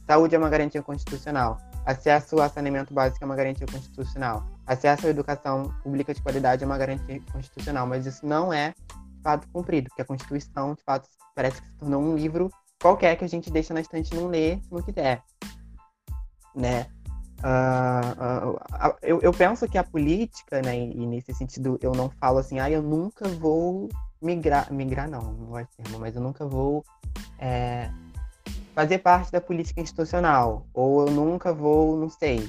Saúde 0.08 0.36
é 0.36 0.38
uma 0.38 0.50
garantia 0.50 0.82
constitucional. 0.82 1.58
Acesso 1.86 2.40
a 2.40 2.48
saneamento 2.48 2.94
básico 2.94 3.24
é 3.24 3.26
uma 3.26 3.36
garantia 3.36 3.68
constitucional. 3.68 4.46
Acesso 4.66 5.08
à 5.08 5.10
educação 5.10 5.74
pública 5.84 6.14
de 6.14 6.22
qualidade 6.22 6.64
é 6.64 6.66
uma 6.66 6.78
garantia 6.78 7.22
constitucional, 7.32 7.86
mas 7.86 8.06
isso 8.06 8.26
não 8.26 8.54
é 8.54 8.70
de 8.70 9.22
fato 9.22 9.48
cumprido, 9.52 9.90
porque 9.90 10.02
a 10.02 10.06
Constituição, 10.06 10.76
de 10.76 10.84
fato, 10.84 11.10
parece 11.36 11.62
que 11.62 11.68
se 11.68 11.74
tornou 11.76 12.02
um 12.02 12.16
livro 12.16 12.50
qualquer 12.86 13.16
que 13.16 13.26
a 13.26 13.28
gente 13.28 13.50
deixa 13.50 13.74
na 13.74 13.82
estante 13.82 14.14
não 14.14 14.28
lê 14.28 14.60
se 14.62 14.72
não 14.72 14.80
quiser. 14.80 15.24
Né? 16.56 16.86
Uh, 17.40 18.46
uh, 18.46 18.52
uh, 18.52 18.96
eu, 19.02 19.20
eu, 19.22 19.34
penso 19.34 19.68
que 19.68 19.76
a 19.76 19.84
política, 19.84 20.62
né, 20.62 20.78
e 20.78 21.08
nesse 21.08 21.34
sentido 21.34 21.80
eu 21.82 21.94
não 21.94 22.12
falo 22.12 22.38
assim, 22.38 22.60
ah, 22.60 22.70
eu 22.70 22.84
nunca 22.84 23.28
vou 23.28 23.90
migrar, 24.22 24.72
migrar 24.72 25.10
não, 25.10 25.34
não 25.34 25.58
é 25.58 25.66
termo, 25.76 26.00
mas 26.00 26.16
eu 26.16 26.22
nunca 26.22 26.46
vou 26.46 26.86
é, 27.40 27.90
fazer 28.76 29.00
parte 29.00 29.32
da 29.32 29.42
política 29.42 29.82
institucional, 29.82 30.68
ou 30.74 31.08
eu 31.08 31.12
nunca 31.12 31.54
vou, 31.54 31.98
não 31.98 32.10
sei, 32.10 32.48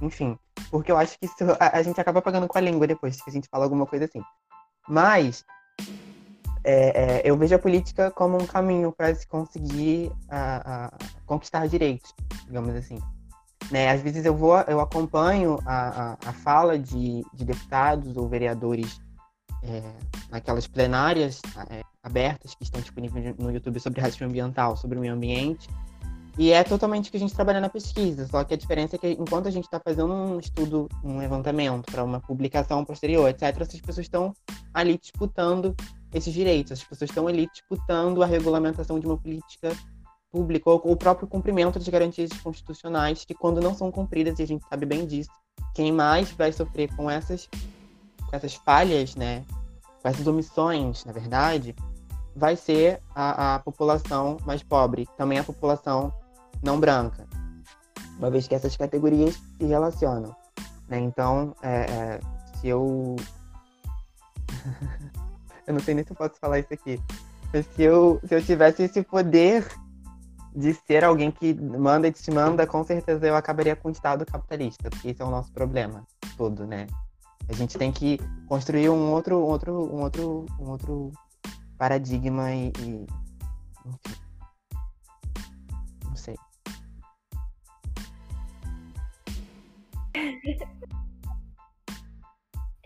enfim, 0.00 0.38
porque 0.70 0.90
eu 0.90 0.96
acho 0.96 1.18
que 1.18 1.26
isso, 1.26 1.36
a, 1.58 1.78
a, 1.78 1.82
gente 1.82 2.00
acaba 2.00 2.22
pagando 2.22 2.48
com 2.48 2.58
a 2.58 2.60
língua 2.60 2.86
depois 2.86 3.20
que 3.20 3.28
a 3.28 3.32
gente 3.32 3.48
fala 3.48 3.64
alguma 3.64 3.86
coisa 3.86 4.04
assim. 4.06 4.22
Mas 4.88 5.44
é, 6.64 7.18
é, 7.18 7.22
eu 7.24 7.36
vejo 7.36 7.54
a 7.54 7.58
política 7.58 8.10
como 8.10 8.40
um 8.40 8.46
caminho 8.46 8.90
para 8.90 9.14
se 9.14 9.26
conseguir 9.26 10.10
a, 10.28 10.86
a, 10.86 10.92
conquistar 11.26 11.68
direitos, 11.68 12.14
digamos 12.46 12.74
assim. 12.74 12.98
Né? 13.70 13.90
Às 13.90 14.00
vezes 14.00 14.24
eu 14.24 14.34
vou, 14.34 14.58
eu 14.62 14.80
acompanho 14.80 15.58
a, 15.66 16.16
a, 16.24 16.32
fala 16.32 16.78
de, 16.78 17.24
de 17.34 17.44
deputados 17.44 18.16
ou 18.16 18.28
vereadores 18.28 19.00
é, 19.62 19.82
naquelas 20.30 20.66
plenárias 20.66 21.40
é, 21.70 21.82
abertas 22.02 22.54
que 22.54 22.64
estão 22.64 22.80
disponíveis 22.80 23.36
no 23.38 23.50
YouTube 23.50 23.78
sobre 23.78 24.00
racismo 24.00 24.26
ambiental, 24.26 24.76
sobre 24.76 24.98
o 24.98 25.00
meio 25.00 25.14
ambiente, 25.14 25.68
e 26.36 26.50
é 26.50 26.64
totalmente 26.64 27.08
o 27.08 27.10
que 27.12 27.16
a 27.16 27.20
gente 27.20 27.34
trabalha 27.34 27.60
na 27.60 27.68
pesquisa, 27.68 28.26
só 28.26 28.42
que 28.42 28.54
a 28.54 28.56
diferença 28.56 28.96
é 28.96 28.98
que 28.98 29.08
enquanto 29.08 29.46
a 29.46 29.50
gente 29.50 29.64
está 29.64 29.78
fazendo 29.78 30.12
um 30.12 30.38
estudo, 30.40 30.88
um 31.02 31.18
levantamento 31.18 31.90
para 31.92 32.02
uma 32.02 32.20
publicação 32.20 32.84
posterior, 32.84 33.28
etc., 33.28 33.60
essas 33.60 33.80
pessoas 33.80 34.06
estão 34.06 34.34
ali 34.72 34.98
disputando 34.98 35.76
esses 36.12 36.32
direitos. 36.32 36.72
As 36.72 36.82
pessoas 36.82 37.10
estão 37.10 37.28
ali 37.28 37.48
disputando 37.52 38.22
a 38.22 38.26
regulamentação 38.26 38.98
de 38.98 39.06
uma 39.06 39.16
política 39.16 39.70
pública 40.32 40.68
ou 40.68 40.80
o 40.84 40.96
próprio 40.96 41.28
cumprimento 41.28 41.78
das 41.78 41.88
garantias 41.88 42.30
constitucionais, 42.42 43.24
que 43.24 43.34
quando 43.34 43.60
não 43.60 43.72
são 43.72 43.92
cumpridas, 43.92 44.40
e 44.40 44.42
a 44.42 44.46
gente 44.46 44.66
sabe 44.68 44.84
bem 44.84 45.06
disso, 45.06 45.30
quem 45.72 45.92
mais 45.92 46.32
vai 46.32 46.52
sofrer 46.52 46.92
com 46.96 47.08
essas, 47.08 47.48
com 48.28 48.34
essas 48.36 48.54
falhas, 48.54 49.14
né, 49.14 49.44
com 50.02 50.08
essas 50.08 50.26
omissões, 50.26 51.04
na 51.04 51.12
verdade, 51.12 51.76
vai 52.34 52.56
ser 52.56 53.00
a, 53.14 53.54
a 53.54 53.58
população 53.60 54.36
mais 54.44 54.64
pobre, 54.64 55.08
também 55.16 55.38
a 55.38 55.44
população 55.44 56.12
não 56.64 56.80
branca, 56.80 57.26
uma 58.18 58.30
vez 58.30 58.48
que 58.48 58.54
essas 58.54 58.76
categorias 58.76 59.34
se 59.58 59.64
relacionam. 59.64 60.34
Né? 60.88 60.98
Então, 61.00 61.54
é, 61.62 61.80
é, 61.82 62.20
se 62.58 62.68
eu. 62.68 63.16
eu 65.66 65.74
não 65.74 65.80
sei 65.80 65.94
nem 65.94 66.04
se 66.04 66.10
eu 66.10 66.16
posso 66.16 66.34
falar 66.40 66.58
isso 66.58 66.72
aqui. 66.72 67.00
Mas 67.52 67.66
se 67.66 67.82
eu, 67.82 68.20
se 68.26 68.34
eu 68.34 68.42
tivesse 68.42 68.82
esse 68.82 69.02
poder 69.02 69.66
de 70.56 70.72
ser 70.72 71.04
alguém 71.04 71.30
que 71.30 71.52
manda 71.54 72.08
e 72.08 72.10
desmanda, 72.10 72.66
com 72.66 72.82
certeza 72.84 73.26
eu 73.26 73.36
acabaria 73.36 73.76
com 73.76 73.88
o 73.88 73.92
Estado 73.92 74.24
capitalista, 74.24 74.88
porque 74.88 75.08
esse 75.08 75.20
é 75.20 75.24
o 75.24 75.30
nosso 75.30 75.52
problema 75.52 76.04
todo, 76.36 76.66
né? 76.66 76.86
A 77.48 77.52
gente 77.52 77.76
tem 77.76 77.92
que 77.92 78.18
construir 78.48 78.88
um 78.88 79.12
outro, 79.12 79.36
um 79.36 79.48
outro, 79.48 79.72
um 79.94 80.02
outro, 80.02 80.46
um 80.58 80.70
outro 80.70 81.12
paradigma 81.76 82.52
e, 82.52 82.72
e 82.78 83.06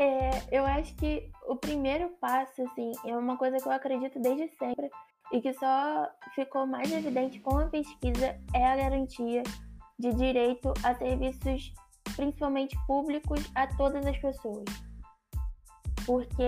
É, 0.00 0.30
eu 0.56 0.64
acho 0.64 0.94
que 0.94 1.28
o 1.48 1.56
primeiro 1.56 2.10
passo, 2.20 2.62
assim, 2.62 2.92
é 3.04 3.16
uma 3.16 3.36
coisa 3.36 3.56
que 3.56 3.66
eu 3.66 3.72
acredito 3.72 4.20
desde 4.20 4.48
sempre 4.56 4.88
e 5.32 5.40
que 5.40 5.52
só 5.54 6.08
ficou 6.36 6.66
mais 6.66 6.92
evidente 6.92 7.40
com 7.40 7.58
a 7.58 7.66
pesquisa 7.66 8.38
é 8.54 8.64
a 8.64 8.76
garantia 8.76 9.42
de 9.98 10.14
direito 10.14 10.72
a 10.84 10.94
serviços, 10.94 11.72
principalmente 12.14 12.78
públicos, 12.86 13.50
a 13.56 13.66
todas 13.76 14.06
as 14.06 14.16
pessoas. 14.18 14.64
Porque 16.06 16.44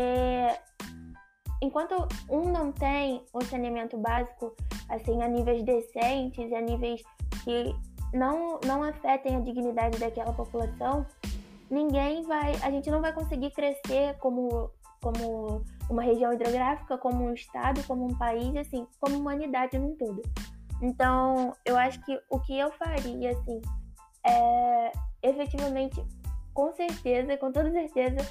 enquanto 1.60 2.06
um 2.30 2.50
não 2.50 2.70
tem 2.70 3.24
o 3.32 3.42
saneamento 3.44 3.98
básico, 3.98 4.54
assim, 4.88 5.20
a 5.22 5.28
níveis 5.28 5.64
decentes, 5.64 6.52
a 6.52 6.60
níveis 6.60 7.02
que 7.42 7.74
não, 8.12 8.58
não 8.64 8.82
afetem 8.82 9.36
a 9.36 9.40
dignidade 9.40 9.98
daquela 9.98 10.32
população, 10.32 11.06
ninguém 11.70 12.22
vai, 12.22 12.52
a 12.62 12.70
gente 12.70 12.90
não 12.90 13.00
vai 13.00 13.12
conseguir 13.12 13.50
crescer 13.52 14.16
como, 14.18 14.70
como 15.00 15.64
uma 15.88 16.02
região 16.02 16.32
hidrográfica, 16.32 16.98
como 16.98 17.24
um 17.24 17.32
estado, 17.32 17.82
como 17.84 18.04
um 18.06 18.14
país, 18.16 18.54
assim, 18.56 18.86
como 19.00 19.16
humanidade 19.16 19.78
num 19.78 19.94
todo. 19.96 20.22
Então, 20.82 21.54
eu 21.64 21.76
acho 21.76 22.00
que 22.04 22.18
o 22.28 22.40
que 22.40 22.58
eu 22.58 22.72
faria, 22.72 23.32
assim, 23.32 23.60
é 24.26 24.92
efetivamente, 25.22 26.02
com 26.54 26.72
certeza, 26.72 27.36
com 27.36 27.52
toda 27.52 27.70
certeza, 27.70 28.26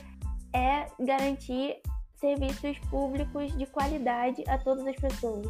é 0.53 0.87
garantir 0.99 1.79
serviços 2.15 2.77
públicos 2.89 3.55
de 3.55 3.65
qualidade 3.67 4.43
a 4.47 4.57
todas 4.57 4.85
as 4.85 4.95
pessoas. 4.95 5.47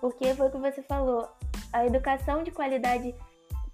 Porque 0.00 0.34
foi 0.34 0.48
o 0.48 0.50
que 0.50 0.58
você 0.58 0.82
falou, 0.82 1.28
a 1.72 1.86
educação 1.86 2.42
de 2.42 2.50
qualidade 2.50 3.14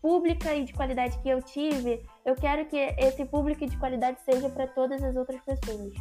pública 0.00 0.54
e 0.54 0.64
de 0.64 0.72
qualidade 0.72 1.18
que 1.18 1.28
eu 1.28 1.42
tive, 1.42 2.04
eu 2.24 2.34
quero 2.34 2.66
que 2.66 2.76
esse 2.76 3.24
público 3.24 3.66
de 3.66 3.76
qualidade 3.76 4.20
seja 4.22 4.48
para 4.48 4.66
todas 4.66 5.02
as 5.02 5.16
outras 5.16 5.40
pessoas. 5.42 5.92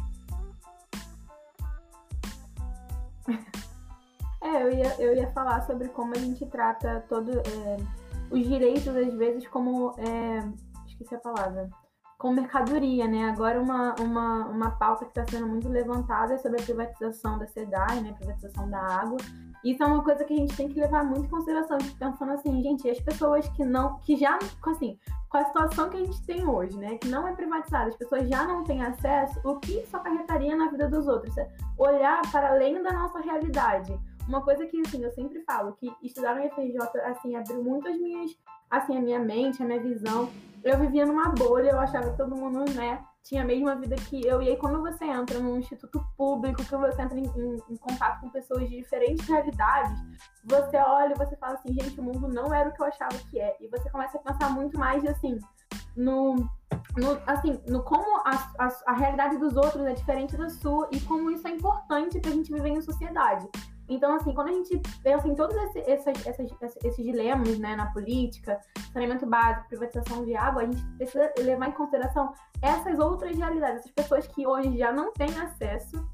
É, 4.40 4.62
eu 4.62 4.70
ia, 4.72 4.94
eu 5.00 5.16
ia 5.16 5.30
falar 5.32 5.62
sobre 5.62 5.88
como 5.88 6.14
a 6.14 6.18
gente 6.18 6.46
trata 6.46 7.04
todo 7.08 7.40
é, 7.40 7.76
os 8.30 8.46
direitos, 8.46 8.96
às 8.96 9.12
vezes, 9.14 9.46
como. 9.48 9.94
É, 9.98 10.48
esqueci 10.86 11.14
a 11.14 11.18
palavra 11.18 11.68
com 12.18 12.32
mercadoria, 12.32 13.06
né? 13.06 13.30
Agora 13.30 13.60
uma, 13.60 13.94
uma, 14.00 14.46
uma 14.46 14.70
pauta 14.72 15.04
que 15.04 15.12
está 15.12 15.24
sendo 15.30 15.46
muito 15.46 15.68
levantada 15.68 16.34
é 16.34 16.38
sobre 16.38 16.60
a 16.60 16.64
privatização 16.64 17.38
da 17.38 17.46
SEDAI, 17.46 18.00
né? 18.00 18.12
Privatização 18.12 18.68
da 18.68 18.80
água. 18.80 19.18
Isso 19.64 19.82
é 19.82 19.86
uma 19.86 20.02
coisa 20.02 20.24
que 20.24 20.32
a 20.32 20.36
gente 20.36 20.56
tem 20.56 20.68
que 20.68 20.80
levar 20.80 21.04
muito 21.04 21.26
em 21.26 21.28
consideração, 21.28 21.78
pensando 21.98 22.32
assim, 22.32 22.62
gente, 22.62 22.88
as 22.88 23.00
pessoas 23.00 23.48
que 23.48 23.64
não, 23.64 23.98
que 24.00 24.16
já, 24.16 24.38
assim, 24.66 24.98
com 25.28 25.38
a 25.38 25.44
situação 25.44 25.90
que 25.90 25.96
a 25.96 26.00
gente 26.00 26.22
tem 26.24 26.48
hoje, 26.48 26.76
né? 26.78 26.96
Que 26.98 27.08
não 27.08 27.26
é 27.26 27.34
privatizada, 27.34 27.88
as 27.88 27.96
pessoas 27.96 28.28
já 28.28 28.44
não 28.44 28.64
têm 28.64 28.82
acesso, 28.82 29.40
o 29.44 29.56
que 29.56 29.78
isso 29.78 29.96
acarretaria 29.96 30.56
na 30.56 30.70
vida 30.70 30.88
dos 30.88 31.06
outros? 31.06 31.36
É 31.36 31.48
olhar 31.76 32.22
para 32.30 32.50
além 32.50 32.82
da 32.82 32.92
nossa 32.92 33.20
realidade. 33.20 33.98
Uma 34.28 34.42
coisa 34.42 34.66
que, 34.66 34.80
assim, 34.80 35.02
eu 35.02 35.10
sempre 35.10 35.42
falo, 35.42 35.72
que 35.72 35.90
estudar 36.02 36.36
no 36.36 36.42
FRJ, 36.50 36.78
assim, 37.04 37.34
abriu 37.34 37.62
muito 37.62 37.88
as 37.88 37.98
minhas, 37.98 38.30
assim, 38.70 38.96
a 38.96 39.00
minha 39.00 39.18
mente, 39.18 39.62
a 39.62 39.66
minha 39.66 39.80
visão 39.80 40.28
eu 40.64 40.78
vivia 40.78 41.06
numa 41.06 41.28
bolha, 41.28 41.70
eu 41.70 41.78
achava 41.78 42.10
que 42.10 42.16
todo 42.16 42.36
mundo, 42.36 42.64
né, 42.72 43.02
tinha 43.28 43.42
a 43.42 43.44
mesma 43.44 43.76
vida 43.76 43.94
que 43.94 44.26
eu. 44.26 44.40
E 44.40 44.48
aí, 44.48 44.56
quando 44.56 44.80
você 44.80 45.04
entra 45.04 45.38
num 45.38 45.58
instituto 45.58 46.02
público, 46.16 46.64
que 46.64 46.76
você 46.76 47.02
entra 47.02 47.18
em, 47.18 47.26
em, 47.26 47.62
em, 47.68 47.76
contato 47.76 48.22
com 48.22 48.30
pessoas 48.30 48.68
de 48.70 48.76
diferentes 48.78 49.28
realidades, 49.28 49.98
você 50.44 50.78
olha 50.78 51.12
e 51.12 51.18
você 51.18 51.36
fala 51.36 51.54
assim, 51.54 51.74
gente, 51.74 52.00
o 52.00 52.02
mundo 52.02 52.26
não 52.26 52.52
era 52.54 52.70
o 52.70 52.72
que 52.72 52.80
eu 52.80 52.86
achava 52.86 53.14
que 53.30 53.38
é. 53.38 53.54
E 53.60 53.68
você 53.68 53.90
começa 53.90 54.16
a 54.16 54.22
pensar 54.22 54.50
muito 54.50 54.78
mais, 54.78 55.04
assim, 55.04 55.38
no, 55.94 56.36
no 56.36 57.20
assim, 57.26 57.60
no 57.68 57.82
como 57.82 58.22
a, 58.24 58.50
a, 58.58 58.68
a 58.86 58.92
realidade 58.94 59.36
dos 59.36 59.56
outros 59.56 59.84
é 59.84 59.92
diferente 59.92 60.34
da 60.34 60.48
sua 60.48 60.88
e 60.90 60.98
como 61.00 61.30
isso 61.30 61.46
é 61.46 61.50
importante 61.50 62.18
pra 62.20 62.30
gente 62.30 62.50
viver 62.50 62.70
em 62.70 62.80
sociedade. 62.80 63.46
Então, 63.88 64.14
assim, 64.14 64.32
quando 64.34 64.48
a 64.48 64.52
gente 64.52 64.80
pensa 65.02 65.26
em 65.26 65.34
todos 65.34 65.56
esse, 65.56 65.78
esses, 65.80 66.26
esses, 66.26 66.76
esses 66.84 67.04
dilemas 67.04 67.58
né, 67.58 67.74
na 67.74 67.86
política, 67.92 68.60
saneamento 68.92 69.26
básico, 69.26 69.68
privatização 69.68 70.24
de 70.24 70.36
água, 70.36 70.62
a 70.62 70.66
gente 70.66 70.84
precisa 70.96 71.32
levar 71.38 71.68
em 71.68 71.72
consideração 71.72 72.32
essas 72.60 72.98
outras 72.98 73.36
realidades, 73.36 73.80
essas 73.80 73.92
pessoas 73.92 74.26
que 74.26 74.46
hoje 74.46 74.76
já 74.76 74.92
não 74.92 75.12
têm 75.12 75.38
acesso 75.38 76.06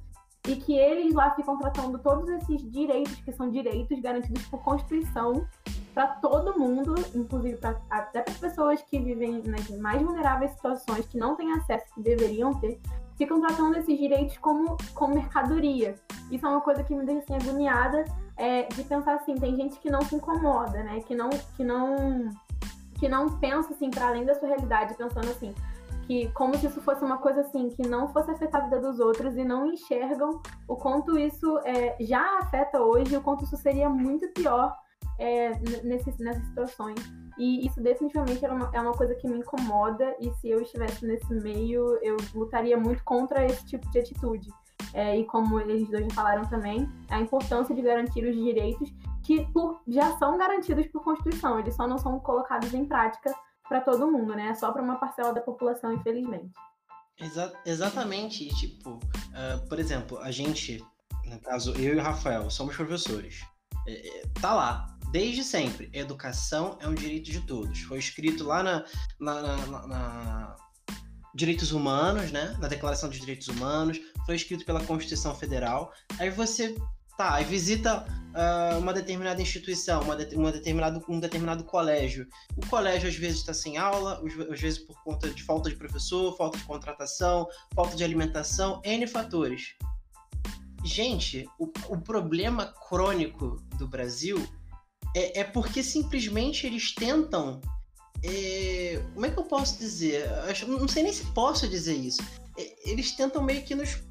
e 0.47 0.57
que 0.57 0.77
eles 0.79 1.15
lá 1.15 1.35
ficam 1.35 1.59
tratando 1.59 1.99
todos 1.99 2.29
esses 2.29 2.71
direitos, 2.71 3.15
que 3.17 3.33
são 3.33 3.51
direitos 3.51 3.99
garantidos 4.01 4.47
por 4.47 4.63
Constituição, 4.63 5.47
para 5.95 6.09
todo 6.09 6.59
mundo, 6.59 6.95
inclusive 7.15 7.57
pra, 7.57 7.81
até 7.89 8.21
para 8.21 8.33
as 8.33 8.39
pessoas 8.39 8.83
que 8.83 8.99
vivem 8.99 9.43
nas 9.47 9.71
mais 9.79 10.03
vulneráveis 10.03 10.51
situações, 10.53 11.07
que 11.07 11.17
não 11.17 11.37
têm 11.37 11.53
acesso, 11.53 11.87
que 11.95 12.03
deveriam 12.03 12.53
ter, 12.61 12.81
ficam 13.17 13.41
tratando 13.41 13.77
esses 13.77 13.99
direitos 13.99 14.37
como, 14.39 14.77
como 14.95 15.15
mercadoria. 15.15 15.95
Isso 16.31 16.47
é 16.47 16.49
uma 16.49 16.61
coisa 16.61 16.83
que 16.83 16.95
me 16.95 17.05
deixa 17.05 17.21
assim, 17.21 17.35
agoniada 17.35 18.05
é, 18.37 18.63
de 18.65 18.83
pensar 18.85 19.15
assim, 19.15 19.35
tem 19.35 19.57
gente 19.57 19.79
que 19.79 19.91
não 19.91 20.03
se 20.03 20.17
incomoda, 20.17 20.83
né? 20.83 21.01
Que 21.01 21.15
não, 21.15 21.31
que 21.57 21.65
não, 21.65 22.29
que 22.99 23.09
não 23.09 23.39
pensa 23.39 23.73
assim 23.73 23.91
para 23.91 24.09
além 24.09 24.25
da 24.25 24.35
sua 24.35 24.49
realidade, 24.49 24.95
pensando 24.95 25.31
assim, 25.31 25.55
que 26.07 26.31
como 26.33 26.57
se 26.57 26.67
isso 26.67 26.81
fosse 26.81 27.05
uma 27.05 27.19
coisa 27.19 27.41
assim, 27.43 27.69
que 27.71 27.87
não 27.87 28.09
fosse 28.09 28.31
afetar 28.31 28.63
a 28.63 28.65
vida 28.65 28.81
dos 28.81 28.99
outros 28.99 29.37
e 29.37 29.45
não 29.45 29.67
enxergam 29.67 30.41
o 30.69 30.77
quanto 30.77 31.19
isso 31.19 31.59
é, 31.65 31.97
já 32.01 32.39
afeta 32.39 32.81
hoje, 32.81 33.17
o 33.17 33.23
quanto 33.23 33.45
isso 33.45 33.57
seria 33.57 33.89
muito 33.89 34.29
pior 34.29 34.77
é, 35.19 35.53
nessas 35.83 36.15
situações. 36.15 37.24
E 37.39 37.67
isso 37.67 37.81
definitivamente 37.81 38.45
uma, 38.47 38.71
é 38.73 38.81
uma 38.81 38.93
coisa 38.93 39.15
que 39.15 39.27
me 39.27 39.39
incomoda, 39.39 40.15
e 40.21 40.31
se 40.35 40.49
eu 40.49 40.61
estivesse 40.61 41.05
nesse 41.05 41.33
meio, 41.35 41.99
eu 42.03 42.17
lutaria 42.35 42.77
muito 42.77 43.03
contra 43.05 43.45
esse 43.45 43.65
tipo 43.67 43.91
de 43.91 43.99
atitude. 43.99 44.49
É, 44.93 45.19
e 45.19 45.25
como 45.25 45.59
eles 45.61 45.89
dois 45.89 46.05
já 46.05 46.11
falaram 46.15 46.45
também, 46.45 46.89
a 47.09 47.21
importância 47.21 47.75
de 47.75 47.83
garantir 47.83 48.25
os 48.25 48.35
direitos 48.35 48.93
que 49.25 49.45
por, 49.53 49.81
já 49.89 50.17
são 50.19 50.37
garantidos 50.37 50.87
por 50.89 51.03
Constituição, 51.03 51.59
eles 51.59 51.75
só 51.75 51.87
não 51.89 51.99
são 51.99 52.21
colocados 52.21 52.73
em 52.75 52.85
prática 52.85 53.35
para 53.69 53.81
todo 53.81 54.11
mundo, 54.11 54.35
né? 54.35 54.49
É 54.49 54.55
só 54.55 54.71
para 54.71 54.83
uma 54.83 54.97
parcela 54.97 55.33
da 55.33 55.41
população, 55.41 55.93
infelizmente. 55.93 56.53
Exa 57.19 57.53
exatamente, 57.65 58.49
tipo, 58.55 58.91
uh, 58.91 59.69
por 59.69 59.79
exemplo, 59.79 60.19
a 60.19 60.31
gente, 60.31 60.85
no 61.25 61.41
caso, 61.41 61.73
eu 61.73 61.95
e 61.95 61.99
o 61.99 62.03
Rafael, 62.03 62.51
somos 62.51 62.77
professores. 62.77 63.43
É, 63.87 64.09
é 64.09 64.23
tá 64.41 64.55
lá, 64.55 64.97
desde 65.11 65.45
sempre, 65.45 65.91
educação 65.93 66.79
é 66.81 66.89
um 66.89 66.95
direito 66.95 67.31
de 67.31 67.41
todos. 67.41 67.81
Foi 67.83 67.99
escrito 67.99 68.45
lá 68.45 68.63
na, 68.63 68.85
na, 69.21 69.43
na, 69.43 69.87
na 69.87 70.57
Direitos 71.35 71.73
Humanos, 71.73 72.31
né? 72.31 72.57
Na 72.61 72.69
Declaração 72.69 73.09
de 73.09 73.19
Direitos 73.19 73.49
Humanos, 73.49 74.01
foi 74.25 74.37
escrito 74.37 74.65
pela 74.65 74.85
Constituição 74.85 75.35
Federal. 75.35 75.93
Aí 76.19 76.31
você 76.31 76.75
tá, 77.17 77.35
aí 77.35 77.45
visita 77.45 78.05
uh, 78.35 78.79
uma 78.79 78.93
determinada 78.93 79.41
instituição, 79.43 80.03
uma, 80.03 80.17
de, 80.17 80.35
uma 80.37 80.53
determinado, 80.53 81.05
um 81.09 81.19
determinado 81.21 81.65
colégio. 81.65 82.27
O 82.57 82.67
colégio 82.67 83.09
às 83.09 83.17
vezes 83.17 83.39
está 83.39 83.53
sem 83.53 83.77
aula, 83.77 84.23
às 84.51 84.61
vezes 84.61 84.79
por 84.79 85.01
conta 85.03 85.29
de 85.31 85.43
falta 85.43 85.69
de 85.69 85.77
professor, 85.77 86.37
falta 86.37 86.59
de 86.59 86.65
contratação, 86.65 87.47
falta 87.75 87.97
de 87.97 88.05
alimentação, 88.05 88.81
N 88.85 89.07
fatores. 89.07 89.75
Gente, 90.85 91.49
o, 91.59 91.73
o 91.89 91.99
problema 91.99 92.67
crônico 92.89 93.57
do 93.79 93.89
Brasil 93.89 94.37
é, 95.17 95.41
é 95.41 95.45
porque 95.45 95.83
simplesmente 95.83 96.67
eles 96.67 96.95
tentam. 96.95 97.61
É, 98.23 99.03
como 99.15 99.25
é 99.25 99.31
que 99.31 99.39
eu 99.39 99.45
posso 99.45 99.79
dizer? 99.79 100.29
não 100.67 100.87
sei 100.87 101.03
nem 101.03 101.13
se 101.13 101.25
posso 101.33 101.67
dizer 101.67 101.95
isso. 101.95 102.23
É, 102.59 102.91
eles 102.91 103.13
tentam 103.13 103.43
meio 103.43 103.65
que 103.65 103.75
nos. 103.75 104.03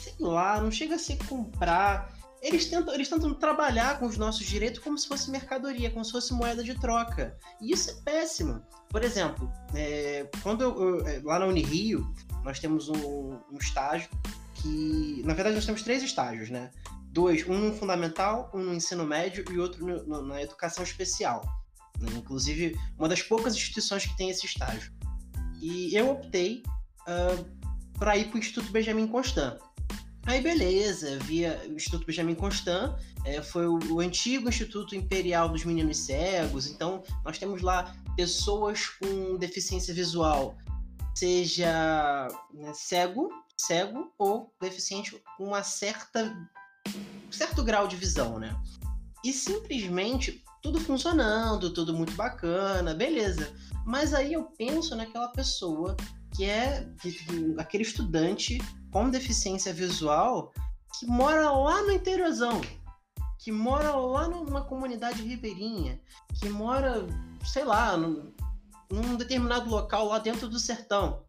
Sei 0.00 0.14
lá, 0.18 0.60
não 0.60 0.70
chega 0.70 0.96
a 0.96 0.98
ser 0.98 1.16
comprar. 1.26 2.12
Eles 2.42 2.66
tentam, 2.66 2.92
eles 2.92 3.08
tentam 3.08 3.32
trabalhar 3.32 3.98
com 3.98 4.06
os 4.06 4.18
nossos 4.18 4.44
direitos 4.44 4.80
como 4.80 4.98
se 4.98 5.08
fosse 5.08 5.30
mercadoria, 5.30 5.90
como 5.90 6.04
se 6.04 6.10
fosse 6.12 6.34
moeda 6.34 6.62
de 6.62 6.74
troca. 6.74 7.38
E 7.60 7.72
isso 7.72 7.90
é 7.90 7.94
péssimo. 8.04 8.60
Por 8.90 9.02
exemplo, 9.02 9.50
é, 9.74 10.28
quando 10.42 10.62
eu, 10.62 10.82
eu, 10.82 11.06
é, 11.06 11.20
lá 11.22 11.38
na 11.38 11.46
Unirio, 11.46 12.04
nós 12.42 12.58
temos 12.58 12.88
um, 12.88 13.38
um 13.50 13.56
estágio 13.58 14.10
que. 14.64 15.22
Na 15.24 15.34
verdade, 15.34 15.54
nós 15.54 15.66
temos 15.66 15.82
três 15.82 16.02
estágios, 16.02 16.48
né? 16.48 16.70
Dois, 17.10 17.46
um 17.46 17.58
no 17.58 17.74
fundamental, 17.74 18.50
um 18.54 18.58
no 18.58 18.74
ensino 18.74 19.04
médio 19.04 19.44
e 19.52 19.58
outro 19.58 19.86
no, 19.86 20.02
no, 20.04 20.22
na 20.26 20.42
educação 20.42 20.82
especial. 20.82 21.44
Né? 22.00 22.10
Inclusive, 22.16 22.76
uma 22.98 23.08
das 23.08 23.22
poucas 23.22 23.54
instituições 23.54 24.06
que 24.06 24.16
tem 24.16 24.30
esse 24.30 24.46
estágio. 24.46 24.92
E 25.60 25.94
eu 25.94 26.10
optei 26.10 26.62
uh, 27.02 27.44
para 27.98 28.16
ir 28.16 28.28
para 28.28 28.36
o 28.36 28.38
Instituto 28.38 28.72
Benjamin 28.72 29.06
Constant. 29.06 29.58
Aí 30.26 30.40
beleza, 30.40 31.18
via 31.20 31.62
o 31.68 31.74
Instituto 31.74 32.06
Benjamin 32.06 32.34
Constant, 32.34 32.98
é, 33.26 33.42
foi 33.42 33.66
o, 33.66 33.78
o, 33.90 34.00
antigo 34.00 34.48
Instituto 34.48 34.96
Imperial 34.96 35.50
dos 35.50 35.66
Meninos 35.66 35.98
Cegos, 35.98 36.66
então 36.66 37.02
nós 37.22 37.36
temos 37.36 37.60
lá 37.60 37.94
pessoas 38.16 38.86
com 38.88 39.36
deficiência 39.36 39.92
visual, 39.92 40.56
seja 41.14 42.28
né, 42.54 42.72
cego, 42.72 43.28
cego 43.60 44.12
ou 44.18 44.52
deficiente 44.60 45.22
com 45.36 45.44
uma 45.44 45.62
certa 45.62 46.34
certo 47.30 47.62
grau 47.62 47.88
de 47.88 47.96
visão, 47.96 48.38
né? 48.38 48.56
E 49.24 49.32
simplesmente 49.32 50.44
tudo 50.62 50.80
funcionando, 50.80 51.72
tudo 51.72 51.92
muito 51.94 52.14
bacana, 52.14 52.94
beleza. 52.94 53.52
Mas 53.84 54.14
aí 54.14 54.32
eu 54.32 54.44
penso 54.44 54.94
naquela 54.94 55.28
pessoa 55.28 55.96
que 56.34 56.44
é 56.44 56.88
aquele 57.58 57.82
estudante 57.82 58.58
com 58.90 59.10
deficiência 59.10 59.72
visual 59.72 60.52
que 60.98 61.06
mora 61.06 61.50
lá 61.50 61.82
no 61.82 61.92
interiorzão, 61.92 62.60
que 63.38 63.50
mora 63.50 63.94
lá 63.94 64.28
numa 64.28 64.64
comunidade 64.64 65.22
ribeirinha, 65.22 66.00
que 66.34 66.48
mora, 66.48 67.06
sei 67.44 67.64
lá, 67.64 67.96
num, 67.96 68.32
num 68.90 69.16
determinado 69.16 69.68
local 69.68 70.06
lá 70.06 70.18
dentro 70.18 70.48
do 70.48 70.58
sertão 70.58 71.23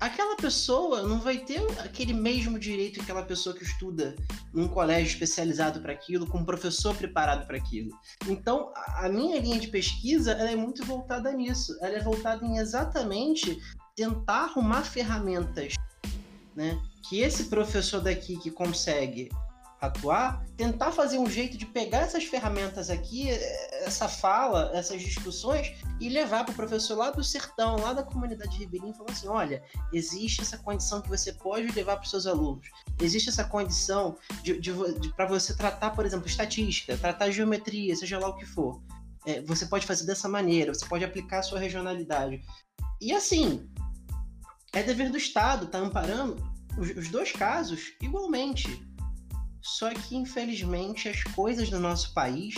aquela 0.00 0.36
pessoa 0.36 1.02
não 1.02 1.18
vai 1.20 1.38
ter 1.38 1.60
aquele 1.80 2.12
mesmo 2.12 2.58
direito 2.58 2.94
que 2.94 3.00
aquela 3.00 3.22
pessoa 3.22 3.54
que 3.54 3.64
estuda 3.64 4.14
num 4.52 4.68
colégio 4.68 5.12
especializado 5.12 5.80
para 5.80 5.92
aquilo, 5.92 6.26
com 6.26 6.38
um 6.38 6.44
professor 6.44 6.94
preparado 6.94 7.46
para 7.46 7.56
aquilo. 7.56 7.90
Então, 8.26 8.72
a 8.74 9.08
minha 9.08 9.40
linha 9.40 9.58
de 9.58 9.68
pesquisa 9.68 10.32
é 10.32 10.54
muito 10.54 10.84
voltada 10.84 11.32
nisso. 11.32 11.76
Ela 11.80 11.96
é 11.96 12.02
voltada 12.02 12.44
em 12.44 12.58
exatamente 12.58 13.58
tentar 13.96 14.44
arrumar 14.44 14.82
ferramentas, 14.82 15.74
né? 16.54 16.80
Que 17.08 17.20
esse 17.20 17.44
professor 17.44 18.00
daqui 18.00 18.36
que 18.36 18.50
consegue 18.50 19.28
atuar, 19.80 20.44
tentar 20.56 20.90
fazer 20.90 21.18
um 21.18 21.30
jeito 21.30 21.56
de 21.56 21.64
pegar 21.64 21.98
essas 21.98 22.24
ferramentas 22.24 22.90
aqui, 22.90 23.30
essa 23.30 24.08
fala, 24.08 24.70
essas 24.74 25.00
discussões 25.00 25.72
e 26.00 26.08
levar 26.08 26.44
para 26.44 26.52
o 26.52 26.56
professor 26.56 26.96
lá 26.96 27.10
do 27.10 27.22
sertão, 27.22 27.76
lá 27.76 27.92
da 27.92 28.02
comunidade 28.02 28.58
ribeirinha 28.58 28.92
e 28.92 28.96
falar 28.96 29.10
assim: 29.10 29.28
olha, 29.28 29.62
existe 29.92 30.40
essa 30.40 30.58
condição 30.58 31.00
que 31.00 31.08
você 31.08 31.32
pode 31.32 31.68
levar 31.68 31.96
para 31.96 32.04
os 32.04 32.10
seus 32.10 32.26
alunos, 32.26 32.68
existe 33.00 33.28
essa 33.28 33.44
condição 33.44 34.16
de, 34.42 34.58
de, 34.60 34.72
de 34.98 35.14
para 35.14 35.26
você 35.26 35.54
tratar, 35.54 35.90
por 35.90 36.04
exemplo, 36.04 36.26
estatística, 36.26 36.96
tratar 36.96 37.30
geometria, 37.30 37.94
seja 37.94 38.18
lá 38.18 38.28
o 38.28 38.36
que 38.36 38.46
for. 38.46 38.82
É, 39.26 39.42
você 39.42 39.66
pode 39.66 39.86
fazer 39.86 40.06
dessa 40.06 40.28
maneira, 40.28 40.74
você 40.74 40.86
pode 40.86 41.04
aplicar 41.04 41.40
a 41.40 41.42
sua 41.42 41.58
regionalidade. 41.58 42.40
E 43.00 43.12
assim, 43.12 43.68
é 44.72 44.82
dever 44.82 45.10
do 45.10 45.18
Estado 45.18 45.66
estar 45.66 45.78
tá 45.78 45.84
amparando 45.84 46.36
os, 46.76 46.90
os 46.90 47.08
dois 47.08 47.32
casos 47.32 47.92
igualmente 48.00 48.87
só 49.60 49.92
que, 49.92 50.16
infelizmente, 50.16 51.08
as 51.08 51.22
coisas 51.22 51.68
do 51.70 51.78
nosso 51.78 52.14
país 52.14 52.54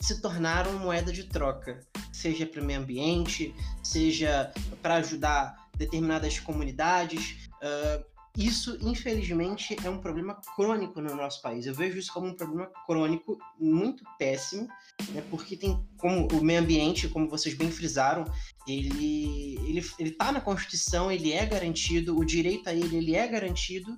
se 0.00 0.20
tornaram 0.20 0.78
moeda 0.78 1.12
de 1.12 1.24
troca, 1.24 1.80
seja 2.12 2.46
para 2.46 2.60
o 2.60 2.64
meio 2.64 2.80
ambiente, 2.80 3.54
seja 3.82 4.52
para 4.82 4.96
ajudar 4.96 5.68
determinadas 5.76 6.38
comunidades. 6.38 7.48
Uh, 7.62 8.04
isso, 8.36 8.76
infelizmente, 8.82 9.74
é 9.82 9.88
um 9.88 9.98
problema 9.98 10.38
crônico 10.54 11.00
no 11.00 11.16
nosso 11.16 11.40
país. 11.40 11.64
Eu 11.64 11.74
vejo 11.74 11.98
isso 11.98 12.12
como 12.12 12.26
um 12.26 12.34
problema 12.34 12.70
crônico 12.86 13.38
muito 13.58 14.04
péssimo, 14.18 14.68
né, 15.08 15.24
porque 15.30 15.56
tem 15.56 15.82
como 15.96 16.28
o 16.28 16.44
meio 16.44 16.60
ambiente, 16.60 17.08
como 17.08 17.30
vocês 17.30 17.54
bem 17.54 17.70
frisaram, 17.70 18.24
ele 18.68 19.56
ele 19.66 19.82
ele 19.98 20.10
está 20.10 20.30
na 20.30 20.40
Constituição, 20.42 21.10
ele 21.10 21.32
é 21.32 21.46
garantido, 21.46 22.18
o 22.18 22.24
direito 22.24 22.68
a 22.68 22.74
ele 22.74 22.96
ele 22.96 23.14
é 23.14 23.26
garantido 23.26 23.96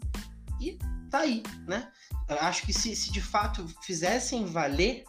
e 0.61 0.79
tá 1.11 1.21
aí, 1.21 1.43
né? 1.67 1.91
Acho 2.37 2.63
que 2.63 2.73
se, 2.73 2.95
se 2.95 3.11
de 3.11 3.23
fato 3.23 3.67
fizessem 3.83 4.45
valer 4.45 5.05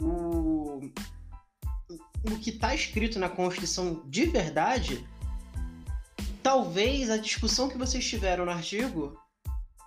o, 0.00 0.80
o 2.24 2.38
que 2.40 2.50
está 2.50 2.74
escrito 2.74 3.18
na 3.18 3.28
Constituição 3.28 4.02
de 4.06 4.26
verdade, 4.26 5.06
talvez 6.42 7.10
a 7.10 7.16
discussão 7.16 7.68
que 7.68 7.78
vocês 7.78 8.06
tiveram 8.06 8.44
no 8.44 8.50
artigo 8.50 9.18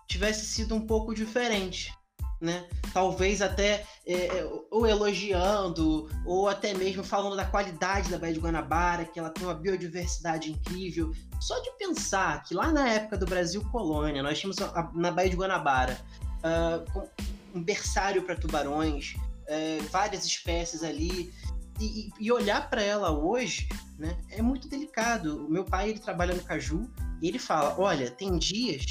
tivesse 0.08 0.46
sido 0.46 0.76
um 0.76 0.86
pouco 0.86 1.14
diferente. 1.14 1.94
Né? 2.40 2.68
Talvez 2.92 3.40
até 3.40 3.86
é, 4.04 4.26
é 4.26 4.52
ou 4.72 4.88
elogiando, 4.88 6.10
ou 6.26 6.50
até 6.50 6.74
mesmo 6.74 7.04
falando 7.04 7.36
da 7.36 7.46
qualidade 7.46 8.10
da 8.10 8.18
Baía 8.18 8.34
de 8.34 8.40
Guanabara, 8.40 9.06
que 9.06 9.20
ela 9.20 9.30
tem 9.30 9.46
uma 9.46 9.54
biodiversidade 9.54 10.52
incrível. 10.52 11.14
Só 11.40 11.60
de 11.60 11.70
pensar 11.78 12.42
que 12.44 12.56
lá 12.56 12.72
na 12.72 12.90
época 12.90 13.16
do 13.16 13.28
Brasil 13.28 13.64
colônia, 13.72 14.24
nós 14.24 14.40
tínhamos 14.40 14.60
a, 14.60 14.92
na 14.96 15.12
Baía 15.12 15.30
de 15.30 15.36
Guanabara 15.36 16.00
uh, 16.44 17.10
um 17.54 17.64
berçário 17.64 18.24
para 18.24 18.36
tubarões, 18.36 19.16
uh, 19.16 19.84
várias 19.90 20.26
espécies 20.26 20.84
ali. 20.84 21.34
E, 21.80 22.12
e 22.20 22.32
olhar 22.32 22.70
para 22.70 22.84
ela 22.84 23.10
hoje 23.10 23.68
né, 23.98 24.16
é 24.30 24.42
muito 24.42 24.68
delicado. 24.68 25.48
O 25.48 25.50
meu 25.50 25.66
pai 25.66 25.90
ele 25.90 26.00
trabalha 26.00 26.36
no 26.36 26.44
caju 26.44 26.88
e 27.22 27.28
ele 27.28 27.40
fala: 27.40 27.76
olha, 27.80 28.12
tem 28.12 28.38
dias 28.38 28.86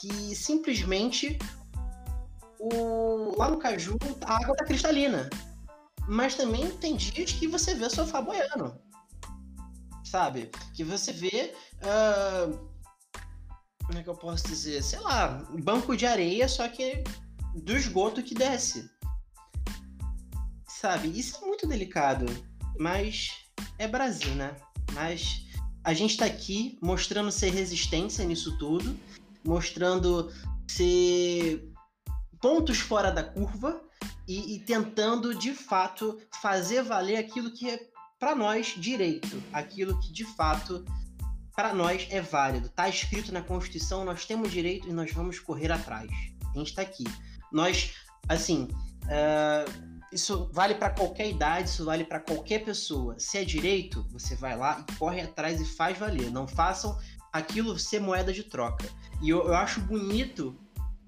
que 0.00 0.34
simplesmente 0.34 1.38
o, 2.58 3.34
lá 3.36 3.50
no 3.50 3.58
caju 3.58 3.96
a 4.24 4.36
água 4.36 4.56
tá 4.56 4.64
cristalina. 4.64 5.28
Mas 6.06 6.34
também 6.34 6.70
tem 6.78 6.96
dias 6.96 7.32
que 7.32 7.46
você 7.46 7.74
vê 7.74 7.90
sofá 7.90 8.22
boiando. 8.22 8.74
Sabe? 10.04 10.50
Que 10.74 10.82
você 10.82 11.12
vê 11.12 11.54
uh, 11.82 12.67
como 13.88 13.98
é 13.98 14.02
que 14.02 14.10
eu 14.10 14.14
posso 14.14 14.46
dizer? 14.46 14.82
Sei 14.82 15.00
lá, 15.00 15.42
banco 15.64 15.96
de 15.96 16.04
areia, 16.04 16.46
só 16.46 16.68
que 16.68 17.02
do 17.54 17.74
esgoto 17.74 18.22
que 18.22 18.34
desce. 18.34 18.90
Sabe? 20.68 21.08
Isso 21.18 21.38
é 21.42 21.46
muito 21.46 21.66
delicado. 21.66 22.26
Mas 22.78 23.30
é 23.78 23.88
Brasil, 23.88 24.34
né? 24.34 24.54
Mas 24.92 25.46
a 25.82 25.94
gente 25.94 26.18
tá 26.18 26.26
aqui 26.26 26.78
mostrando 26.82 27.32
ser 27.32 27.48
resistência 27.50 28.26
nisso 28.26 28.58
tudo, 28.58 28.94
mostrando 29.42 30.30
ser 30.68 31.72
pontos 32.42 32.78
fora 32.78 33.10
da 33.10 33.24
curva 33.24 33.82
e, 34.28 34.56
e 34.56 34.60
tentando 34.60 35.34
de 35.34 35.54
fato 35.54 36.20
fazer 36.42 36.82
valer 36.82 37.16
aquilo 37.16 37.54
que 37.54 37.70
é 37.70 37.80
para 38.18 38.34
nós 38.34 38.74
direito, 38.76 39.42
aquilo 39.50 39.98
que 39.98 40.12
de 40.12 40.26
fato 40.26 40.84
para 41.58 41.74
nós 41.74 42.06
é 42.10 42.20
válido. 42.20 42.68
Está 42.68 42.88
escrito 42.88 43.32
na 43.32 43.42
Constituição, 43.42 44.04
nós 44.04 44.24
temos 44.24 44.52
direito 44.52 44.88
e 44.88 44.92
nós 44.92 45.10
vamos 45.10 45.40
correr 45.40 45.72
atrás. 45.72 46.08
A 46.54 46.56
gente 46.56 46.68
está 46.68 46.82
aqui. 46.82 47.02
Nós, 47.50 47.94
assim, 48.28 48.68
uh, 49.06 49.98
isso 50.12 50.48
vale 50.52 50.76
para 50.76 50.90
qualquer 50.90 51.28
idade, 51.28 51.68
isso 51.68 51.84
vale 51.84 52.04
para 52.04 52.20
qualquer 52.20 52.64
pessoa. 52.64 53.18
Se 53.18 53.38
é 53.38 53.44
direito, 53.44 54.06
você 54.12 54.36
vai 54.36 54.56
lá 54.56 54.86
e 54.88 54.92
corre 54.98 55.20
atrás 55.20 55.60
e 55.60 55.64
faz 55.64 55.98
valer. 55.98 56.30
Não 56.30 56.46
façam 56.46 56.96
aquilo 57.32 57.76
ser 57.76 58.00
moeda 58.00 58.32
de 58.32 58.44
troca. 58.44 58.88
E 59.20 59.28
eu, 59.28 59.44
eu 59.44 59.54
acho 59.54 59.80
bonito, 59.80 60.56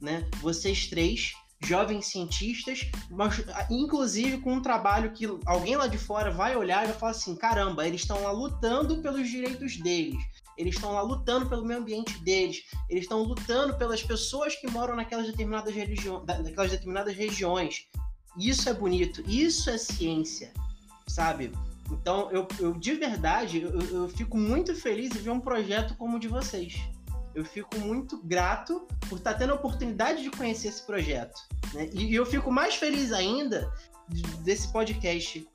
né, 0.00 0.28
vocês 0.40 0.88
três 0.88 1.32
jovens 1.62 2.06
cientistas, 2.06 2.90
mas 3.10 3.44
inclusive 3.70 4.38
com 4.38 4.54
um 4.54 4.62
trabalho 4.62 5.12
que 5.12 5.26
alguém 5.44 5.76
lá 5.76 5.86
de 5.86 5.98
fora 5.98 6.30
vai 6.30 6.56
olhar 6.56 6.84
e 6.84 6.88
vai 6.88 6.96
falar 6.96 7.12
assim: 7.12 7.36
caramba, 7.36 7.86
eles 7.86 8.00
estão 8.00 8.22
lá 8.22 8.32
lutando 8.32 9.00
pelos 9.02 9.28
direitos 9.28 9.76
deles, 9.76 10.22
eles 10.56 10.74
estão 10.74 10.92
lá 10.92 11.02
lutando 11.02 11.48
pelo 11.48 11.64
meio 11.64 11.80
ambiente 11.80 12.18
deles, 12.22 12.64
eles 12.88 13.04
estão 13.04 13.22
lutando 13.22 13.76
pelas 13.76 14.02
pessoas 14.02 14.56
que 14.56 14.70
moram 14.70 14.96
naquelas 14.96 15.26
determinadas, 15.26 15.74
naquelas 15.74 16.70
determinadas 16.70 17.14
regiões. 17.14 17.86
Isso 18.38 18.68
é 18.68 18.72
bonito, 18.72 19.22
isso 19.28 19.68
é 19.70 19.76
ciência, 19.76 20.52
sabe? 21.06 21.52
Então, 21.90 22.30
eu, 22.30 22.46
eu 22.58 22.72
de 22.72 22.94
verdade, 22.94 23.60
eu, 23.62 23.80
eu 23.80 24.08
fico 24.08 24.38
muito 24.38 24.74
feliz 24.74 25.10
em 25.14 25.18
ver 25.18 25.30
um 25.30 25.40
projeto 25.40 25.96
como 25.96 26.16
o 26.16 26.20
de 26.20 26.28
vocês. 26.28 26.80
Eu 27.34 27.44
fico 27.44 27.78
muito 27.78 28.20
grato 28.22 28.86
por 29.08 29.18
estar 29.18 29.34
tendo 29.34 29.52
a 29.52 29.56
oportunidade 29.56 30.22
de 30.22 30.30
conhecer 30.30 30.68
esse 30.68 30.82
projeto. 30.82 31.40
Né? 31.74 31.88
E, 31.92 32.06
e 32.06 32.14
eu 32.14 32.26
fico 32.26 32.50
mais 32.50 32.74
feliz 32.74 33.12
ainda 33.12 33.72
desse 34.42 34.72
podcast 34.72 35.48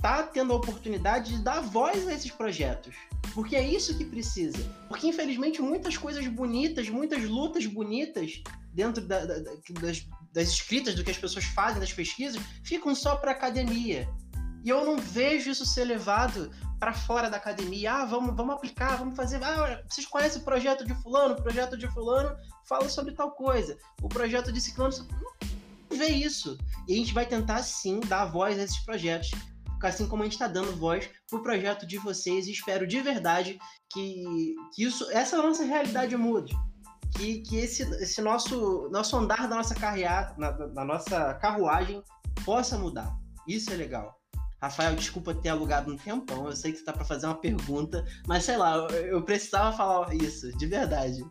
tá 0.00 0.22
tendo 0.22 0.52
a 0.52 0.56
oportunidade 0.56 1.36
de 1.36 1.42
dar 1.42 1.60
voz 1.60 2.06
a 2.06 2.14
esses 2.14 2.30
projetos. 2.30 2.94
Porque 3.34 3.56
é 3.56 3.66
isso 3.66 3.96
que 3.96 4.04
precisa. 4.04 4.58
Porque, 4.88 5.08
infelizmente, 5.08 5.60
muitas 5.60 5.96
coisas 5.96 6.26
bonitas, 6.28 6.88
muitas 6.88 7.24
lutas 7.24 7.66
bonitas 7.66 8.42
dentro 8.72 9.04
da, 9.04 9.24
da, 9.24 9.38
das, 9.80 10.06
das 10.32 10.48
escritas, 10.48 10.94
do 10.94 11.02
que 11.02 11.10
as 11.10 11.18
pessoas 11.18 11.44
fazem, 11.46 11.80
das 11.80 11.92
pesquisas, 11.92 12.40
ficam 12.62 12.94
só 12.94 13.16
para 13.16 13.32
academia. 13.32 14.08
E 14.64 14.68
eu 14.68 14.84
não 14.84 14.98
vejo 14.98 15.50
isso 15.50 15.66
ser 15.66 15.84
levado 15.84 16.50
para 16.78 16.92
fora 16.92 17.28
da 17.28 17.36
academia. 17.36 17.92
Ah, 17.92 18.04
vamos, 18.04 18.34
vamos 18.34 18.54
aplicar, 18.54 18.96
vamos 18.96 19.16
fazer. 19.16 19.42
Ah, 19.42 19.82
vocês 19.88 20.06
conhecem 20.06 20.40
o 20.40 20.44
projeto 20.44 20.84
de 20.84 20.94
fulano? 20.94 21.34
O 21.34 21.42
projeto 21.42 21.76
de 21.76 21.88
fulano 21.88 22.36
fala 22.68 22.88
sobre 22.88 23.12
tal 23.12 23.32
coisa. 23.32 23.76
O 24.02 24.08
projeto 24.08 24.52
de 24.52 24.60
ciclano 24.60 24.94
não 25.90 25.98
vê 25.98 26.08
isso. 26.08 26.56
E 26.86 26.94
a 26.94 26.96
gente 26.96 27.14
vai 27.14 27.26
tentar 27.26 27.62
sim 27.62 28.00
dar 28.00 28.26
voz 28.26 28.58
a 28.58 28.62
esses 28.62 28.78
projetos, 28.78 29.30
assim 29.82 30.06
como 30.06 30.22
a 30.22 30.26
gente 30.26 30.34
está 30.34 30.46
dando 30.46 30.76
voz 30.76 31.08
pro 31.28 31.42
projeto 31.42 31.86
de 31.86 31.98
vocês. 31.98 32.46
E 32.46 32.52
espero 32.52 32.86
de 32.86 33.00
verdade 33.00 33.58
que, 33.92 34.54
que 34.74 34.84
isso, 34.84 35.10
essa 35.10 35.36
nossa 35.38 35.64
realidade 35.64 36.16
mude. 36.16 36.54
Que, 37.16 37.40
que 37.40 37.56
esse, 37.56 37.82
esse 38.02 38.20
nosso, 38.20 38.88
nosso 38.90 39.16
andar 39.16 39.48
da 39.48 39.56
nossa 39.56 39.74
carreata, 39.74 40.34
da 40.68 40.84
nossa 40.84 41.34
carruagem 41.34 42.02
possa 42.44 42.78
mudar. 42.78 43.16
Isso 43.46 43.72
é 43.72 43.76
legal. 43.76 44.17
Rafael, 44.60 44.94
desculpa 44.96 45.34
ter 45.34 45.50
alugado 45.50 45.92
um 45.92 45.96
tempão. 45.96 46.46
Eu 46.46 46.56
sei 46.56 46.72
que 46.72 46.78
você 46.78 46.84
tá 46.84 46.92
para 46.92 47.04
fazer 47.04 47.26
uma 47.26 47.36
pergunta, 47.36 48.04
mas 48.26 48.44
sei 48.44 48.56
lá, 48.56 48.76
eu 48.76 49.22
precisava 49.22 49.76
falar 49.76 50.14
isso, 50.14 50.50
de 50.56 50.66
verdade. 50.66 51.24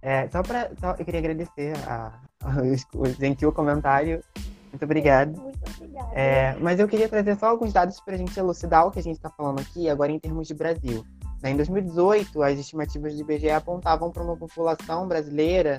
É, 0.00 0.28
só 0.30 0.42
para 0.42 0.70
eu 0.98 1.04
queria 1.04 1.20
agradecer 1.20 1.74
a, 1.86 2.20
a, 2.42 2.50
o 2.94 3.06
gentil 3.06 3.52
comentário. 3.52 4.22
Muito 4.70 4.84
obrigado. 4.84 5.40
Muito 5.40 5.58
obrigada. 5.76 6.10
É, 6.12 6.56
mas 6.60 6.80
eu 6.80 6.88
queria 6.88 7.08
trazer 7.08 7.36
só 7.36 7.46
alguns 7.46 7.72
dados 7.72 8.00
para 8.00 8.14
a 8.14 8.18
gente 8.18 8.38
elucidar 8.38 8.86
o 8.86 8.90
que 8.90 8.98
a 8.98 9.02
gente 9.02 9.16
está 9.16 9.30
falando 9.30 9.60
aqui, 9.60 9.88
agora 9.88 10.10
em 10.10 10.18
termos 10.18 10.48
de 10.48 10.54
Brasil. 10.54 11.04
Né, 11.42 11.50
em 11.50 11.56
2018, 11.56 12.42
as 12.42 12.58
estimativas 12.58 13.14
do 13.14 13.20
IBGE 13.20 13.50
apontavam 13.50 14.10
para 14.10 14.22
uma 14.22 14.36
população 14.36 15.08
brasileira 15.08 15.78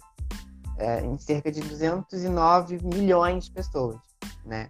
é, 0.78 1.02
em 1.02 1.18
cerca 1.18 1.52
de 1.52 1.62
209 1.62 2.80
milhões 2.84 3.46
de 3.46 3.52
pessoas, 3.52 3.98
né? 4.46 4.70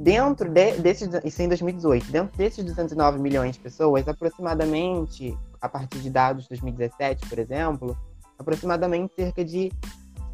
Dentro 0.00 0.48
de, 0.48 0.78
desses, 0.78 1.10
isso 1.22 1.42
em 1.42 1.48
2018, 1.48 2.10
dentro 2.10 2.34
desses 2.34 2.64
209 2.64 3.18
milhões 3.18 3.56
de 3.56 3.60
pessoas, 3.60 4.08
aproximadamente, 4.08 5.38
a 5.60 5.68
partir 5.68 5.98
de 5.98 6.08
dados 6.08 6.44
de 6.44 6.48
2017, 6.48 7.28
por 7.28 7.38
exemplo, 7.38 7.94
aproximadamente 8.38 9.14
cerca 9.14 9.44
de 9.44 9.70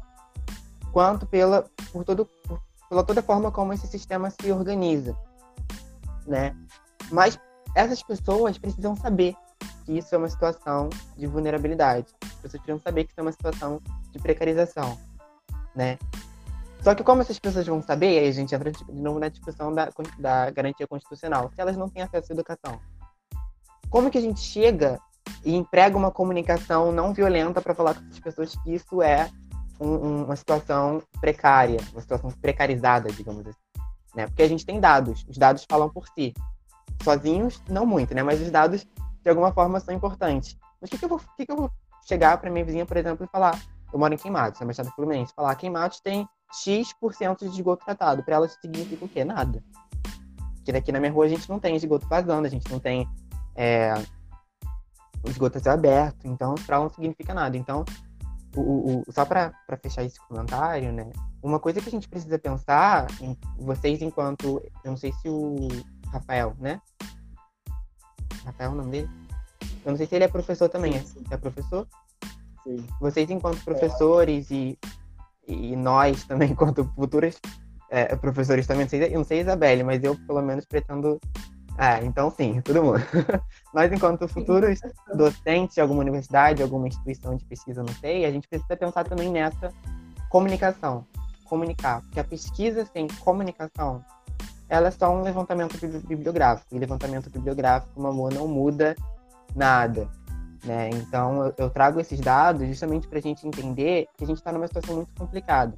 quanto 0.93 1.25
pela, 1.25 1.65
por 1.91 2.05
todo, 2.05 2.27
por, 2.47 2.61
pela 2.89 3.03
toda 3.03 3.23
forma 3.23 3.51
como 3.51 3.73
esse 3.73 3.87
sistema 3.87 4.29
se 4.31 4.53
organiza, 4.53 5.17
né? 6.27 6.55
Mas 7.11 7.39
essas 7.75 8.03
pessoas 8.03 8.59
precisam 8.59 8.95
saber 8.95 9.35
que 9.87 9.97
isso 9.97 10.15
é 10.15 10.19
uma 10.19 10.29
situação 10.29 10.91
de 11.17 11.27
vulnerabilidade. 11.27 12.07
As 12.23 12.35
pessoas 12.35 12.63
precisam 12.63 12.81
saber 12.81 13.05
que 13.05 13.11
isso 13.11 13.21
é 13.21 13.23
uma 13.23 13.33
situação 13.33 13.81
de 14.13 14.19
precarização, 14.19 14.99
né? 15.75 15.99
Só 16.85 16.95
que 16.95 17.03
como 17.03 17.23
essas 17.23 17.39
pessoas 17.39 17.67
vão 17.67 17.81
saber, 17.81 18.19
aí 18.19 18.29
a 18.29 18.33
gente 18.33 18.55
entra 18.55 18.71
de 18.71 18.85
novo 18.93 19.19
na 19.19 19.29
discussão 19.29 19.73
da, 19.73 19.89
da 20.19 20.51
garantia 20.51 20.87
constitucional, 20.87 21.51
se 21.55 21.59
elas 21.59 21.79
não 21.79 21.89
têm 21.89 22.03
acesso 22.03 22.31
à 22.31 22.35
educação. 22.35 22.79
Como 23.89 24.11
que 24.11 24.19
a 24.19 24.21
gente 24.21 24.41
chega 24.41 25.01
e 25.43 25.55
emprega 25.55 25.97
uma 25.97 26.11
comunicação 26.11 26.93
não 26.93 27.15
violenta 27.15 27.63
para 27.63 27.75
falar 27.75 27.95
com 27.95 28.05
essas 28.05 28.19
pessoas 28.19 28.55
que 28.57 28.75
isso 28.75 29.01
é 29.01 29.31
um, 29.81 30.25
uma 30.25 30.37
situação 30.37 31.03
precária, 31.23 31.81
uma 31.93 32.03
situação 32.03 32.31
precarizada, 32.31 33.11
digamos 33.11 33.47
assim. 33.47 33.59
Né? 34.15 34.27
Porque 34.27 34.43
a 34.43 34.49
gente 34.49 34.67
tem 34.67 34.79
dados, 34.79 35.25
os 35.27 35.39
dados 35.39 35.65
falam 35.67 35.89
por 35.89 36.07
si. 36.09 36.35
Sozinhos, 37.03 37.63
não 37.67 37.87
muito, 37.87 38.15
né? 38.15 38.23
Mas 38.23 38.43
os 38.43 38.51
dados, 38.51 38.87
de 39.23 39.29
alguma 39.31 39.53
forma, 39.53 39.81
são 39.81 39.95
importantes. 39.95 40.57
Mas 40.81 40.89
o 40.89 40.91
que, 40.91 40.99
que, 40.99 41.05
eu, 41.07 41.09
vou, 41.09 41.21
que, 41.37 41.47
que 41.47 41.51
eu 41.51 41.57
vou 41.57 41.71
chegar 42.07 42.37
para 42.37 42.51
minha 42.51 42.65
vizinha, 42.65 42.85
por 42.85 42.97
exemplo, 42.99 43.25
e 43.25 43.29
falar? 43.29 43.59
Eu 43.93 43.99
moro 43.99 44.13
em 44.13 44.19
Queimados, 44.19 44.61
na 44.61 44.67
Baixada 44.67 44.91
Fluminense. 44.91 45.33
Falar, 45.35 45.55
Queimados 45.57 46.01
tem 46.01 46.29
X% 46.63 47.39
de 47.41 47.57
esgoto 47.57 47.85
tratado. 47.85 48.23
Para 48.23 48.37
elas 48.37 48.57
significa 48.61 49.05
o 49.05 49.09
quê? 49.09 49.25
Nada. 49.25 49.63
Porque 50.57 50.73
daqui 50.73 50.93
na 50.93 51.01
minha 51.01 51.13
rua 51.13 51.27
a 51.27 51.29
gente 51.29 51.49
não 51.49 51.59
tem 51.59 51.77
esgoto 51.77 52.07
vazando, 52.09 52.47
a 52.47 52.51
gente 52.51 52.71
não 52.71 52.79
tem 52.79 53.09
é, 53.55 53.95
o 55.23 55.29
esgoto 55.29 55.59
a 55.59 55.61
céu 55.61 55.73
aberto, 55.73 56.27
então 56.27 56.55
para 56.67 56.77
elas 56.77 56.89
não 56.89 56.95
significa 56.95 57.35
nada. 57.35 57.57
Então, 57.57 57.85
o, 58.57 59.03
o, 59.07 59.13
só 59.13 59.25
para 59.25 59.53
fechar 59.83 60.05
esse 60.05 60.19
comentário, 60.29 60.93
né? 60.93 61.11
Uma 61.43 61.59
coisa 61.59 61.81
que 61.81 61.89
a 61.89 61.93
gente 61.93 62.09
precisa 62.09 62.39
pensar, 62.39 63.07
em, 63.21 63.37
vocês 63.59 64.01
enquanto, 64.01 64.63
eu 64.85 64.91
não 64.91 64.97
sei 64.97 65.13
se 65.13 65.29
o 65.29 65.69
Rafael, 66.11 66.55
né? 66.59 66.81
Rafael 68.45 68.71
é 68.71 68.73
o 68.73 68.77
nome 68.77 68.91
dele? 68.91 69.11
Eu 69.85 69.91
não 69.91 69.97
sei 69.97 70.07
se 70.07 70.15
ele 70.15 70.25
é 70.25 70.29
professor 70.29 70.69
também, 70.69 70.93
sim, 71.01 71.19
sim. 71.19 71.25
é 71.31 71.37
professor? 71.37 71.87
Sim. 72.63 72.87
Vocês 73.01 73.29
enquanto 73.31 73.63
professores 73.65 74.51
é. 74.51 74.55
e 74.55 74.79
e 75.47 75.77
nós 75.77 76.25
também, 76.25 76.51
enquanto 76.53 76.85
futuros 76.95 77.41
é, 77.91 78.17
professores 78.17 78.67
também, 78.67 78.85
não 78.85 78.91
sei, 78.91 79.05
eu 79.05 79.19
não 79.19 79.25
sei 79.25 79.41
Isabelle, 79.41 79.85
mas 79.85 80.03
eu 80.03 80.17
pelo 80.27 80.43
menos 80.43 80.65
pretendo. 80.65 81.21
Ah, 81.77 82.03
então 82.03 82.31
sim, 82.31 82.61
todo 82.61 82.83
mundo. 82.83 83.01
nós, 83.75 83.93
enquanto 83.93 84.29
futuros 84.29 84.81
docentes 85.15 85.75
de 85.75 85.81
alguma 85.81 86.01
universidade, 86.01 86.63
alguma 86.63 86.89
instituição 86.89 87.37
de 87.37 87.45
pesquisa, 87.45 87.83
não 87.83 87.95
sei, 87.95 88.25
a 88.25 88.31
gente 88.31 88.49
precisa 88.49 88.77
pensar 88.77 89.05
também 89.05 89.31
nessa 89.31 89.73
comunicação. 90.29 91.07
Comunicar. 91.45 92.01
Porque 92.03 92.21
a 92.21 92.25
pesquisa 92.25 92.85
sem 92.87 93.09
comunicação, 93.21 94.05
ela 94.69 94.89
é 94.89 94.91
só 94.91 95.13
um 95.13 95.23
levantamento 95.23 95.77
bibliográfico. 96.07 96.75
E 96.75 96.79
levantamento 96.79 97.29
bibliográfico, 97.29 98.05
amor, 98.07 98.33
não 98.33 98.47
muda 98.47 98.95
nada. 99.55 100.09
Né? 100.65 100.91
Então, 100.91 101.47
eu, 101.47 101.55
eu 101.59 101.71
trago 101.71 102.01
esses 102.01 102.19
dados 102.21 102.67
justamente 102.67 103.07
para 103.07 103.19
a 103.19 103.23
gente 103.23 103.47
entender 103.47 104.07
que 104.17 104.25
a 104.25 104.27
gente 104.27 104.39
está 104.39 104.51
numa 104.51 104.67
situação 104.67 104.97
muito 104.97 105.13
complicada. 105.19 105.77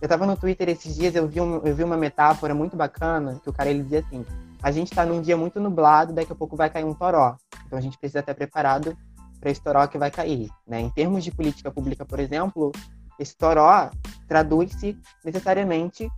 Eu 0.00 0.06
estava 0.06 0.26
no 0.26 0.36
Twitter 0.36 0.68
esses 0.68 0.94
dias, 0.94 1.14
eu 1.14 1.26
vi, 1.28 1.40
um, 1.40 1.56
eu 1.58 1.74
vi 1.74 1.84
uma 1.84 1.96
metáfora 1.96 2.54
muito 2.54 2.76
bacana, 2.76 3.38
que 3.42 3.48
o 3.48 3.52
cara 3.52 3.70
ele 3.70 3.82
dizia 3.82 4.00
assim: 4.00 4.24
a 4.62 4.70
gente 4.70 4.90
está 4.90 5.04
num 5.04 5.20
dia 5.20 5.36
muito 5.36 5.60
nublado, 5.60 6.12
daqui 6.12 6.32
a 6.32 6.34
pouco 6.34 6.56
vai 6.56 6.70
cair 6.70 6.84
um 6.84 6.94
toró. 6.94 7.36
Então, 7.66 7.78
a 7.78 7.82
gente 7.82 7.98
precisa 7.98 8.20
estar 8.20 8.34
preparado 8.34 8.96
para 9.40 9.50
esse 9.50 9.62
toró 9.62 9.86
que 9.86 9.98
vai 9.98 10.10
cair. 10.10 10.50
Né? 10.66 10.80
Em 10.80 10.90
termos 10.90 11.24
de 11.24 11.30
política 11.30 11.70
pública, 11.70 12.04
por 12.04 12.20
exemplo, 12.20 12.72
esse 13.18 13.36
toró 13.36 13.90
traduz-se 14.28 14.98
necessariamente 15.24 16.10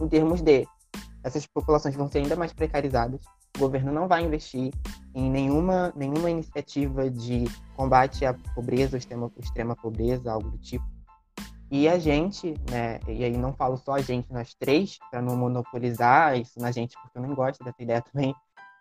em 0.00 0.08
termos 0.08 0.40
de 0.40 0.66
essas 1.22 1.46
populações 1.46 1.94
vão 1.96 2.10
ser 2.10 2.18
ainda 2.18 2.36
mais 2.36 2.52
precarizadas. 2.52 3.20
O 3.58 3.62
governo 3.62 3.92
não 3.92 4.06
vai 4.06 4.24
investir 4.24 4.72
em 5.12 5.28
nenhuma, 5.28 5.92
nenhuma 5.96 6.30
iniciativa 6.30 7.10
de 7.10 7.44
combate 7.74 8.24
à 8.24 8.32
pobreza, 8.54 8.94
ou 8.94 8.98
extrema, 8.98 9.32
extrema 9.36 9.74
pobreza, 9.74 10.30
algo 10.30 10.48
do 10.48 10.58
tipo. 10.58 10.84
E 11.68 11.88
a 11.88 11.98
gente, 11.98 12.54
né, 12.70 13.00
e 13.08 13.24
aí 13.24 13.36
não 13.36 13.52
falo 13.52 13.76
só 13.76 13.94
a 13.94 14.00
gente, 14.00 14.32
nós 14.32 14.54
três, 14.54 14.96
para 15.10 15.20
não 15.20 15.36
monopolizar 15.36 16.38
isso 16.38 16.60
na 16.60 16.70
gente, 16.70 16.96
porque 17.02 17.18
eu 17.18 17.22
não 17.22 17.34
gosto 17.34 17.64
dessa 17.64 17.82
ideia 17.82 18.00
também 18.00 18.32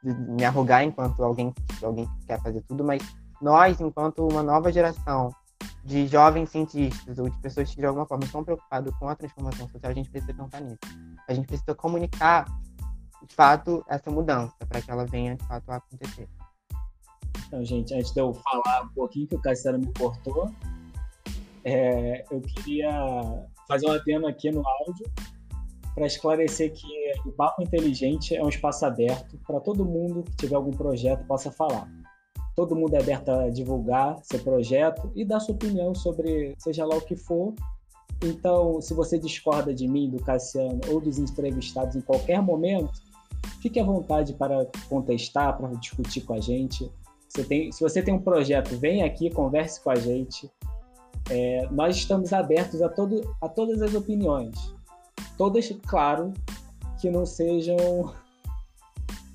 de 0.03 0.13
me 0.13 0.45
arrogar 0.45 0.83
enquanto 0.83 1.23
alguém, 1.23 1.51
alguém 1.81 2.05
que 2.05 2.27
quer 2.27 2.39
fazer 2.41 2.61
tudo, 2.61 2.83
mas 2.83 3.01
nós, 3.41 3.81
enquanto 3.81 4.27
uma 4.27 4.43
nova 4.43 4.71
geração 4.71 5.31
de 5.83 6.05
jovens 6.05 6.49
cientistas 6.49 7.17
ou 7.17 7.29
de 7.29 7.37
pessoas 7.39 7.73
que 7.73 7.81
de 7.81 7.85
alguma 7.85 8.05
forma 8.05 8.25
estão 8.25 8.43
preocupadas 8.43 8.93
com 8.99 9.09
a 9.09 9.15
transformação 9.15 9.67
social, 9.69 9.91
a 9.91 9.95
gente 9.95 10.11
precisa 10.11 10.33
pensar 10.33 10.61
nisso. 10.61 10.77
A 11.27 11.33
gente 11.33 11.47
precisa 11.47 11.73
comunicar, 11.73 12.45
de 13.27 13.35
fato, 13.35 13.83
essa 13.87 14.09
mudança 14.09 14.55
para 14.67 14.81
que 14.81 14.89
ela 14.89 15.05
venha, 15.05 15.35
de 15.35 15.45
fato, 15.45 15.69
a 15.69 15.75
acontecer. 15.75 16.27
Então, 17.47 17.63
gente, 17.63 17.93
antes 17.93 18.11
de 18.11 18.19
eu 18.19 18.33
falar 18.33 18.83
um 18.83 18.89
pouquinho 18.89 19.27
que 19.27 19.35
o 19.35 19.41
Cassiano 19.41 19.79
me 19.79 19.91
cortou, 19.93 20.51
é, 21.63 22.23
eu 22.31 22.41
queria 22.41 22.91
fazer 23.67 23.87
um 23.87 23.91
adendo 23.91 24.27
aqui 24.27 24.49
no 24.49 24.65
áudio 24.65 25.05
para 25.93 26.05
esclarecer 26.05 26.71
que 26.73 26.87
o 27.25 27.31
Papo 27.31 27.61
Inteligente 27.63 28.35
é 28.35 28.43
um 28.43 28.49
espaço 28.49 28.85
aberto 28.85 29.37
para 29.45 29.59
todo 29.59 29.83
mundo 29.83 30.23
que 30.23 30.35
tiver 30.35 30.55
algum 30.55 30.71
projeto 30.71 31.25
possa 31.25 31.51
falar. 31.51 31.89
Todo 32.55 32.75
mundo 32.75 32.93
é 32.95 32.99
aberto 32.99 33.29
a 33.29 33.49
divulgar 33.49 34.17
seu 34.23 34.39
projeto 34.39 35.11
e 35.15 35.25
dar 35.25 35.39
sua 35.39 35.55
opinião 35.55 35.93
sobre 35.95 36.55
seja 36.59 36.85
lá 36.85 36.95
o 36.95 37.01
que 37.01 37.15
for. 37.15 37.53
Então, 38.23 38.81
se 38.81 38.93
você 38.93 39.17
discorda 39.19 39.73
de 39.73 39.87
mim, 39.87 40.09
do 40.09 40.23
Cassiano 40.23 40.79
ou 40.89 40.99
dos 40.99 41.17
entrevistados 41.17 41.95
em 41.95 42.01
qualquer 42.01 42.41
momento, 42.41 42.91
fique 43.61 43.79
à 43.79 43.83
vontade 43.83 44.33
para 44.33 44.65
contestar, 44.89 45.57
para 45.57 45.69
discutir 45.75 46.21
com 46.21 46.33
a 46.33 46.39
gente. 46.39 46.91
Você 47.27 47.43
tem, 47.43 47.71
se 47.71 47.81
você 47.81 48.01
tem 48.01 48.13
um 48.13 48.21
projeto, 48.21 48.77
vem 48.77 49.03
aqui, 49.03 49.29
converse 49.29 49.81
com 49.81 49.89
a 49.89 49.95
gente. 49.95 50.49
É, 51.29 51.67
nós 51.71 51.97
estamos 51.97 52.31
abertos 52.31 52.81
a, 52.81 52.89
todo, 52.89 53.35
a 53.41 53.49
todas 53.49 53.81
as 53.81 53.93
opiniões. 53.93 54.73
Todas, 55.37 55.69
claro, 55.87 56.33
que 56.99 57.09
não 57.09 57.25
sejam 57.25 57.77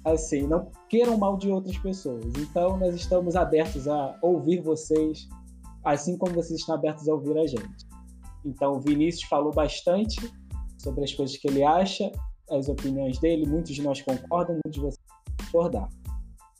assim, 0.04 0.46
não 0.46 0.70
queiram 0.88 1.16
mal 1.18 1.36
de 1.36 1.50
outras 1.50 1.76
pessoas. 1.78 2.24
Então, 2.38 2.76
nós 2.76 2.94
estamos 2.94 3.36
abertos 3.36 3.86
a 3.86 4.18
ouvir 4.22 4.60
vocês, 4.60 5.28
assim 5.84 6.16
como 6.16 6.34
vocês 6.34 6.60
estão 6.60 6.74
abertos 6.74 7.08
a 7.08 7.14
ouvir 7.14 7.36
a 7.38 7.46
gente. 7.46 7.86
Então, 8.44 8.72
o 8.72 8.80
Vinícius 8.80 9.28
falou 9.28 9.52
bastante 9.52 10.18
sobre 10.78 11.04
as 11.04 11.12
coisas 11.12 11.36
que 11.36 11.46
ele 11.46 11.62
acha, 11.62 12.10
as 12.50 12.68
opiniões 12.68 13.18
dele, 13.18 13.46
muitos 13.46 13.74
de 13.74 13.82
nós 13.82 14.00
concordam, 14.02 14.54
muitos 14.64 14.72
de 14.72 14.80
vocês 14.80 15.06
concordar. 15.46 15.88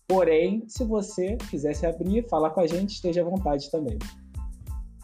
Porém, 0.09 0.65
se 0.69 0.85
você 0.85 1.37
quiser 1.51 1.75
se 1.75 1.87
abrir, 1.87 2.29
falar 2.29 2.51
com 2.51 2.61
a 2.61 2.67
gente, 2.67 2.91
esteja 2.91 3.23
à 3.23 3.25
vontade 3.25 3.71
também. 3.71 3.99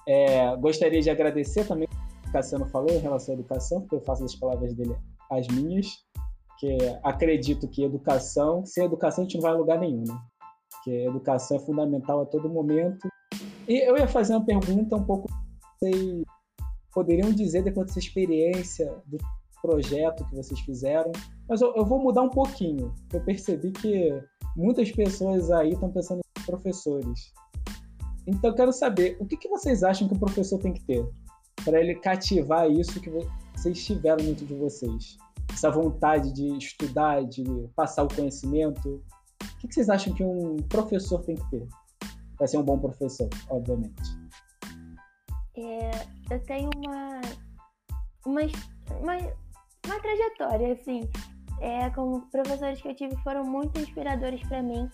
É, 0.06 0.56
gostaria 0.56 1.00
de 1.00 1.10
agradecer 1.10 1.66
também 1.66 1.86
o 1.86 2.22
que 2.22 2.28
o 2.28 2.32
Cassiano 2.32 2.66
falou 2.66 2.90
em 2.90 2.98
relação 2.98 3.34
à 3.34 3.38
educação, 3.38 3.80
porque 3.80 3.96
eu 3.96 4.00
faço 4.00 4.24
as 4.24 4.34
palavras 4.34 4.74
dele 4.74 4.96
as 5.30 5.46
minhas 5.48 5.86
que 6.58 6.76
acredito 7.04 7.68
que 7.68 7.84
educação, 7.84 8.66
sem 8.66 8.84
educação 8.84 9.22
a 9.22 9.26
gente 9.26 9.36
não 9.36 9.42
vai 9.42 9.52
a 9.52 9.56
lugar 9.56 9.78
nenhum, 9.78 10.02
né? 10.04 10.18
Porque 10.70 10.90
educação 10.90 11.56
é 11.56 11.60
fundamental 11.60 12.22
a 12.22 12.26
todo 12.26 12.48
momento. 12.48 13.08
E 13.68 13.88
eu 13.88 13.96
ia 13.96 14.08
fazer 14.08 14.34
uma 14.34 14.44
pergunta 14.44 14.96
um 14.96 15.04
pouco, 15.04 15.28
vocês 15.78 16.22
poderiam 16.92 17.30
dizer 17.30 17.62
depois 17.62 17.86
dessa 17.86 17.98
experiência 17.98 18.92
do 19.06 19.18
projeto 19.62 20.24
que 20.26 20.36
vocês 20.36 20.60
fizeram, 20.60 21.12
mas 21.48 21.60
eu, 21.60 21.74
eu 21.74 21.84
vou 21.84 21.98
mudar 21.98 22.22
um 22.22 22.30
pouquinho. 22.30 22.92
Eu 23.12 23.20
percebi 23.22 23.72
que 23.72 24.10
muitas 24.56 24.90
pessoas 24.90 25.50
aí 25.50 25.72
estão 25.72 25.90
pensando 25.90 26.20
em 26.20 26.42
professores. 26.44 27.32
Então 28.26 28.50
eu 28.50 28.56
quero 28.56 28.72
saber, 28.72 29.16
o 29.20 29.26
que, 29.26 29.36
que 29.36 29.48
vocês 29.48 29.82
acham 29.82 30.06
que 30.06 30.14
o 30.14 30.18
professor 30.18 30.58
tem 30.58 30.72
que 30.72 30.84
ter 30.84 31.06
para 31.64 31.80
ele 31.80 31.94
cativar 31.96 32.70
isso 32.70 33.00
que 33.00 33.10
vocês 33.56 33.84
tiveram 33.84 34.24
dentro 34.24 34.46
de 34.46 34.54
vocês? 34.54 35.18
essa 35.58 35.70
vontade 35.70 36.32
de 36.32 36.56
estudar, 36.56 37.24
de 37.24 37.44
passar 37.74 38.04
o 38.04 38.14
conhecimento. 38.14 39.02
O 39.42 39.58
que 39.58 39.72
vocês 39.72 39.88
acham 39.88 40.14
que 40.14 40.22
um 40.22 40.56
professor 40.68 41.20
tem 41.24 41.34
que 41.34 41.50
ter 41.50 41.66
para 42.36 42.46
ser 42.46 42.58
um 42.58 42.62
bom 42.62 42.78
professor, 42.78 43.28
obviamente? 43.50 44.18
É, 45.56 45.90
eu 46.30 46.40
tenho 46.44 46.70
uma, 46.76 47.20
uma, 48.24 48.40
uma, 49.00 49.16
uma 49.88 50.00
trajetória, 50.00 50.72
assim. 50.72 51.08
É, 51.60 51.90
como 51.90 52.20
professores 52.30 52.80
que 52.80 52.88
eu 52.88 52.94
tive 52.94 53.16
foram 53.16 53.44
muito 53.44 53.80
inspiradores 53.80 54.40
para 54.46 54.62
mim. 54.62 54.88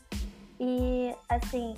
E, 0.58 1.14
assim, 1.28 1.74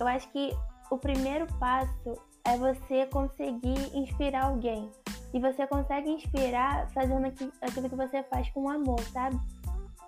eu 0.00 0.06
acho 0.06 0.28
que 0.30 0.56
o 0.90 0.96
primeiro 0.96 1.46
passo 1.58 2.16
é 2.44 2.56
você 2.56 3.06
conseguir 3.06 3.94
inspirar 3.94 4.44
alguém. 4.44 4.90
E 5.34 5.40
você 5.40 5.66
consegue 5.66 6.08
inspirar 6.08 6.88
fazendo 6.92 7.26
aquilo 7.60 7.90
que 7.90 7.96
você 7.96 8.22
faz 8.24 8.48
com 8.50 8.68
amor, 8.70 9.00
sabe? 9.12 9.38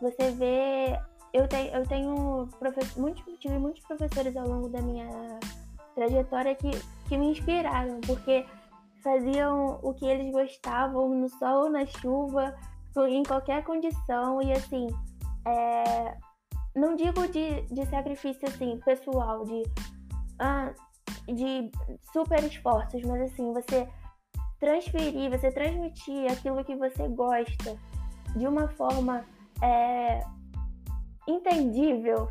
Você 0.00 0.30
vê. 0.30 0.98
Eu 1.34 1.46
tenho, 1.46 1.74
eu 1.74 1.86
tenho 1.86 2.48
professor, 2.58 2.98
muitos, 2.98 3.22
tive 3.38 3.58
muitos 3.58 3.82
professores 3.84 4.34
ao 4.34 4.48
longo 4.48 4.68
da 4.70 4.80
minha 4.80 5.08
trajetória 5.94 6.54
que, 6.54 6.70
que 7.06 7.18
me 7.18 7.32
inspiraram, 7.32 8.00
porque 8.06 8.46
faziam 9.08 9.80
o 9.82 9.94
que 9.94 10.04
eles 10.04 10.30
gostavam 10.30 11.08
no 11.08 11.30
sol 11.30 11.70
na 11.70 11.86
chuva, 11.86 12.54
em 13.08 13.22
qualquer 13.22 13.64
condição. 13.64 14.42
E 14.42 14.52
assim, 14.52 14.86
é, 15.46 16.14
não 16.76 16.94
digo 16.94 17.26
de, 17.28 17.62
de 17.62 17.86
sacrifício 17.86 18.46
assim, 18.46 18.78
pessoal, 18.84 19.44
de, 19.44 19.62
ah, 20.38 20.74
de 21.26 21.70
super 22.12 22.44
esforços, 22.44 23.02
mas 23.02 23.32
assim, 23.32 23.50
você 23.54 23.88
transferir, 24.60 25.30
você 25.30 25.50
transmitir 25.50 26.30
aquilo 26.30 26.62
que 26.62 26.76
você 26.76 27.08
gosta 27.08 27.78
de 28.36 28.46
uma 28.46 28.68
forma 28.68 29.24
é, 29.62 30.20
entendível. 31.26 32.28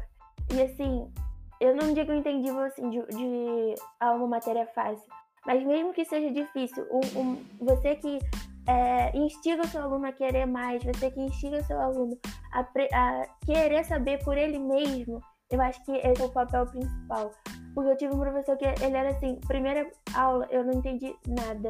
E 0.54 0.62
assim, 0.62 1.12
eu 1.60 1.76
não 1.76 1.92
digo 1.92 2.14
entendível 2.14 2.62
assim 2.62 2.88
de, 2.92 3.02
de 3.08 3.76
uma 4.00 4.28
matéria 4.28 4.68
fácil, 4.76 5.17
mas 5.48 5.66
mesmo 5.66 5.94
que 5.94 6.06
seja 6.06 6.32
difícil, 6.32 6.86
um, 6.92 7.20
um, 7.20 7.46
você 7.60 7.96
que 7.96 8.20
é, 8.68 9.18
instiga 9.18 9.64
o 9.64 9.68
seu 9.68 9.82
aluno 9.82 10.06
a 10.06 10.12
querer 10.12 10.46
mais, 10.46 10.84
você 10.84 11.10
que 11.10 11.22
instiga 11.22 11.58
o 11.58 11.64
seu 11.64 11.80
aluno 11.80 12.16
a, 12.52 12.60
a, 12.60 13.28
querer 13.46 13.84
saber 13.86 14.24
por 14.24 14.38
ele 14.38 14.60
mesmo, 14.60 15.20
eu 15.50 15.62
acho 15.62 15.84
que 15.86 15.94
esse 15.94 16.22
é 16.22 16.26
o 16.26 16.30
papel 16.30 16.68
principal. 16.68 17.32
Porque 17.74 17.90
eu 17.90 17.98
tive 17.98 18.14
um 18.14 18.20
professor 18.20 18.58
que 18.58 18.66
ele 18.66 18.98
era 18.98 19.10
assim, 19.10 19.40
primeira 19.48 19.90
aula 20.14 20.46
eu 20.52 20.64
não 20.64 20.74
entendi 20.74 21.16
nada 21.26 21.70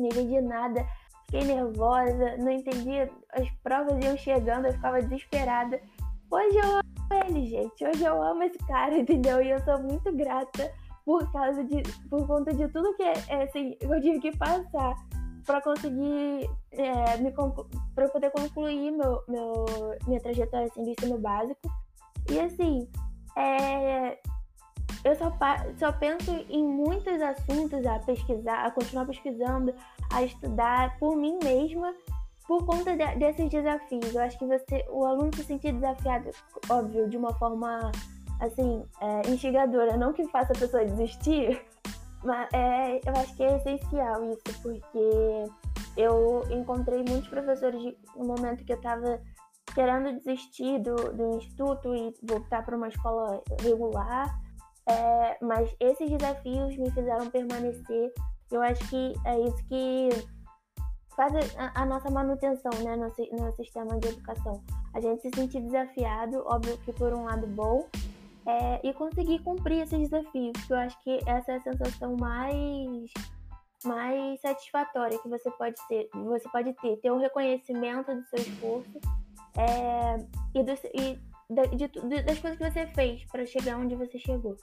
não 0.00 0.06
entendi 0.06 0.40
nada, 0.40 0.86
fiquei 1.26 1.44
nervosa, 1.44 2.36
não 2.38 2.50
entendia, 2.50 3.10
as 3.32 3.48
provas 3.62 4.02
iam 4.04 4.16
chegando, 4.16 4.66
eu 4.66 4.72
ficava 4.72 5.00
desesperada. 5.02 5.80
Hoje 6.30 6.56
eu 6.56 6.70
amo 6.72 7.24
ele, 7.26 7.46
gente, 7.46 7.84
hoje 7.84 8.04
eu 8.04 8.22
amo 8.22 8.42
esse 8.44 8.58
cara, 8.58 8.96
entendeu? 8.98 9.42
E 9.42 9.50
eu 9.50 9.58
sou 9.60 9.78
muito 9.82 10.14
grata 10.16 10.72
por 11.10 11.32
causa 11.32 11.64
de, 11.64 11.82
por 12.08 12.24
conta 12.24 12.54
de 12.54 12.68
tudo 12.68 12.94
que 12.94 13.02
é, 13.02 13.42
assim, 13.42 13.76
eu 13.80 14.00
tive 14.00 14.20
que 14.20 14.36
passar 14.36 14.94
para 15.44 15.60
conseguir 15.60 16.48
é, 16.70 17.16
me 17.16 17.34
para 17.96 18.08
poder 18.10 18.30
concluir 18.30 18.92
meu, 18.92 19.20
meu 19.26 19.64
minha 20.06 20.20
trajetória 20.20 20.68
assim, 20.68 20.84
de 20.84 20.90
ensino 20.90 21.18
básico 21.18 21.60
e 22.30 22.38
assim 22.38 22.88
é, 23.36 24.20
eu 25.02 25.16
só, 25.16 25.36
só 25.80 25.90
penso 25.90 26.30
em 26.48 26.64
muitos 26.64 27.20
assuntos 27.20 27.84
a 27.84 27.98
pesquisar, 27.98 28.66
a 28.66 28.70
continuar 28.70 29.04
pesquisando, 29.06 29.74
a 30.12 30.22
estudar 30.22 30.96
por 31.00 31.16
mim 31.16 31.40
mesma, 31.42 31.92
por 32.46 32.64
conta 32.64 32.96
de, 32.96 33.16
desses 33.16 33.50
desafios. 33.50 34.14
Eu 34.14 34.22
acho 34.22 34.38
que 34.38 34.46
você, 34.46 34.86
o 34.88 35.04
aluno 35.04 35.34
se 35.34 35.42
sentir 35.42 35.72
desafiado, 35.72 36.30
óbvio, 36.68 37.08
de 37.08 37.16
uma 37.16 37.34
forma 37.34 37.90
assim, 38.40 38.84
é, 39.00 39.30
instigadora, 39.30 39.96
não 39.96 40.12
que 40.12 40.26
faça 40.28 40.52
a 40.52 40.58
pessoa 40.58 40.84
desistir, 40.84 41.62
mas 42.24 42.48
é, 42.52 42.96
eu 42.98 43.12
acho 43.16 43.36
que 43.36 43.42
é 43.42 43.56
essencial 43.56 44.24
isso, 44.30 44.62
porque 44.62 45.44
eu 45.96 46.44
encontrei 46.50 47.04
muitos 47.08 47.28
professores 47.28 47.94
no 48.16 48.24
momento 48.24 48.64
que 48.64 48.72
eu 48.72 48.76
estava 48.76 49.20
querendo 49.74 50.18
desistir 50.18 50.80
do, 50.80 50.96
do 50.96 51.36
instituto 51.36 51.94
e 51.94 52.14
voltar 52.22 52.64
para 52.64 52.76
uma 52.76 52.88
escola 52.88 53.40
regular 53.62 54.34
é, 54.90 55.38
mas 55.40 55.74
esses 55.78 56.10
desafios 56.10 56.76
me 56.76 56.90
fizeram 56.90 57.30
permanecer. 57.30 58.12
Eu 58.50 58.60
acho 58.62 58.88
que 58.88 59.12
é 59.24 59.40
isso 59.40 59.64
que 59.68 60.08
faz 61.14 61.32
a, 61.56 61.82
a 61.82 61.86
nossa 61.86 62.10
manutenção 62.10 62.72
né, 62.82 62.96
no, 62.96 63.06
no, 63.06 63.52
sistema 63.52 63.98
de 64.00 64.08
educação. 64.08 64.62
A 64.92 65.00
gente 65.00 65.22
se 65.22 65.30
sentir 65.34 65.60
desafiado, 65.60 66.42
óbvio 66.46 66.76
que 66.78 66.92
por 66.92 67.12
um 67.12 67.24
lado 67.24 67.46
bom, 67.46 67.86
é, 68.46 68.88
e 68.88 68.92
conseguir 68.94 69.40
cumprir 69.40 69.82
esses 69.82 70.08
desafios, 70.08 70.52
que 70.66 70.72
eu 70.72 70.76
acho 70.76 71.02
que 71.02 71.18
essa 71.26 71.52
é 71.52 71.56
a 71.56 71.60
sensação 71.60 72.16
mais 72.16 73.10
mais 73.84 74.38
satisfatória 74.42 75.18
que 75.18 75.28
você 75.28 75.50
pode 75.52 75.76
ter. 75.88 76.08
Você 76.12 76.48
pode 76.50 76.72
ter, 76.74 76.96
ter 76.98 77.10
o 77.10 77.18
reconhecimento 77.18 78.14
do 78.14 78.22
seu 78.26 78.38
esforço 78.38 79.00
é, 79.56 80.16
e, 80.54 80.62
do, 80.62 80.72
e 80.94 81.18
de, 81.76 81.88
de, 81.88 82.22
das 82.22 82.38
coisas 82.38 82.58
que 82.58 82.70
você 82.70 82.86
fez 82.88 83.24
para 83.24 83.46
chegar 83.46 83.78
onde 83.78 83.94
você 83.94 84.18
chegou. 84.18 84.56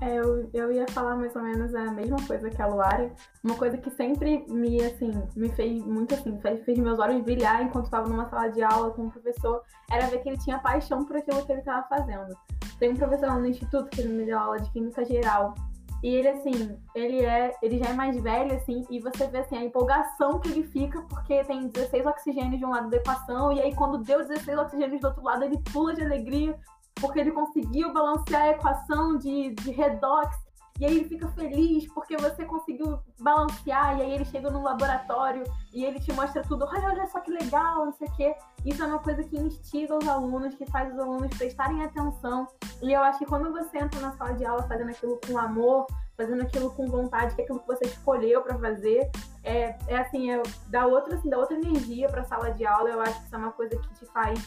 Eu, 0.00 0.48
eu 0.54 0.70
ia 0.70 0.86
falar 0.90 1.16
mais 1.16 1.34
ou 1.34 1.42
menos 1.42 1.74
a 1.74 1.90
mesma 1.90 2.18
coisa 2.26 2.48
que 2.48 2.62
a 2.62 2.66
Luara. 2.66 3.12
Uma 3.42 3.56
coisa 3.56 3.76
que 3.76 3.90
sempre 3.90 4.44
me, 4.48 4.80
assim, 4.84 5.10
me 5.34 5.48
fez 5.50 5.84
muito 5.84 6.14
assim, 6.14 6.38
fez, 6.40 6.64
fez 6.64 6.78
meus 6.78 6.98
olhos 7.00 7.22
brilhar 7.22 7.62
enquanto 7.62 7.86
estava 7.86 8.08
numa 8.08 8.28
sala 8.28 8.48
de 8.48 8.62
aula 8.62 8.90
com 8.92 9.02
o 9.02 9.06
um 9.06 9.10
professor, 9.10 9.62
era 9.90 10.06
ver 10.06 10.22
que 10.22 10.28
ele 10.28 10.38
tinha 10.38 10.58
paixão 10.58 11.04
por 11.04 11.16
aquilo 11.16 11.44
que 11.44 11.50
ele 11.50 11.60
estava 11.60 11.86
fazendo. 11.88 12.36
Tem 12.78 12.92
um 12.92 12.96
professor 12.96 13.26
lá 13.26 13.38
no 13.38 13.46
instituto 13.46 13.88
que 13.90 14.00
ele 14.00 14.12
me 14.12 14.24
deu 14.24 14.38
aula 14.38 14.60
de 14.60 14.70
química 14.70 15.04
geral. 15.04 15.54
E 16.02 16.14
ele, 16.14 16.28
assim, 16.28 16.78
ele 16.94 17.24
é. 17.24 17.54
Ele 17.60 17.78
já 17.78 17.86
é 17.86 17.92
mais 17.92 18.20
velho, 18.22 18.54
assim, 18.54 18.86
e 18.88 19.00
você 19.00 19.26
vê 19.26 19.38
assim, 19.38 19.56
a 19.56 19.64
empolgação 19.64 20.38
que 20.38 20.48
ele 20.48 20.62
fica, 20.62 21.02
porque 21.02 21.42
tem 21.44 21.66
16 21.66 22.06
oxigênios 22.06 22.58
de 22.58 22.64
um 22.64 22.70
lado 22.70 22.88
da 22.88 22.98
equação, 22.98 23.52
e 23.52 23.60
aí 23.60 23.74
quando 23.74 23.98
deu 23.98 24.24
16 24.24 24.58
oxigênios 24.58 25.00
do 25.00 25.08
outro 25.08 25.24
lado, 25.24 25.44
ele 25.44 25.58
pula 25.72 25.94
de 25.94 26.04
alegria, 26.04 26.56
porque 27.00 27.20
ele 27.20 27.32
conseguiu 27.32 27.92
balancear 27.92 28.42
a 28.42 28.50
equação 28.50 29.16
de, 29.16 29.54
de 29.54 29.70
redox, 29.70 30.36
e 30.78 30.84
aí 30.84 30.96
ele 30.96 31.08
fica 31.08 31.26
feliz 31.30 31.92
porque 31.92 32.16
você 32.16 32.44
conseguiu 32.44 33.00
balancear, 33.18 33.98
e 33.98 34.02
aí 34.02 34.12
ele 34.12 34.24
chega 34.24 34.48
no 34.48 34.62
laboratório 34.62 35.42
e 35.74 35.84
ele 35.84 35.98
te 35.98 36.12
mostra 36.12 36.42
tudo, 36.42 36.64
olha, 36.64 36.86
olha 36.86 37.06
só 37.08 37.18
que 37.20 37.32
legal, 37.32 37.86
não 37.86 37.92
sei 37.92 38.06
o 38.06 38.12
quê. 38.16 38.36
Isso 38.64 38.82
é 38.82 38.86
uma 38.86 39.00
coisa 39.00 39.24
que 39.24 39.36
instiga 39.36 39.96
os 39.96 40.06
alunos, 40.06 40.54
que 40.54 40.64
faz 40.66 40.92
os 40.92 40.98
alunos 40.98 41.36
prestarem 41.36 41.82
atenção. 41.82 42.46
E 42.80 42.92
eu 42.92 43.02
acho 43.02 43.18
que 43.18 43.26
quando 43.26 43.50
você 43.50 43.78
entra 43.78 44.00
na 44.00 44.12
sala 44.12 44.34
de 44.34 44.44
aula 44.44 44.62
fazendo 44.68 44.90
aquilo 44.90 45.20
com 45.26 45.36
amor, 45.36 45.86
fazendo 46.16 46.42
aquilo 46.42 46.70
com 46.70 46.86
vontade, 46.86 47.34
que 47.34 47.40
é 47.40 47.44
aquilo 47.44 47.58
que 47.58 47.66
você 47.66 47.86
escolheu 47.86 48.42
para 48.42 48.56
fazer, 48.56 49.10
é, 49.42 49.76
é 49.88 49.98
assim, 49.98 50.30
é, 50.30 50.40
dá 50.68 50.86
outra, 50.86 51.16
assim, 51.16 51.28
dá 51.28 51.38
outra 51.38 51.56
energia 51.56 52.08
para 52.08 52.20
a 52.20 52.24
sala 52.24 52.52
de 52.52 52.64
aula. 52.64 52.88
Eu 52.88 53.00
acho 53.00 53.18
que 53.18 53.26
isso 53.26 53.34
é 53.34 53.38
uma 53.38 53.52
coisa 53.52 53.76
que 53.76 53.94
te 53.94 54.06
faz 54.06 54.38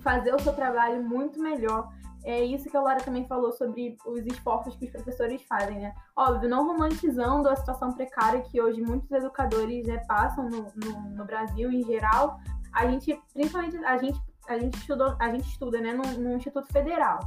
fazer 0.00 0.34
o 0.34 0.38
seu 0.38 0.52
trabalho 0.52 1.02
muito 1.02 1.40
melhor. 1.40 1.88
É 2.22 2.44
isso 2.44 2.68
que 2.68 2.76
a 2.76 2.80
Laura 2.80 3.00
também 3.00 3.26
falou 3.26 3.50
sobre 3.52 3.96
os 4.06 4.26
esforços 4.26 4.76
que 4.76 4.84
os 4.84 4.90
professores 4.90 5.42
fazem, 5.44 5.78
né? 5.78 5.94
Óbvio, 6.14 6.50
não 6.50 6.66
romantizando 6.66 7.48
a 7.48 7.56
situação 7.56 7.92
precária 7.92 8.42
que 8.42 8.60
hoje 8.60 8.82
muitos 8.82 9.10
educadores 9.10 9.86
né, 9.86 9.98
passam 10.06 10.48
no, 10.48 10.66
no, 10.76 11.00
no, 11.16 11.24
Brasil 11.24 11.72
em 11.72 11.82
geral. 11.82 12.38
A 12.72 12.86
gente, 12.86 13.18
principalmente, 13.32 13.76
a 13.78 13.96
gente, 13.96 14.20
a 14.48 14.58
gente, 14.58 14.74
estudou, 14.74 15.16
a 15.18 15.30
gente 15.30 15.48
estuda 15.48 15.80
né, 15.80 15.94
no, 15.94 16.34
Instituto 16.34 16.70
Federal, 16.70 17.20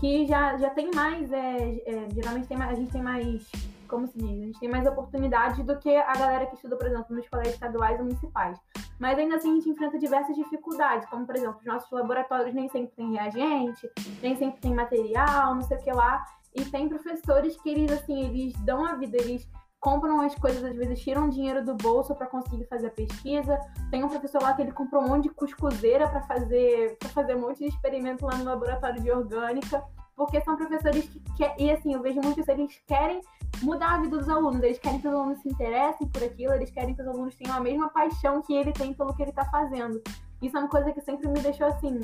que 0.00 0.26
já, 0.26 0.56
já 0.56 0.70
tem 0.70 0.90
mais, 0.94 1.30
é, 1.30 1.82
é, 1.84 2.08
geralmente 2.10 2.48
tem 2.48 2.56
mais, 2.56 2.72
a 2.72 2.74
gente 2.74 2.90
tem 2.90 3.02
mais 3.02 3.50
como 3.88 4.06
se 4.06 4.16
diz, 4.18 4.30
a 4.30 4.44
gente 4.44 4.60
tem 4.60 4.68
mais 4.68 4.86
oportunidades 4.86 5.64
do 5.64 5.76
que 5.78 5.94
a 5.96 6.12
galera 6.12 6.46
que 6.46 6.54
estuda, 6.54 6.76
por 6.76 6.86
exemplo, 6.86 7.16
nos 7.16 7.28
colégios 7.28 7.54
estaduais 7.54 7.98
ou 7.98 8.04
municipais. 8.04 8.58
Mas 8.98 9.18
ainda 9.18 9.36
assim 9.36 9.52
a 9.52 9.54
gente 9.54 9.70
enfrenta 9.70 9.98
diversas 9.98 10.36
dificuldades, 10.36 11.08
como 11.08 11.26
por 11.26 11.34
exemplo, 11.34 11.58
os 11.58 11.66
nossos 11.66 11.90
laboratórios 11.90 12.54
nem 12.54 12.68
sempre 12.68 12.94
tem 12.94 13.12
reagente, 13.12 13.90
nem 14.22 14.36
sempre 14.36 14.60
tem 14.60 14.74
material, 14.74 15.54
não 15.54 15.62
sei 15.62 15.76
o 15.76 15.82
que 15.82 15.92
lá. 15.92 16.24
E 16.54 16.64
tem 16.64 16.88
professores 16.88 17.56
que 17.60 17.68
eles, 17.68 17.90
assim, 17.92 18.24
eles 18.24 18.54
dão 18.64 18.84
a 18.84 18.94
vida, 18.94 19.16
eles 19.16 19.48
compram 19.80 20.20
as 20.20 20.34
coisas, 20.34 20.64
às 20.64 20.74
vezes 20.74 21.00
tiram 21.00 21.28
dinheiro 21.28 21.64
do 21.64 21.74
bolso 21.74 22.14
para 22.14 22.26
conseguir 22.26 22.64
fazer 22.64 22.88
a 22.88 22.90
pesquisa. 22.90 23.58
Tem 23.90 24.02
um 24.02 24.08
professor 24.08 24.42
lá 24.42 24.52
que 24.54 24.62
ele 24.62 24.72
comprou 24.72 25.02
um 25.02 25.08
monte 25.08 25.24
de 25.24 25.30
cuscuzeira 25.30 26.08
para 26.08 26.22
fazer, 26.22 26.96
pra 26.98 27.08
fazer 27.10 27.36
um 27.36 27.40
monte 27.42 27.58
de 27.58 27.66
experimento 27.66 28.26
lá 28.26 28.36
no 28.36 28.44
laboratório 28.44 29.00
de 29.00 29.10
orgânica 29.10 29.84
porque 30.18 30.40
são 30.40 30.56
professores 30.56 31.08
que, 31.36 31.62
e 31.62 31.70
assim, 31.70 31.94
eu 31.94 32.02
vejo 32.02 32.20
muito 32.20 32.40
isso, 32.40 32.50
eles 32.50 32.82
querem 32.88 33.20
mudar 33.62 33.94
a 33.94 34.00
vida 34.00 34.16
dos 34.16 34.28
alunos, 34.28 34.62
eles 34.62 34.78
querem 34.78 35.00
que 35.00 35.08
os 35.08 35.14
alunos 35.14 35.40
se 35.40 35.48
interessem 35.48 36.06
por 36.08 36.22
aquilo, 36.22 36.54
eles 36.54 36.70
querem 36.70 36.94
que 36.94 37.02
os 37.02 37.08
alunos 37.08 37.34
tenham 37.34 37.56
a 37.56 37.60
mesma 37.60 37.88
paixão 37.88 38.42
que 38.42 38.54
ele 38.54 38.72
tem 38.72 38.92
pelo 38.94 39.14
que 39.14 39.22
ele 39.22 39.30
está 39.30 39.44
fazendo. 39.46 40.02
Isso 40.40 40.56
é 40.56 40.60
uma 40.60 40.68
coisa 40.68 40.92
que 40.92 41.00
sempre 41.00 41.28
me 41.28 41.40
deixou 41.40 41.66
assim, 41.66 42.00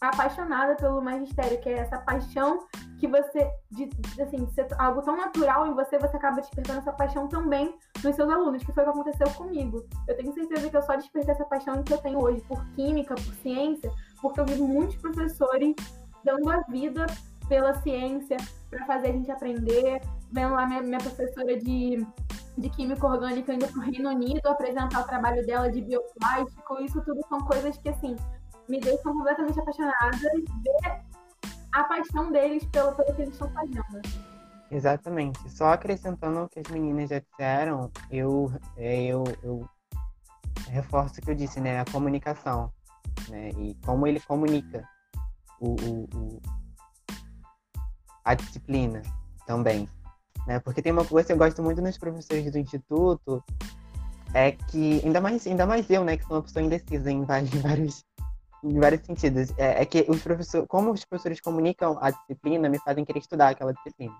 apaixonada 0.00 0.74
pelo 0.76 1.02
magistério, 1.02 1.60
que 1.60 1.68
é 1.68 1.78
essa 1.78 1.98
paixão 1.98 2.66
que 2.98 3.06
você, 3.06 3.50
de, 3.70 3.90
assim, 4.20 4.46
ser 4.48 4.66
algo 4.78 5.02
tão 5.02 5.16
natural 5.16 5.66
em 5.66 5.74
você, 5.74 5.98
você 5.98 6.16
acaba 6.16 6.40
despertando 6.40 6.78
essa 6.78 6.92
paixão 6.92 7.28
também 7.28 7.74
nos 8.02 8.16
seus 8.16 8.30
alunos, 8.30 8.62
que 8.62 8.72
foi 8.72 8.82
o 8.82 8.86
que 8.86 8.92
aconteceu 8.92 9.30
comigo. 9.30 9.84
Eu 10.08 10.16
tenho 10.16 10.32
certeza 10.32 10.70
que 10.70 10.76
eu 10.76 10.82
só 10.82 10.96
despertei 10.96 11.34
essa 11.34 11.44
paixão 11.44 11.82
que 11.82 11.92
eu 11.92 11.98
tenho 11.98 12.22
hoje 12.22 12.40
por 12.42 12.64
química, 12.70 13.14
por 13.14 13.34
ciência, 13.34 13.90
porque 14.20 14.40
eu 14.40 14.46
vi 14.46 14.60
muitos 14.60 14.96
professores 14.96 15.74
dando 16.24 16.50
a 16.50 16.60
vida 16.62 17.06
pela 17.48 17.74
ciência, 17.74 18.36
para 18.70 18.86
fazer 18.86 19.08
a 19.08 19.12
gente 19.12 19.30
aprender. 19.30 20.00
Vendo 20.34 20.54
lá 20.54 20.66
minha, 20.66 20.82
minha 20.82 20.98
professora 20.98 21.56
de, 21.56 22.04
de 22.58 22.70
Química 22.70 23.06
Orgânica 23.06 23.54
indo 23.54 23.68
para 23.68 23.78
o 23.78 23.82
Reino 23.82 24.10
Unido 24.10 24.44
apresentar 24.48 25.00
o 25.00 25.06
trabalho 25.06 25.46
dela 25.46 25.70
de 25.70 25.80
bioplástico. 25.80 26.82
Isso 26.82 27.00
tudo 27.02 27.24
são 27.28 27.38
coisas 27.42 27.78
que, 27.78 27.88
assim, 27.88 28.16
me 28.68 28.80
deixam 28.80 29.16
completamente 29.16 29.60
apaixonada 29.60 30.18
e 30.34 30.40
ver 30.40 31.02
a 31.72 31.84
paixão 31.84 32.32
deles 32.32 32.64
pelo, 32.64 32.92
pelo 32.96 33.14
que 33.14 33.22
eles 33.22 33.32
estão 33.32 33.48
fazendo. 33.52 34.02
Exatamente. 34.72 35.48
Só 35.50 35.72
acrescentando 35.72 36.42
o 36.42 36.48
que 36.48 36.58
as 36.58 36.68
meninas 36.68 37.10
já 37.10 37.20
disseram, 37.20 37.92
eu, 38.10 38.52
é, 38.76 39.04
eu, 39.04 39.22
eu 39.40 39.68
reforço 40.68 41.20
o 41.20 41.22
que 41.22 41.30
eu 41.30 41.34
disse, 41.36 41.60
né? 41.60 41.78
A 41.78 41.84
comunicação. 41.84 42.72
Né? 43.28 43.50
E 43.50 43.76
como 43.86 44.04
ele 44.04 44.18
comunica 44.18 44.82
o, 45.60 45.76
o, 45.76 46.42
a 48.24 48.34
disciplina 48.34 49.00
também. 49.46 49.88
Né? 50.46 50.58
Porque 50.60 50.82
tem 50.82 50.92
uma 50.92 51.04
coisa 51.04 51.26
que 51.26 51.32
eu 51.32 51.36
gosto 51.36 51.62
muito 51.62 51.80
nos 51.80 51.98
professores 51.98 52.50
do 52.50 52.58
instituto, 52.58 53.42
é 54.34 54.52
que, 54.52 55.00
ainda 55.04 55.20
mais, 55.20 55.46
ainda 55.46 55.64
mais 55.64 55.88
eu, 55.88 56.04
né, 56.04 56.16
que 56.16 56.24
sou 56.24 56.36
uma 56.36 56.42
pessoa 56.42 56.64
indecisa 56.64 57.10
em 57.10 57.24
vários, 57.24 57.52
em 57.54 57.60
vários, 57.60 58.04
em 58.64 58.80
vários 58.80 59.06
sentidos, 59.06 59.52
é, 59.56 59.82
é, 59.82 59.84
que 59.84 60.04
os 60.08 60.20
professores, 60.20 60.66
como 60.68 60.90
os 60.90 61.04
professores 61.04 61.40
comunicam 61.40 61.96
a 62.00 62.10
disciplina, 62.10 62.68
me 62.68 62.78
fazem 62.80 63.04
querer 63.04 63.20
estudar 63.20 63.50
aquela 63.50 63.72
disciplina. 63.72 64.14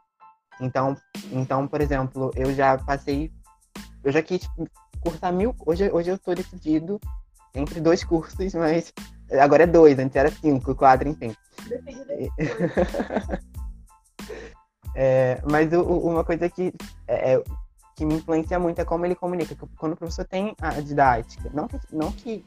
Então, 0.60 0.96
então 1.32 1.66
por 1.66 1.80
exemplo, 1.80 2.30
eu 2.36 2.54
já 2.54 2.78
passei, 2.78 3.32
eu 4.04 4.12
já 4.12 4.22
quis 4.22 4.48
cursar 5.00 5.32
mil, 5.32 5.54
hoje, 5.66 5.90
hoje 5.90 6.10
eu 6.10 6.14
estou 6.14 6.34
decidido 6.34 7.00
entre 7.54 7.80
dois 7.80 8.04
cursos, 8.04 8.54
mas 8.54 8.92
agora 9.32 9.64
é 9.64 9.66
dois, 9.66 9.98
antes 9.98 10.14
era 10.14 10.30
cinco, 10.30 10.74
quatro, 10.74 11.08
enfim. 11.08 11.34
É, 14.94 15.42
mas 15.50 15.72
o, 15.72 15.82
uma 15.82 16.24
coisa 16.24 16.48
que, 16.48 16.72
é, 17.08 17.34
é, 17.34 17.44
que 17.96 18.04
me 18.04 18.14
influencia 18.14 18.58
muito 18.58 18.80
é 18.80 18.84
como 18.84 19.04
ele 19.04 19.14
comunica. 19.14 19.56
Quando 19.76 19.92
o 19.92 19.96
professor 19.96 20.24
tem 20.24 20.54
a 20.60 20.80
didática, 20.80 21.50
não 21.52 21.66
que, 21.66 21.78
não 21.92 22.12
que, 22.12 22.44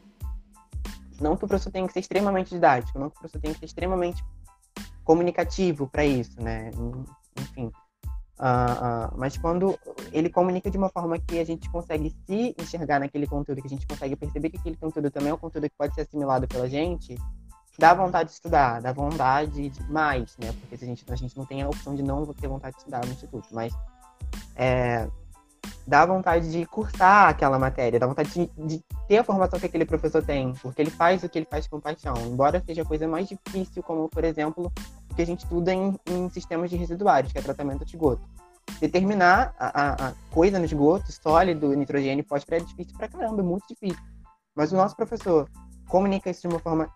não 1.19 1.35
que 1.35 1.45
o 1.45 1.47
professor 1.47 1.71
tenha 1.71 1.87
que 1.87 1.93
ser 1.93 1.99
extremamente 1.99 2.49
didático, 2.49 2.97
não 2.97 3.09
que 3.09 3.17
o 3.17 3.19
professor 3.19 3.41
tenha 3.41 3.53
que 3.53 3.59
ser 3.59 3.65
extremamente 3.65 4.23
comunicativo 5.03 5.87
para 5.87 6.05
isso, 6.05 6.41
né? 6.41 6.71
Enfim. 7.39 7.71
Uh, 8.39 9.09
uh, 9.09 9.17
mas 9.17 9.35
quando 9.35 9.79
ele 10.11 10.29
comunica 10.29 10.69
de 10.69 10.77
uma 10.77 10.89
forma 10.89 11.17
que 11.17 11.39
a 11.39 11.43
gente 11.43 11.67
consegue 11.71 12.15
se 12.27 12.55
enxergar 12.59 12.99
naquele 12.99 13.25
conteúdo, 13.25 13.61
que 13.61 13.67
a 13.67 13.69
gente 13.69 13.87
consegue 13.87 14.15
perceber 14.15 14.51
que 14.51 14.57
aquele 14.57 14.77
conteúdo 14.77 15.09
também 15.09 15.29
é 15.31 15.33
um 15.33 15.39
conteúdo 15.39 15.67
que 15.67 15.75
pode 15.75 15.95
ser 15.95 16.01
assimilado 16.01 16.47
pela 16.47 16.69
gente, 16.69 17.15
dá 17.77 17.93
vontade 17.93 18.29
de 18.29 18.35
estudar, 18.35 18.81
dá 18.81 18.91
vontade 18.91 19.69
de 19.69 19.83
mais, 19.91 20.35
né? 20.37 20.51
Porque 20.59 20.75
a 20.75 20.87
gente, 20.87 21.05
a 21.07 21.15
gente 21.15 21.37
não 21.37 21.45
tem 21.45 21.61
a 21.61 21.67
opção 21.67 21.95
de 21.95 22.01
não 22.01 22.25
ter 22.33 22.47
vontade 22.47 22.75
de 22.75 22.79
estudar 22.79 23.05
no 23.05 23.11
instituto, 23.11 23.47
mas 23.51 23.73
é, 24.55 25.07
dá 25.85 26.05
vontade 26.05 26.51
de 26.51 26.65
cursar 26.65 27.29
aquela 27.29 27.59
matéria, 27.59 27.99
dá 27.99 28.07
vontade 28.07 28.31
de, 28.31 28.67
de, 28.67 28.83
ter 29.07 29.19
a 29.19 29.23
formação 29.23 29.59
que 29.59 29.67
aquele 29.67 29.85
professor 29.85 30.23
tem, 30.23 30.53
porque 30.55 30.81
ele 30.81 30.89
faz 30.89 31.23
o 31.23 31.29
que 31.29 31.37
ele 31.37 31.47
faz 31.49 31.67
com 31.67 31.79
paixão, 31.79 32.15
embora 32.25 32.61
seja 32.65 32.81
a 32.81 32.85
coisa 32.85 33.07
mais 33.07 33.29
difícil, 33.29 33.83
como, 33.83 34.09
por 34.09 34.23
exemplo, 34.23 34.71
o 35.09 35.15
que 35.15 35.21
a 35.21 35.25
gente 35.25 35.43
estuda 35.43 35.71
em, 35.71 35.97
em 36.07 36.29
sistemas 36.29 36.69
de 36.69 36.75
residuários, 36.75 37.31
que 37.31 37.37
é 37.37 37.41
tratamento 37.41 37.85
de 37.85 37.95
esgoto. 37.95 38.21
Determinar 38.81 39.55
a, 39.57 40.07
a, 40.07 40.13
coisa 40.31 40.59
no 40.59 40.65
esgoto, 40.65 41.11
sólido, 41.11 41.73
nitrogênio, 41.73 42.25
fósforo, 42.27 42.57
é 42.57 42.59
difícil 42.59 42.97
pra 42.97 43.07
caramba, 43.07 43.41
é 43.41 43.45
muito 43.45 43.65
difícil. 43.67 44.03
Mas 44.53 44.71
o 44.71 44.75
nosso 44.75 44.95
professor 44.95 45.49
comunica 45.87 46.29
isso 46.29 46.41
de 46.41 46.47
uma 46.47 46.59
forma 46.59 46.89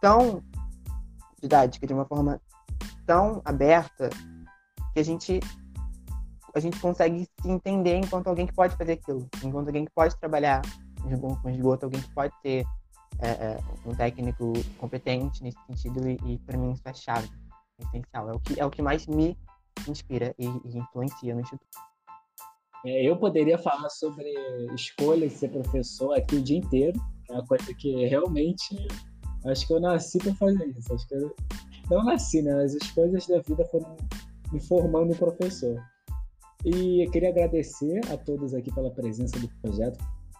tão 0.00 0.42
didática, 1.40 1.86
de 1.86 1.94
uma 1.94 2.04
forma 2.04 2.40
tão 3.06 3.40
aberta, 3.44 4.10
que 4.92 5.00
a 5.00 5.02
gente 5.02 5.40
a 6.54 6.60
gente 6.60 6.80
consegue 6.80 7.28
se 7.42 7.50
entender 7.50 7.96
enquanto 7.96 8.28
alguém 8.28 8.46
que 8.46 8.54
pode 8.54 8.74
fazer 8.76 8.92
aquilo, 8.92 9.28
enquanto 9.44 9.66
alguém 9.66 9.84
que 9.84 9.92
pode 9.94 10.16
trabalhar 10.18 10.62
com 11.42 11.50
esgoto, 11.50 11.84
alguém 11.84 12.00
que 12.00 12.14
pode 12.14 12.32
ser 12.40 12.64
é, 13.18 13.28
é, 13.28 13.58
um 13.84 13.94
técnico 13.94 14.54
competente 14.78 15.42
nesse 15.42 15.58
sentido, 15.66 16.08
e, 16.08 16.16
e 16.24 16.38
para 16.38 16.56
mim 16.56 16.72
isso 16.72 16.82
é 16.86 16.94
chave, 16.94 17.28
é 17.78 17.84
essencial, 17.84 18.30
é 18.30 18.32
o 18.32 18.40
que, 18.40 18.60
é 18.60 18.64
o 18.64 18.70
que 18.70 18.80
mais 18.80 19.06
me 19.06 19.36
inspira 19.86 20.34
e, 20.38 20.46
e 20.46 20.78
influencia 20.78 21.34
no 21.34 21.42
Instituto. 21.42 21.78
É, 22.86 23.02
eu 23.02 23.18
poderia 23.18 23.58
falar 23.58 23.90
sobre 23.90 24.32
escolha 24.74 25.28
de 25.28 25.34
ser 25.34 25.48
professor 25.50 26.14
aqui 26.14 26.36
o 26.36 26.42
dia 26.42 26.58
inteiro, 26.58 26.98
é 27.28 27.34
uma 27.34 27.44
coisa 27.44 27.74
que 27.74 28.06
realmente 28.06 28.76
Acho 29.46 29.66
que 29.66 29.72
eu 29.72 29.80
nasci 29.80 30.18
para 30.18 30.34
fazer 30.34 30.66
isso. 30.76 30.94
Acho 30.94 31.08
que 31.08 31.14
eu 31.14 31.34
não 31.90 32.04
nasci, 32.04 32.42
né? 32.42 32.64
As 32.64 32.90
coisas 32.90 33.26
da 33.26 33.40
vida 33.40 33.64
foram 33.66 33.96
me 34.52 34.60
formando 34.60 35.12
em 35.12 35.16
professor. 35.16 35.82
E 36.64 37.08
queria 37.10 37.28
agradecer 37.28 38.00
a 38.12 38.16
todos 38.16 38.54
aqui 38.54 38.72
pela 38.74 38.90
presença 38.90 39.38
do 39.38 39.48
projeto, 39.62 39.98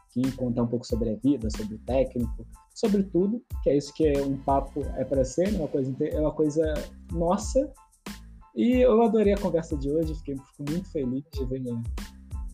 aqui 0.08 0.32
contar 0.32 0.62
um 0.62 0.66
pouco 0.66 0.86
sobre 0.86 1.10
a 1.10 1.16
vida, 1.16 1.48
sobre 1.50 1.76
o 1.76 1.78
técnico, 1.78 2.44
sobre 2.74 3.04
tudo, 3.04 3.40
que 3.62 3.70
é 3.70 3.76
isso 3.76 3.92
que 3.94 4.08
é 4.08 4.22
um 4.22 4.36
papo 4.38 4.82
é 4.96 5.04
para 5.04 5.24
ser, 5.24 5.52
né? 5.52 5.58
uma 5.58 5.68
coisa 5.68 5.94
é 6.00 6.20
uma 6.20 6.32
coisa 6.32 6.74
nossa. 7.12 7.72
E 8.56 8.78
eu 8.78 9.02
adorei 9.02 9.34
a 9.34 9.38
conversa 9.38 9.76
de 9.76 9.90
hoje, 9.90 10.14
fiquei 10.16 10.36
muito 10.58 10.90
feliz 10.90 11.22
de 11.32 11.44
ver 11.44 11.62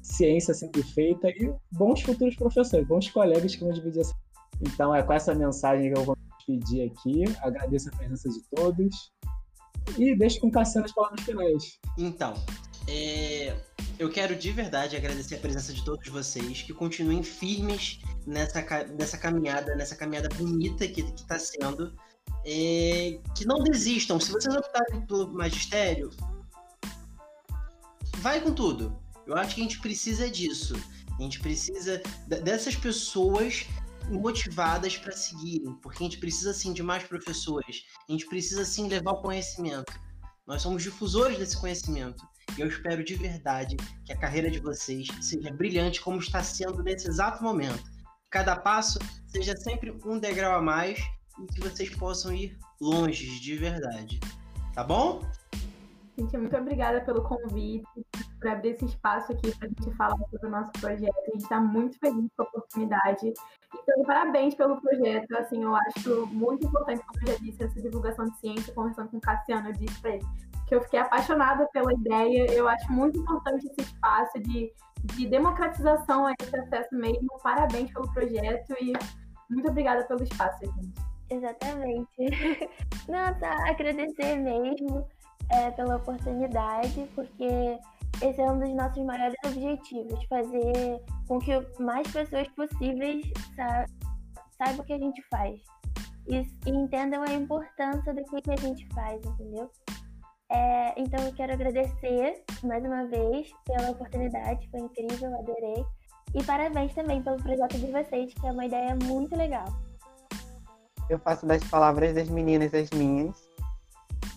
ciência 0.03 0.53
sendo 0.53 0.83
feita 0.83 1.29
e 1.29 1.53
bons 1.71 2.03
futuros 2.03 2.37
professores, 2.37 2.87
bons 2.87 3.09
colegas 3.11 3.55
que 3.55 3.65
vão 3.65 3.73
dividir 3.73 4.01
essa. 4.01 4.15
Então 4.61 4.95
é 4.95 5.03
com 5.03 5.13
essa 5.13 5.35
mensagem 5.35 5.93
que 5.93 5.99
eu 5.99 6.05
vou 6.05 6.17
despedir 6.47 6.91
aqui. 6.91 7.25
Agradeço 7.43 7.89
a 7.89 7.97
presença 7.97 8.29
de 8.29 8.43
todos 8.55 9.13
e 9.99 10.17
deixo 10.17 10.41
com 10.41 10.51
Cassiano 10.51 10.87
as 10.87 10.93
palavras 10.93 11.21
finais. 11.23 11.79
Então, 11.99 12.35
é, 12.89 13.57
eu 13.99 14.11
quero 14.11 14.37
de 14.37 14.51
verdade 14.53 14.97
agradecer 14.97 15.37
a 15.37 15.39
presença 15.39 15.73
de 15.73 15.85
todos 15.85 16.09
vocês, 16.09 16.63
que 16.63 16.73
continuem 16.73 17.23
firmes 17.23 18.01
nessa, 18.27 18.63
nessa 18.99 19.19
caminhada, 19.19 19.75
nessa 19.77 19.97
caminhada 19.97 20.29
bonita 20.31 20.87
que 20.87 21.01
está 21.01 21.39
sendo. 21.39 21.95
É, 22.45 23.21
que 23.37 23.47
não 23.47 23.63
desistam. 23.63 24.19
Se 24.19 24.33
vocês 24.33 24.55
optarem 24.55 25.07
pelo 25.07 25.33
magistério, 25.33 26.11
vai 28.19 28.41
com 28.41 28.53
tudo. 28.53 28.99
Eu 29.27 29.37
acho 29.37 29.55
que 29.55 29.61
a 29.61 29.65
gente 29.65 29.81
precisa 29.81 30.29
disso. 30.29 30.75
A 31.17 31.23
gente 31.23 31.39
precisa 31.39 32.03
dessas 32.27 32.75
pessoas 32.75 33.67
motivadas 34.13 34.97
para 34.97 35.13
seguirem, 35.13 35.75
porque 35.81 36.03
a 36.03 36.07
gente 36.07 36.19
precisa 36.19 36.53
sim 36.53 36.73
de 36.73 36.83
mais 36.83 37.05
professores. 37.05 37.85
A 38.09 38.13
gente 38.13 38.27
precisa 38.27 38.65
sim 38.65 38.89
levar 38.89 39.13
o 39.13 39.23
conhecimento. 39.23 39.93
Nós 40.47 40.63
somos 40.63 40.83
difusores 40.83 41.39
desse 41.39 41.57
conhecimento. 41.57 42.23
E 42.57 42.61
eu 42.61 42.69
espero 42.69 43.05
de 43.05 43.15
verdade 43.15 43.77
que 44.05 44.13
a 44.13 44.19
carreira 44.19 44.51
de 44.51 44.61
vocês 44.61 45.07
seja 45.21 45.53
brilhante 45.53 46.01
como 46.01 46.19
está 46.19 46.43
sendo 46.43 46.83
nesse 46.83 47.09
exato 47.09 47.43
momento. 47.43 47.83
Cada 48.31 48.57
passo 48.57 48.99
seja 49.27 49.57
sempre 49.57 49.97
um 50.05 50.19
degrau 50.19 50.59
a 50.59 50.63
mais 50.63 50.99
e 51.41 51.47
que 51.47 51.61
vocês 51.61 51.91
possam 51.91 52.33
ir 52.33 52.59
longe 52.81 53.41
de 53.41 53.57
verdade. 53.57 54.19
Tá 54.75 54.83
bom? 54.83 55.23
Gente, 56.19 56.37
muito 56.37 56.57
obrigada 56.57 57.01
pelo 57.01 57.23
convite, 57.23 57.87
por 58.39 58.49
abrir 58.49 58.71
esse 58.71 58.85
espaço 58.85 59.33
aqui 59.33 59.57
para 59.57 59.67
a 59.67 59.71
gente 59.71 59.97
falar 59.97 60.19
sobre 60.31 60.47
o 60.47 60.51
nosso 60.51 60.71
projeto. 60.73 61.17
A 61.27 61.31
gente 61.31 61.43
está 61.43 61.59
muito 61.59 61.99
feliz 61.99 62.29
com 62.37 62.43
a 62.43 62.47
oportunidade. 62.47 63.33
Então, 63.75 64.05
parabéns 64.05 64.55
pelo 64.55 64.79
projeto. 64.81 65.35
Assim, 65.37 65.63
eu 65.63 65.75
acho 65.75 66.27
muito 66.27 66.67
importante, 66.67 67.03
como 67.07 67.21
eu 67.23 67.33
já 67.33 67.39
disse, 67.39 67.65
essa 67.65 67.81
divulgação 67.81 68.27
de 68.27 68.39
ciência. 68.41 68.75
Conversando 68.75 69.09
com 69.09 69.17
o 69.17 69.21
Cassiano, 69.21 69.69
eu 69.69 69.73
disse 69.73 70.01
para 70.03 70.17
ele 70.17 70.27
que 70.69 70.75
eu 70.75 70.83
fiquei 70.83 71.01
apaixonada 71.01 71.67
pela 71.73 71.93
ideia. 71.95 72.53
Eu 72.53 72.69
acho 72.69 72.93
muito 72.93 73.19
importante 73.19 73.67
esse 73.67 73.81
espaço 73.81 74.39
de, 74.41 74.71
de 75.15 75.27
democratização 75.27 76.27
a 76.27 76.35
esse 76.39 76.55
acesso 76.55 76.95
mesmo. 76.95 77.29
Parabéns 77.43 77.91
pelo 77.91 78.13
projeto 78.13 78.75
e 78.83 78.93
muito 79.49 79.71
obrigada 79.71 80.05
pelo 80.05 80.23
espaço, 80.23 80.59
gente. 80.61 80.93
Exatamente. 81.31 82.07
Nossa, 83.09 83.49
agradecer 83.71 84.37
mesmo 84.37 85.09
é, 85.51 85.71
pela 85.71 85.97
oportunidade, 85.97 87.09
porque 87.15 87.79
esse 88.23 88.41
é 88.41 88.51
um 88.51 88.59
dos 88.59 88.71
nossos 88.75 89.05
maiores 89.05 89.35
objetivos, 89.45 90.25
fazer 90.27 91.01
com 91.27 91.39
que 91.39 91.53
mais 91.81 92.11
pessoas 92.11 92.49
possíveis 92.49 93.25
sa 93.57 93.87
saibam 94.59 94.81
o 94.81 94.85
que 94.85 94.93
a 94.93 94.99
gente 94.99 95.23
faz 95.29 95.61
e, 96.29 96.47
entendam 96.67 97.23
a 97.23 97.33
importância 97.33 98.15
do 98.15 98.23
que, 98.25 98.43
que 98.43 98.51
a 98.51 98.57
gente 98.57 98.87
faz, 98.95 99.21
entendeu? 99.25 99.71
É, 100.51 101.01
então 101.01 101.25
eu 101.25 101.33
quero 101.35 101.53
agradecer 101.53 102.45
mais 102.63 102.85
uma 102.85 103.07
vez 103.07 103.51
pela 103.65 103.91
oportunidade, 103.91 104.69
foi 104.71 104.81
incrível, 104.81 105.35
adorei. 105.39 105.85
E 106.35 106.43
parabéns 106.45 106.95
também 106.95 107.23
pelo 107.23 107.43
projeto 107.43 107.79
de 107.79 107.91
vocês, 107.91 108.33
que 108.35 108.47
é 108.47 108.53
uma 108.53 108.67
ideia 108.67 108.97
muito 109.03 109.37
legal. 109.37 109.67
Eu 111.09 111.19
faço 111.19 111.47
das 111.47 111.63
palavras 111.65 112.15
das 112.15 112.29
meninas 112.29 112.73
as 112.75 112.91
minhas. 112.91 113.42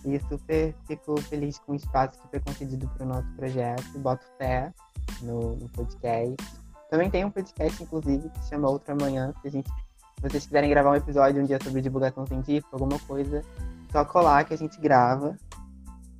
E 0.06 0.20
super 0.28 0.72
fico 0.86 1.20
feliz 1.22 1.58
com 1.58 1.72
o 1.72 1.74
espaço 1.74 2.20
que 2.20 2.28
foi 2.28 2.38
concedido 2.38 2.88
para 2.90 3.04
o 3.04 3.08
nosso 3.08 3.28
projeto. 3.32 3.98
Boto 3.98 4.24
fé 4.38 4.72
no, 5.20 5.56
no, 5.56 5.68
podcast. 5.70 6.36
Também 6.88 7.10
tem 7.10 7.24
um 7.24 7.30
podcast, 7.30 7.82
inclusive, 7.82 8.30
que 8.30 8.44
chama 8.44 8.70
Outra 8.70 8.94
Manhã. 8.94 9.34
Se, 9.42 9.50
gente, 9.50 9.68
se 9.68 10.22
vocês 10.22 10.46
quiserem 10.46 10.70
gravar 10.70 10.92
um 10.92 10.94
episódio 10.94 11.42
um 11.42 11.44
dia 11.44 11.58
sobre 11.60 11.82
divulgação 11.82 12.24
científica, 12.24 12.68
alguma 12.72 13.00
coisa, 13.00 13.42
só 13.90 14.04
colar 14.04 14.44
que 14.44 14.54
a 14.54 14.56
gente 14.56 14.80
grava. 14.80 15.36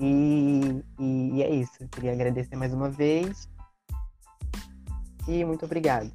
E, 0.01 0.83
e, 0.99 1.37
e 1.37 1.43
é 1.45 1.51
isso. 1.55 1.87
queria 1.93 2.13
agradecer 2.13 2.57
mais 2.57 2.75
uma 2.75 2.91
vez. 2.91 3.49
E 5.29 5.45
muito 5.45 5.65
obrigado. 5.65 6.11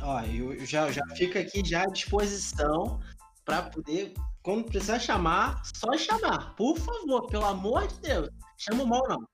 Ó, 0.00 0.20
eu 0.22 0.64
já, 0.64 0.92
já 0.92 1.04
fico 1.16 1.36
aqui 1.36 1.60
já 1.64 1.82
à 1.82 1.86
disposição 1.86 3.00
para 3.44 3.62
poder 3.64 4.14
quando 4.42 4.64
precisar 4.64 4.98
chamar, 4.98 5.62
só 5.74 5.96
chamar. 5.96 6.54
Por 6.54 6.76
favor, 6.78 7.26
pelo 7.28 7.44
amor 7.44 7.86
de 7.86 8.00
Deus. 8.00 8.30
Chama 8.56 8.84
o 8.84 8.86
mal 8.86 9.06
não. 9.08 9.28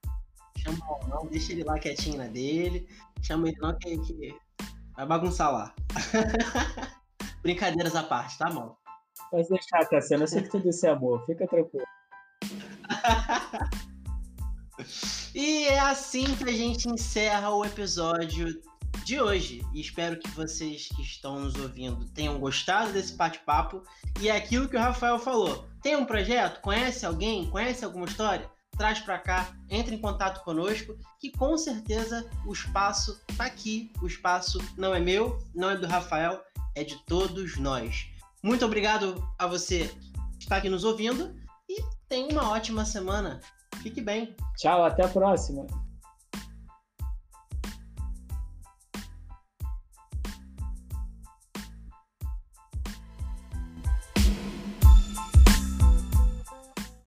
Chama 0.58 0.78
o 0.78 0.86
mal 0.86 1.00
não, 1.08 1.26
deixa 1.30 1.52
ele 1.52 1.64
lá 1.64 1.78
quietinho 1.78 2.18
na 2.18 2.26
dele. 2.26 2.88
Chama 3.22 3.48
ele 3.48 3.58
não 3.60 3.76
que, 3.78 3.96
que 3.98 4.36
vai 4.96 5.06
bagunçar 5.06 5.52
lá. 5.52 5.74
Brincadeiras 7.42 7.94
à 7.94 8.02
parte, 8.02 8.38
tá, 8.38 8.50
mal? 8.50 8.78
Pode 9.30 9.48
deixar, 9.48 9.86
Cassiano. 9.88 10.24
Eu 10.24 10.28
sei 10.28 10.42
que 10.42 10.50
tudo 10.50 10.68
isso 10.68 10.86
é 10.86 10.90
amor. 10.90 11.24
Fica 11.26 11.46
tranquilo. 11.46 11.86
e 15.34 15.66
é 15.66 15.78
assim 15.78 16.24
que 16.36 16.44
a 16.44 16.52
gente 16.52 16.88
encerra 16.88 17.50
o 17.50 17.64
episódio 17.64 18.60
de 19.06 19.20
hoje. 19.20 19.64
E 19.72 19.80
espero 19.80 20.18
que 20.18 20.28
vocês 20.32 20.88
que 20.88 21.00
estão 21.00 21.38
nos 21.38 21.54
ouvindo 21.54 22.04
tenham 22.06 22.40
gostado 22.40 22.92
desse 22.92 23.14
bate-papo. 23.14 23.84
E 24.20 24.28
é 24.28 24.36
aquilo 24.36 24.68
que 24.68 24.76
o 24.76 24.80
Rafael 24.80 25.16
falou. 25.16 25.68
Tem 25.80 25.94
um 25.94 26.04
projeto? 26.04 26.60
Conhece 26.60 27.06
alguém? 27.06 27.48
Conhece 27.48 27.84
alguma 27.84 28.06
história? 28.06 28.50
Traz 28.76 28.98
para 28.98 29.18
cá, 29.18 29.56
entre 29.70 29.94
em 29.94 30.00
contato 30.00 30.42
conosco, 30.42 30.98
que 31.20 31.30
com 31.30 31.56
certeza 31.56 32.28
o 32.44 32.52
espaço 32.52 33.22
tá 33.36 33.44
aqui. 33.44 33.92
O 34.02 34.08
espaço 34.08 34.58
não 34.76 34.92
é 34.92 34.98
meu, 34.98 35.38
não 35.54 35.70
é 35.70 35.76
do 35.76 35.86
Rafael, 35.86 36.42
é 36.74 36.82
de 36.82 36.96
todos 37.06 37.56
nós. 37.56 38.08
Muito 38.42 38.66
obrigado 38.66 39.24
a 39.38 39.46
você 39.46 39.88
que 40.36 40.42
está 40.42 40.56
aqui 40.56 40.68
nos 40.68 40.82
ouvindo 40.82 41.32
e 41.68 41.80
tenha 42.08 42.28
uma 42.28 42.50
ótima 42.50 42.84
semana. 42.84 43.40
Fique 43.82 44.00
bem. 44.00 44.34
Tchau, 44.56 44.84
até 44.84 45.04
a 45.04 45.08
próxima. 45.08 45.64